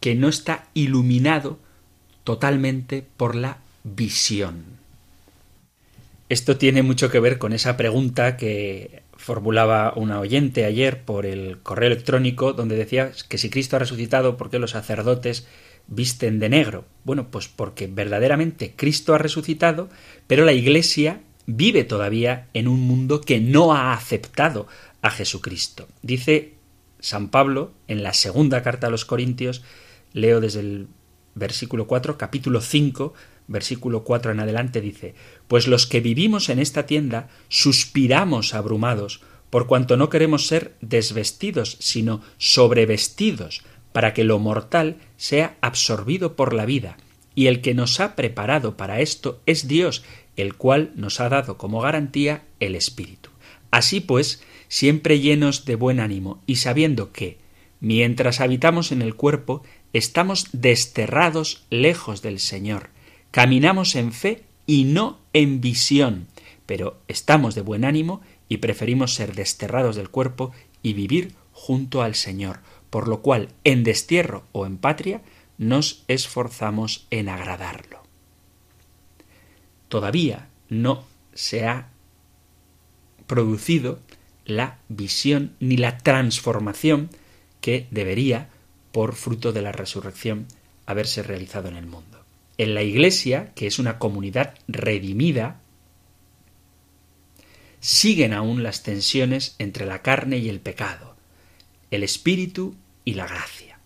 que 0.00 0.14
no 0.14 0.28
está 0.28 0.68
iluminado 0.74 1.58
totalmente 2.24 3.04
por 3.16 3.34
la 3.34 3.58
visión. 3.84 4.64
Esto 6.28 6.58
tiene 6.58 6.82
mucho 6.82 7.10
que 7.10 7.20
ver 7.20 7.38
con 7.38 7.52
esa 7.52 7.76
pregunta 7.76 8.36
que 8.36 9.02
formulaba 9.16 9.94
una 9.96 10.20
oyente 10.20 10.64
ayer 10.64 11.02
por 11.02 11.26
el 11.26 11.58
correo 11.62 11.88
electrónico 11.88 12.52
donde 12.52 12.76
decía 12.76 13.10
que 13.28 13.38
si 13.38 13.50
Cristo 13.50 13.76
ha 13.76 13.78
resucitado, 13.78 14.36
¿por 14.36 14.50
qué 14.50 14.58
los 14.58 14.72
sacerdotes 14.72 15.46
visten 15.86 16.38
de 16.38 16.50
negro? 16.50 16.84
Bueno, 17.04 17.30
pues 17.30 17.48
porque 17.48 17.86
verdaderamente 17.86 18.74
Cristo 18.76 19.14
ha 19.14 19.18
resucitado, 19.18 19.88
pero 20.26 20.44
la 20.44 20.52
Iglesia 20.52 21.20
vive 21.46 21.84
todavía 21.84 22.48
en 22.52 22.68
un 22.68 22.80
mundo 22.80 23.22
que 23.22 23.40
no 23.40 23.72
ha 23.74 23.94
aceptado 23.94 24.68
a 25.02 25.10
Jesucristo. 25.10 25.88
Dice 26.02 26.54
San 27.00 27.28
Pablo 27.28 27.72
en 27.86 28.02
la 28.02 28.12
segunda 28.12 28.62
carta 28.62 28.88
a 28.88 28.90
los 28.90 29.04
Corintios, 29.04 29.62
leo 30.12 30.40
desde 30.40 30.60
el 30.60 30.88
versículo 31.34 31.86
4, 31.86 32.18
capítulo 32.18 32.60
5, 32.60 33.14
versículo 33.46 34.04
4 34.04 34.32
en 34.32 34.40
adelante, 34.40 34.80
dice, 34.80 35.14
Pues 35.46 35.66
los 35.66 35.86
que 35.86 36.00
vivimos 36.00 36.48
en 36.48 36.58
esta 36.58 36.86
tienda 36.86 37.28
suspiramos 37.48 38.54
abrumados, 38.54 39.20
por 39.50 39.66
cuanto 39.66 39.96
no 39.96 40.10
queremos 40.10 40.46
ser 40.46 40.76
desvestidos, 40.80 41.76
sino 41.80 42.20
sobrevestidos, 42.36 43.62
para 43.92 44.12
que 44.12 44.24
lo 44.24 44.38
mortal 44.38 44.98
sea 45.16 45.56
absorbido 45.60 46.36
por 46.36 46.52
la 46.52 46.66
vida. 46.66 46.98
Y 47.34 47.46
el 47.46 47.62
que 47.62 47.72
nos 47.72 48.00
ha 48.00 48.16
preparado 48.16 48.76
para 48.76 49.00
esto 49.00 49.40
es 49.46 49.68
Dios, 49.68 50.04
el 50.36 50.54
cual 50.54 50.92
nos 50.96 51.20
ha 51.20 51.28
dado 51.28 51.56
como 51.56 51.80
garantía 51.80 52.44
el 52.60 52.74
Espíritu. 52.74 53.30
Así 53.70 54.00
pues, 54.00 54.42
siempre 54.68 55.20
llenos 55.20 55.64
de 55.64 55.76
buen 55.76 56.00
ánimo 56.00 56.42
y 56.46 56.56
sabiendo 56.56 57.12
que, 57.12 57.38
mientras 57.80 58.40
habitamos 58.40 58.92
en 58.92 59.02
el 59.02 59.14
cuerpo, 59.14 59.62
estamos 59.92 60.48
desterrados 60.52 61.66
lejos 61.70 62.22
del 62.22 62.38
Señor, 62.38 62.90
caminamos 63.30 63.94
en 63.94 64.12
fe 64.12 64.44
y 64.66 64.84
no 64.84 65.18
en 65.32 65.60
visión, 65.60 66.28
pero 66.66 67.00
estamos 67.08 67.54
de 67.54 67.62
buen 67.62 67.84
ánimo 67.84 68.20
y 68.48 68.58
preferimos 68.58 69.14
ser 69.14 69.34
desterrados 69.34 69.96
del 69.96 70.10
cuerpo 70.10 70.52
y 70.82 70.92
vivir 70.92 71.34
junto 71.52 72.02
al 72.02 72.14
Señor, 72.14 72.60
por 72.90 73.08
lo 73.08 73.20
cual 73.20 73.48
en 73.64 73.84
destierro 73.84 74.44
o 74.52 74.66
en 74.66 74.78
patria 74.78 75.22
nos 75.58 76.04
esforzamos 76.08 77.06
en 77.10 77.28
agradarlo. 77.28 78.02
Todavía 79.88 80.48
no 80.68 81.04
se 81.34 81.66
ha 81.66 81.88
producido 83.28 84.00
la 84.44 84.78
visión 84.88 85.54
ni 85.60 85.76
la 85.76 85.98
transformación 85.98 87.10
que 87.60 87.86
debería, 87.92 88.48
por 88.90 89.14
fruto 89.14 89.52
de 89.52 89.62
la 89.62 89.70
resurrección, 89.70 90.46
haberse 90.86 91.22
realizado 91.22 91.68
en 91.68 91.76
el 91.76 91.86
mundo. 91.86 92.24
En 92.56 92.74
la 92.74 92.82
Iglesia, 92.82 93.52
que 93.54 93.68
es 93.68 93.78
una 93.78 93.98
comunidad 93.98 94.54
redimida, 94.66 95.60
siguen 97.78 98.32
aún 98.32 98.64
las 98.64 98.82
tensiones 98.82 99.54
entre 99.58 99.86
la 99.86 100.02
carne 100.02 100.38
y 100.38 100.48
el 100.48 100.60
pecado, 100.60 101.14
el 101.90 102.02
espíritu 102.02 102.74
y 103.04 103.14
la 103.14 103.28
gracia. 103.28 103.78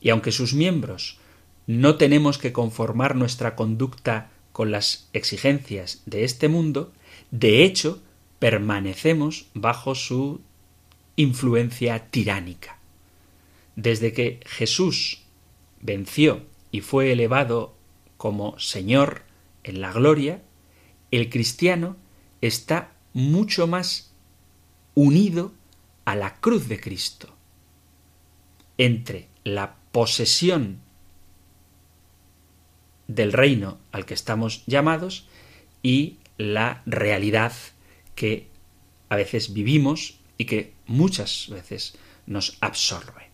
Y 0.00 0.10
aunque 0.10 0.32
sus 0.32 0.54
miembros 0.54 1.18
no 1.66 1.96
tenemos 1.96 2.38
que 2.38 2.52
conformar 2.52 3.16
nuestra 3.16 3.56
conducta 3.56 4.30
con 4.52 4.70
las 4.70 5.08
exigencias 5.12 6.02
de 6.06 6.24
este 6.24 6.48
mundo, 6.48 6.92
de 7.30 7.64
hecho, 7.64 8.00
permanecemos 8.38 9.46
bajo 9.54 9.94
su 9.94 10.40
influencia 11.16 12.10
tiránica. 12.10 12.78
Desde 13.74 14.12
que 14.12 14.40
Jesús 14.46 15.22
venció 15.80 16.44
y 16.70 16.80
fue 16.80 17.12
elevado 17.12 17.74
como 18.16 18.58
Señor 18.58 19.22
en 19.64 19.80
la 19.80 19.92
gloria, 19.92 20.42
el 21.10 21.30
cristiano 21.30 21.96
está 22.40 22.92
mucho 23.12 23.66
más 23.66 24.12
unido 24.94 25.52
a 26.04 26.14
la 26.14 26.36
cruz 26.36 26.68
de 26.68 26.80
Cristo. 26.80 27.34
Entre 28.78 29.28
la 29.44 29.76
posesión 29.92 30.80
del 33.08 33.32
reino 33.32 33.78
al 33.92 34.04
que 34.04 34.14
estamos 34.14 34.64
llamados 34.66 35.28
y 35.82 36.18
la 36.38 36.82
realidad 36.86 37.52
que 38.16 38.48
a 39.08 39.14
veces 39.14 39.54
vivimos 39.54 40.18
y 40.36 40.46
que 40.46 40.72
muchas 40.86 41.46
veces 41.48 41.96
nos 42.26 42.58
absorbe. 42.60 43.30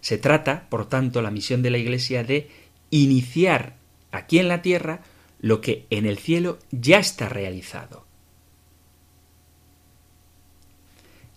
Se 0.00 0.16
trata, 0.16 0.66
por 0.70 0.88
tanto, 0.88 1.20
la 1.20 1.30
misión 1.30 1.62
de 1.62 1.70
la 1.70 1.78
Iglesia 1.78 2.24
de 2.24 2.48
iniciar 2.90 3.76
aquí 4.10 4.38
en 4.38 4.48
la 4.48 4.62
tierra 4.62 5.02
lo 5.40 5.60
que 5.60 5.86
en 5.90 6.06
el 6.06 6.18
cielo 6.18 6.58
ya 6.70 6.98
está 6.98 7.28
realizado. 7.28 8.06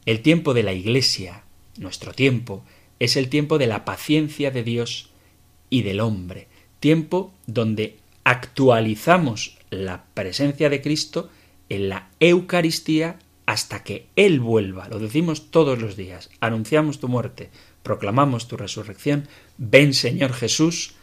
El 0.06 0.22
tiempo 0.22 0.54
de 0.54 0.64
la 0.64 0.74
Iglesia, 0.74 1.44
nuestro 1.78 2.14
tiempo, 2.14 2.64
es 3.00 3.18
el 3.18 3.30
tiempo 3.30 3.58
de 3.58 3.68
la 3.68 3.84
paciencia 3.84 4.52
de 4.52 4.64
Dios 4.64 5.10
y 5.70 5.82
del 5.82 6.00
hombre, 6.00 6.48
tiempo 6.80 7.34
donde 7.48 7.98
actualizamos 8.24 9.58
la 9.70 10.06
presencia 10.14 10.70
de 10.70 10.82
Cristo 10.82 11.30
en 11.70 11.90
la 11.90 12.10
Eucaristía 12.20 13.20
hasta 13.46 13.84
que 13.84 14.08
Él 14.16 14.40
vuelva. 14.40 14.88
Lo 14.90 15.00
decimos 15.00 15.52
todos 15.52 15.80
los 15.80 15.96
días. 15.96 16.30
Anunciamos 16.40 17.00
tu 17.00 17.08
muerte, 17.08 17.50
proclamamos 17.84 18.48
tu 18.48 18.58
resurrección. 18.58 19.28
Ven 19.58 19.94
Señor 19.94 20.34
Jesús. 20.34 20.96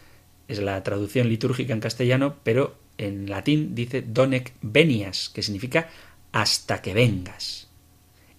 Es 0.48 0.58
la 0.58 0.82
traducción 0.82 1.28
litúrgica 1.28 1.72
en 1.72 1.80
castellano, 1.80 2.36
pero 2.42 2.76
en 2.98 3.30
latín 3.30 3.74
dice 3.74 4.02
donec 4.02 4.52
venias, 4.60 5.30
que 5.30 5.42
significa 5.42 5.88
hasta 6.32 6.82
que 6.82 6.94
vengas. 6.94 7.68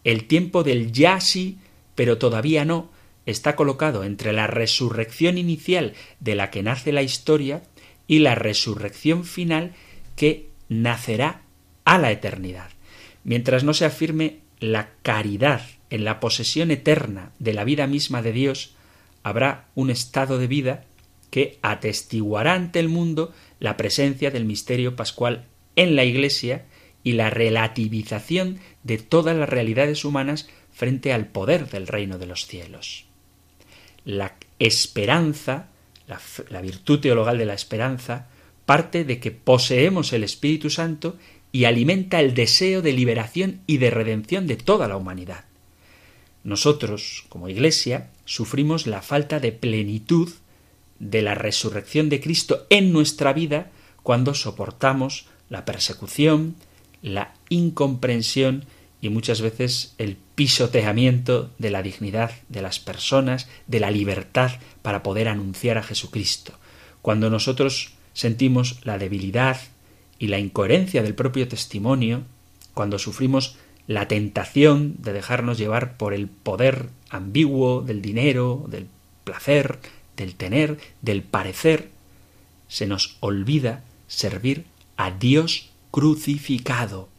El 0.03 0.25
tiempo 0.25 0.63
del 0.63 0.91
ya 0.91 1.21
sí, 1.21 1.59
pero 1.95 2.17
todavía 2.17 2.65
no, 2.65 2.91
está 3.25 3.55
colocado 3.55 4.03
entre 4.03 4.33
la 4.33 4.47
resurrección 4.47 5.37
inicial 5.37 5.93
de 6.19 6.35
la 6.35 6.51
que 6.51 6.63
nace 6.63 6.91
la 6.91 7.03
historia 7.03 7.63
y 8.05 8.19
la 8.19 8.35
resurrección 8.35 9.23
final 9.23 9.73
que 10.15 10.49
nacerá 10.67 11.42
a 11.85 11.97
la 11.97 12.11
eternidad. 12.11 12.69
Mientras 13.23 13.63
no 13.63 13.73
se 13.73 13.85
afirme 13.85 14.39
la 14.59 14.89
caridad 15.01 15.61
en 15.89 16.05
la 16.05 16.19
posesión 16.19 16.71
eterna 16.71 17.31
de 17.39 17.53
la 17.53 17.63
vida 17.63 17.87
misma 17.87 18.21
de 18.21 18.31
Dios, 18.31 18.75
habrá 19.23 19.67
un 19.75 19.89
estado 19.89 20.37
de 20.37 20.47
vida 20.47 20.85
que 21.29 21.57
atestiguará 21.61 22.53
ante 22.53 22.79
el 22.79 22.89
mundo 22.89 23.33
la 23.59 23.77
presencia 23.77 24.29
del 24.29 24.45
misterio 24.45 24.95
pascual 24.95 25.45
en 25.75 25.95
la 25.95 26.03
Iglesia 26.03 26.65
y 27.03 27.13
la 27.13 27.29
relativización 27.29 28.59
de 28.83 28.97
todas 28.97 29.35
las 29.35 29.49
realidades 29.49 30.05
humanas 30.05 30.47
frente 30.71 31.13
al 31.13 31.27
poder 31.27 31.69
del 31.69 31.87
reino 31.87 32.17
de 32.17 32.25
los 32.25 32.45
cielos. 32.47 33.05
La 34.05 34.35
esperanza, 34.59 35.69
la, 36.07 36.61
virtud 36.61 36.99
teologal 36.99 37.37
de 37.37 37.45
la 37.45 37.53
esperanza, 37.53 38.27
parte 38.65 39.03
de 39.03 39.19
que 39.19 39.31
poseemos 39.31 40.13
el 40.13 40.23
Espíritu 40.23 40.69
Santo 40.69 41.17
y 41.53 41.65
alimenta 41.65 42.19
el 42.19 42.33
deseo 42.33 42.81
de 42.81 42.91
liberación 42.91 43.61
y 43.67 43.77
de 43.77 43.91
redención 43.91 44.47
de 44.47 44.57
toda 44.57 44.89
la 44.89 44.97
humanidad. 44.97 45.45
Nosotros, 46.43 47.25
como 47.29 47.47
Iglesia, 47.47 48.09
sufrimos 48.25 48.87
la 48.87 49.01
falta 49.01 49.39
de 49.39 49.53
plenitud 49.53 50.29
de 50.99 51.21
la 51.21 51.35
resurrección 51.35 52.09
de 52.09 52.19
Cristo 52.19 52.65
en 52.69 52.91
nuestra 52.91 53.31
vida 53.33 53.71
cuando 54.01 54.33
soportamos 54.33 55.27
la 55.49 55.63
persecución, 55.63 56.55
la 57.03 57.35
incomprensión 57.49 58.65
y 58.99 59.09
muchas 59.09 59.41
veces 59.41 59.93
el 59.99 60.17
pisoteamiento 60.35 61.51
de 61.59 61.69
la 61.69 61.83
dignidad 61.83 62.31
de 62.49 62.63
las 62.63 62.79
personas, 62.79 63.47
de 63.67 63.79
la 63.79 63.91
libertad 63.91 64.51
para 64.81 65.03
poder 65.03 65.27
anunciar 65.27 65.77
a 65.77 65.83
Jesucristo. 65.83 66.53
Cuando 67.03 67.29
nosotros 67.29 67.93
sentimos 68.13 68.79
la 68.85 68.97
debilidad 68.97 69.59
y 70.19 70.27
la 70.27 70.39
incoherencia 70.39 71.03
del 71.03 71.15
propio 71.15 71.47
testimonio, 71.47 72.23
cuando 72.73 72.99
sufrimos 72.99 73.57
la 73.87 74.07
tentación 74.07 74.95
de 74.99 75.13
dejarnos 75.13 75.57
llevar 75.57 75.97
por 75.97 76.13
el 76.13 76.27
poder 76.27 76.89
ambiguo 77.09 77.81
del 77.81 78.01
dinero, 78.01 78.65
del 78.69 78.87
placer, 79.23 79.79
del 80.15 80.35
tener, 80.35 80.79
del 81.01 81.23
parecer, 81.23 81.89
se 82.67 82.87
nos 82.87 83.17
olvida 83.19 83.83
servir 84.07 84.65
a 84.95 85.11
Dios 85.11 85.69
crucificado. 85.91 87.09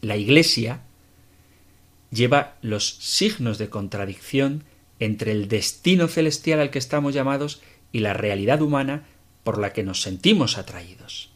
La 0.00 0.16
Iglesia 0.16 0.80
lleva 2.10 2.56
los 2.62 2.96
signos 2.96 3.58
de 3.58 3.68
contradicción 3.68 4.64
entre 5.00 5.32
el 5.32 5.48
destino 5.48 6.08
celestial 6.08 6.60
al 6.60 6.70
que 6.70 6.78
estamos 6.78 7.14
llamados 7.14 7.62
y 7.92 8.00
la 8.00 8.14
realidad 8.14 8.62
humana 8.62 9.04
por 9.42 9.58
la 9.58 9.72
que 9.72 9.82
nos 9.82 10.02
sentimos 10.02 10.58
atraídos. 10.58 11.33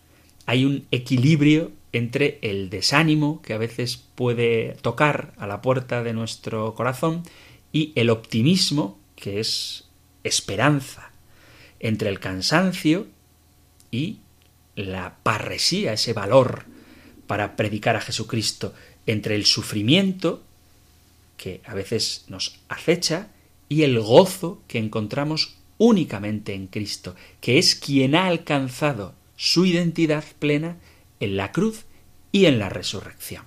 Hay 0.49 0.65
un 0.65 0.87
equilibrio 0.91 1.73
entre 1.93 2.39
el 2.41 2.71
desánimo 2.71 3.43
que 3.43 3.53
a 3.53 3.59
veces 3.59 4.03
puede 4.15 4.79
tocar 4.81 5.35
a 5.37 5.47
la 5.47 5.61
puerta 5.61 6.03
de 6.03 6.15
nuestro 6.15 6.75
corazón 6.75 7.23
y 7.71 7.93
el 7.97 8.09
optimismo 8.09 8.99
que 9.15 9.41
es 9.41 9.85
esperanza, 10.25 11.13
entre 11.81 12.09
el 12.09 12.19
cansancio 12.19 13.09
y 13.91 14.21
la 14.75 15.19
parresía, 15.23 15.93
ese 15.93 16.15
valor 16.15 16.65
para 17.27 17.55
predicar 17.55 17.97
a 17.97 18.01
Jesucristo, 18.01 18.73
entre 19.05 19.35
el 19.35 19.45
sufrimiento 19.45 20.43
que 21.37 21.61
a 21.67 21.75
veces 21.75 22.25
nos 22.29 22.59
acecha 22.71 23.29
y 23.69 23.83
el 23.83 24.01
gozo 24.01 24.63
que 24.67 24.79
encontramos 24.79 25.57
únicamente 25.77 26.55
en 26.55 26.69
Cristo, 26.69 27.15
que 27.43 27.59
es 27.59 27.75
quien 27.75 28.15
ha 28.15 28.29
alcanzado 28.29 29.18
su 29.39 29.65
identidad 29.65 30.25
plena 30.41 30.77
en 31.21 31.37
la 31.37 31.53
cruz 31.53 31.85
y 32.33 32.47
en 32.47 32.59
la 32.59 32.69
resurrección. 32.69 33.45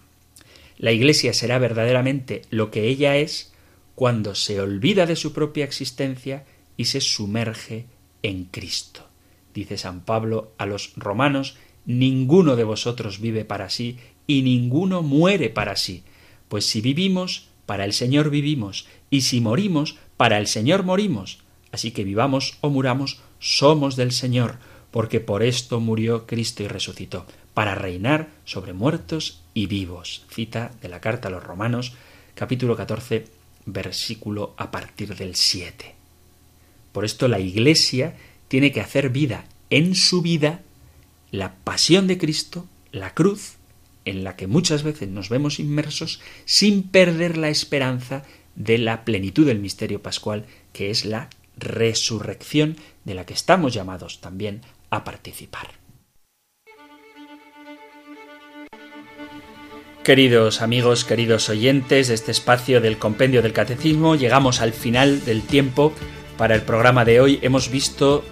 La 0.78 0.94
Iglesia 0.94 1.34
será 1.34 1.60
verdaderamente 1.60 2.44
lo 2.50 2.72
que 2.72 2.88
ella 2.88 3.18
es 3.18 3.54
cuando 3.94 4.34
se 4.34 4.60
olvida 4.60 5.06
de 5.06 5.18
su 5.18 5.34
propia 5.34 5.66
existencia 5.66 6.46
y 6.78 6.86
se 6.86 7.02
sumerge 7.02 7.86
en 8.24 8.46
Cristo. 8.46 9.06
Dice 9.54 9.78
San 9.78 10.02
Pablo 10.02 10.54
a 10.58 10.66
los 10.66 10.94
romanos, 10.96 11.58
ninguno 11.86 12.56
de 12.56 12.64
vosotros 12.64 13.20
vive 13.20 13.44
para 13.44 13.70
sí 13.70 13.98
y 14.26 14.44
ninguno 14.44 15.04
muere 15.04 15.50
para 15.50 15.76
sí, 15.76 16.04
pues 16.48 16.66
si 16.66 16.80
vivimos, 16.80 17.50
para 17.66 17.84
el 17.84 17.92
Señor 17.92 18.30
vivimos, 18.30 18.88
y 19.10 19.22
si 19.22 19.42
morimos, 19.42 19.98
para 20.16 20.38
el 20.38 20.48
Señor 20.48 20.84
morimos. 20.84 21.40
Así 21.74 21.92
que 21.92 22.06
vivamos 22.06 22.58
o 22.62 22.70
muramos, 22.70 23.20
somos 23.40 23.98
del 23.98 24.14
Señor, 24.14 24.58
porque 24.92 25.20
por 25.20 25.42
esto 25.42 25.80
murió 25.80 26.28
Cristo 26.28 26.64
y 26.64 26.68
resucitó, 26.68 27.26
para 27.54 27.76
reinar 27.76 28.30
sobre 28.46 28.74
muertos 28.74 29.42
y 29.54 29.66
vivos. 29.66 30.26
Cita 30.30 30.72
de 30.82 30.90
la 30.90 31.02
carta 31.02 31.28
a 31.28 31.32
los 31.32 31.44
Romanos, 31.44 31.94
capítulo 32.36 32.76
14, 32.76 33.26
versículo 33.66 34.54
a 34.58 34.72
partir 34.72 35.16
del 35.16 35.36
7. 35.36 35.96
Por 36.92 37.06
esto 37.06 37.28
la 37.28 37.40
Iglesia 37.40 38.16
tiene 38.48 38.72
que 38.72 38.82
hacer 38.82 39.10
vida 39.10 39.46
en 39.70 39.96
su 39.96 40.22
vida 40.22 40.62
la 41.32 41.56
pasión 41.56 42.08
de 42.08 42.18
Cristo, 42.18 42.68
la 42.92 43.14
cruz, 43.14 43.56
en 44.04 44.24
la 44.24 44.36
que 44.36 44.48
muchas 44.48 44.84
veces 44.84 45.08
nos 45.10 45.30
vemos 45.30 45.60
inmersos 45.60 46.20
sin 46.46 46.84
perder 46.84 47.38
la 47.38 47.50
esperanza 47.50 48.24
de 48.56 48.78
la 48.78 49.06
plenitud 49.06 49.46
del 49.46 49.60
misterio 49.60 50.02
pascual, 50.02 50.46
que 50.74 50.90
es 50.90 51.06
la 51.06 51.30
resurrección 51.58 52.76
de 53.06 53.14
la 53.14 53.26
que 53.26 53.34
estamos 53.34 53.74
llamados 53.74 54.20
también 54.20 54.62
a 54.92 55.04
participar. 55.04 55.82
Queridos 60.04 60.62
amigos, 60.62 61.06
queridos 61.06 61.50
oyentes 61.50 62.08
de 62.08 62.16
este 62.16 62.32
espacio 62.32 62.82
del 62.82 62.98
Compendio 62.98 63.42
del 63.42 63.54
Catecismo, 63.54 64.16
llegamos 64.16 64.60
al 64.60 64.74
final 64.74 65.24
del 65.26 65.44
tiempo 65.44 65.94
para 66.38 66.56
el 66.56 66.64
programa 66.64 67.06
de 67.06 67.22
hoy. 67.22 67.40
Hemos 67.42 67.70
visto 67.70 68.24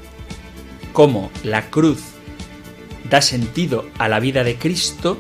cómo 0.94 1.32
la 1.44 1.70
cruz 1.70 2.02
da 3.10 3.22
sentido 3.22 3.88
a 4.00 4.10
la 4.10 4.20
vida 4.20 4.44
de 4.44 4.56
Cristo 4.56 5.20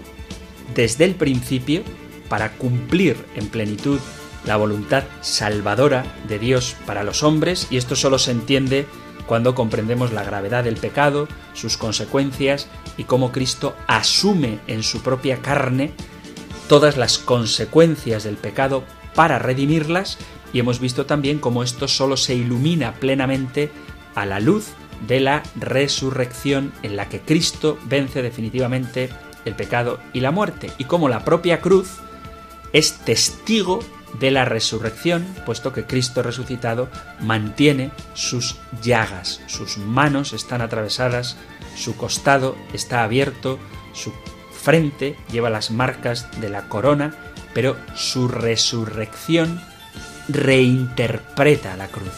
desde 0.73 1.05
el 1.05 1.15
principio 1.15 1.83
para 2.29 2.51
cumplir 2.53 3.15
en 3.35 3.47
plenitud 3.47 3.99
la 4.45 4.57
voluntad 4.57 5.03
salvadora 5.21 6.03
de 6.27 6.39
Dios 6.39 6.75
para 6.85 7.03
los 7.03 7.23
hombres 7.23 7.67
y 7.69 7.77
esto 7.77 7.95
solo 7.95 8.17
se 8.17 8.31
entiende 8.31 8.85
cuando 9.29 9.53
comprendemos 9.53 10.11
la 10.11 10.23
gravedad 10.23 10.63
del 10.63 10.77
pecado, 10.77 11.27
sus 11.53 11.77
consecuencias 11.77 12.67
y 12.97 13.03
cómo 13.03 13.31
Cristo 13.31 13.75
asume 13.85 14.57
en 14.65 14.81
su 14.81 15.03
propia 15.03 15.37
carne 15.37 15.91
todas 16.67 16.97
las 16.97 17.19
consecuencias 17.19 18.23
del 18.23 18.37
pecado 18.37 18.83
para 19.13 19.37
redimirlas 19.37 20.17
y 20.51 20.57
hemos 20.57 20.79
visto 20.79 21.05
también 21.05 21.37
cómo 21.37 21.61
esto 21.61 21.87
solo 21.87 22.17
se 22.17 22.33
ilumina 22.33 22.95
plenamente 22.95 23.69
a 24.15 24.25
la 24.25 24.39
luz 24.39 24.69
de 25.07 25.19
la 25.19 25.43
resurrección 25.55 26.73
en 26.81 26.95
la 26.95 27.07
que 27.07 27.21
Cristo 27.21 27.77
vence 27.85 28.23
definitivamente 28.23 29.11
el 29.45 29.53
pecado 29.53 29.99
y 30.11 30.21
la 30.21 30.31
muerte 30.31 30.71
y 30.79 30.85
cómo 30.85 31.07
la 31.07 31.23
propia 31.23 31.61
cruz 31.61 31.97
es 32.73 32.93
testigo 33.05 33.81
de 34.19 34.31
la 34.31 34.45
resurrección, 34.45 35.25
puesto 35.45 35.73
que 35.73 35.85
Cristo 35.85 36.23
resucitado 36.23 36.89
mantiene 37.19 37.91
sus 38.13 38.57
llagas, 38.81 39.41
sus 39.47 39.77
manos 39.77 40.33
están 40.33 40.61
atravesadas, 40.61 41.37
su 41.75 41.95
costado 41.95 42.55
está 42.73 43.03
abierto, 43.03 43.59
su 43.93 44.13
frente 44.51 45.15
lleva 45.31 45.49
las 45.49 45.71
marcas 45.71 46.27
de 46.41 46.49
la 46.49 46.67
corona, 46.67 47.15
pero 47.53 47.75
su 47.95 48.27
resurrección 48.27 49.61
reinterpreta 50.27 51.77
la 51.77 51.87
cruz. 51.87 52.13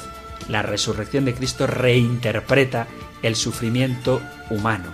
La 0.47 0.61
resurrección 0.61 1.25
de 1.25 1.33
Cristo 1.33 1.67
reinterpreta 1.67 2.87
el 3.21 3.35
sufrimiento 3.35 4.21
humano. 4.49 4.93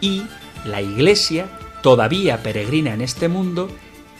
Y 0.00 0.24
la 0.64 0.82
Iglesia, 0.82 1.46
todavía 1.82 2.42
peregrina 2.42 2.94
en 2.94 3.00
este 3.00 3.28
mundo, 3.28 3.68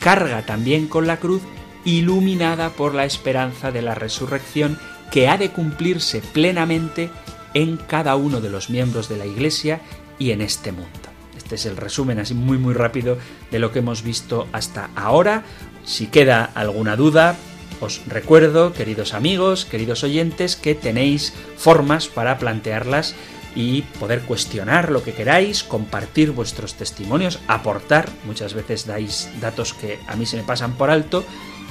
carga 0.00 0.44
también 0.44 0.88
con 0.88 1.06
la 1.06 1.18
cruz 1.18 1.42
iluminada 1.84 2.70
por 2.70 2.94
la 2.94 3.04
esperanza 3.04 3.70
de 3.70 3.82
la 3.82 3.94
resurrección 3.94 4.78
que 5.10 5.28
ha 5.28 5.36
de 5.36 5.50
cumplirse 5.50 6.20
plenamente 6.20 7.10
en 7.54 7.76
cada 7.76 8.16
uno 8.16 8.40
de 8.40 8.50
los 8.50 8.70
miembros 8.70 9.08
de 9.08 9.16
la 9.16 9.26
Iglesia 9.26 9.80
y 10.18 10.30
en 10.32 10.40
este 10.40 10.72
mundo. 10.72 10.88
Este 11.36 11.56
es 11.56 11.66
el 11.66 11.76
resumen 11.76 12.18
así 12.18 12.34
muy 12.34 12.58
muy 12.58 12.74
rápido 12.74 13.18
de 13.50 13.58
lo 13.58 13.70
que 13.70 13.80
hemos 13.80 14.02
visto 14.02 14.48
hasta 14.52 14.90
ahora. 14.96 15.44
Si 15.84 16.06
queda 16.06 16.44
alguna 16.54 16.96
duda, 16.96 17.36
os 17.80 18.00
recuerdo, 18.06 18.72
queridos 18.72 19.14
amigos, 19.14 19.64
queridos 19.64 20.04
oyentes, 20.04 20.56
que 20.56 20.74
tenéis 20.74 21.34
formas 21.56 22.08
para 22.08 22.38
plantearlas 22.38 23.14
y 23.54 23.82
poder 24.00 24.22
cuestionar 24.22 24.90
lo 24.90 25.02
que 25.02 25.12
queráis, 25.12 25.62
compartir 25.62 26.32
vuestros 26.32 26.74
testimonios, 26.74 27.38
aportar, 27.46 28.08
muchas 28.24 28.54
veces 28.54 28.86
dais 28.86 29.30
datos 29.40 29.74
que 29.74 29.98
a 30.08 30.16
mí 30.16 30.26
se 30.26 30.36
me 30.36 30.42
pasan 30.42 30.72
por 30.72 30.90
alto 30.90 31.24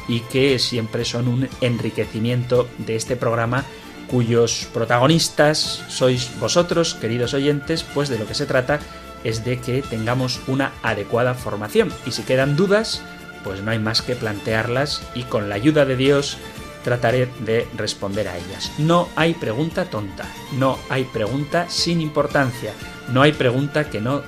y 0.08 0.22
que 0.22 0.60
siempre 0.60 1.06
son 1.06 1.28
un 1.28 1.49
enriquecimiento 1.62 2.68
de 2.80 2.95
este 2.95 3.16
programa 3.16 3.66
cuyos 4.08 4.68
protagonistas 4.74 5.84
sois 5.88 6.30
vosotros, 6.39 6.93
queridos 6.93 7.34
oyentes, 7.34 7.84
pues 7.84 8.10
de 8.10 8.20
lo 8.20 8.28
que 8.28 8.36
se 8.36 8.45
trata 8.45 8.80
es 9.24 9.45
de 9.45 9.60
que 9.60 9.82
tengamos 9.82 10.41
una 10.47 10.74
adecuada 10.84 11.34
formación. 11.34 11.91
Y 12.06 12.12
si 12.12 12.24
quedan 12.24 12.56
dudas, 12.56 13.01
pues 13.43 13.62
no 13.62 13.72
hay 13.72 13.80
más 13.80 14.01
que 14.01 14.16
plantearlas 14.16 15.01
y 15.16 15.24
con 15.24 15.49
la 15.49 15.56
ayuda 15.56 15.86
de 15.86 15.95
Dios 15.95 16.38
trataré 16.84 17.30
de 17.39 17.68
responder 17.78 18.28
a 18.28 18.38
ellas. 18.38 18.72
No 18.78 19.08
hay 19.16 19.34
pregunta 19.34 19.86
tonta, 19.86 20.26
no 20.51 20.78
hay 20.89 21.06
pregunta 21.06 21.68
sin 21.70 22.01
importancia, 22.01 22.74
no 23.12 23.22
hay 23.22 23.32
pregunta 23.32 23.89
que 23.89 24.01
no 24.01 24.22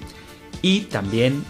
y 0.61 0.81
también 0.81 1.45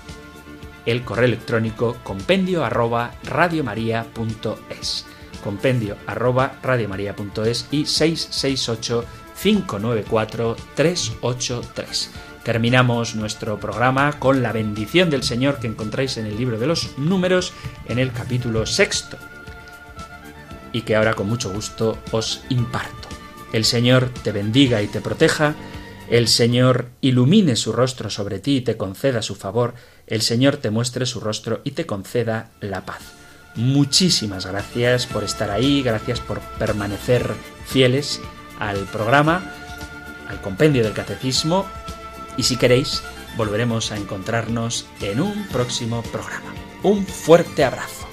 el 0.86 1.04
correo 1.06 1.26
electrónico 1.26 1.96
compendio 2.04 2.64
arroba 2.66 3.16
radiomaria.es 3.24 5.06
compendio 5.44 5.98
arroba 6.08 6.60
radiomaria.es 6.64 7.68
y 7.72 7.86
668 7.86 9.06
594 9.42 10.56
383. 10.76 12.12
Terminamos 12.44 13.16
nuestro 13.16 13.60
programa 13.60 14.20
con 14.20 14.42
la 14.42 14.52
bendición 14.52 15.10
del 15.10 15.24
Señor 15.24 15.60
que 15.60 15.68
encontráis 15.68 16.18
en 16.18 16.26
el 16.26 16.38
libro 16.38 16.60
de 16.60 16.68
los 16.68 16.98
números 16.98 17.54
en 17.88 18.00
el 18.00 18.12
capítulo 18.12 18.66
sexto 18.66 19.18
y 20.74 20.82
que 20.82 20.96
ahora 20.96 21.14
con 21.14 21.30
mucho 21.30 21.52
gusto 21.54 21.98
os 22.12 22.44
imparto. 22.50 23.08
El 23.54 23.64
Señor 23.64 24.10
te 24.24 24.32
bendiga 24.32 24.82
y 24.82 24.88
te 24.88 25.00
proteja, 25.00 25.56
el 26.10 26.28
Señor 26.28 26.90
ilumine 27.00 27.56
su 27.56 27.72
rostro 27.72 28.10
sobre 28.10 28.40
ti 28.40 28.58
y 28.58 28.62
te 28.62 28.76
conceda 28.76 29.22
su 29.22 29.36
favor, 29.36 29.76
el 30.08 30.22
Señor 30.22 30.58
te 30.58 30.72
muestre 30.72 31.06
su 31.06 31.20
rostro 31.20 31.62
y 31.64 31.72
te 31.72 31.86
conceda 31.86 32.50
la 32.60 32.86
paz. 32.86 33.23
Muchísimas 33.56 34.46
gracias 34.46 35.06
por 35.06 35.24
estar 35.24 35.52
ahí, 35.52 35.84
gracias 35.84 36.20
por 36.20 36.40
permanecer 36.40 37.34
fieles 37.66 38.20
al 38.60 38.78
programa, 38.86 39.44
al 40.28 40.42
compendio 40.42 40.84
del 40.84 40.94
catecismo 40.94 41.66
y 42.38 42.44
si 42.44 42.58
queréis, 42.58 43.04
volveremos 43.38 43.92
a 43.92 43.98
encontrarnos 43.98 44.88
en 45.02 45.22
un 45.22 45.48
próximo 45.48 46.02
programa. 46.04 46.54
Un 46.82 47.06
fuerte 47.06 47.64
abrazo. 47.64 48.13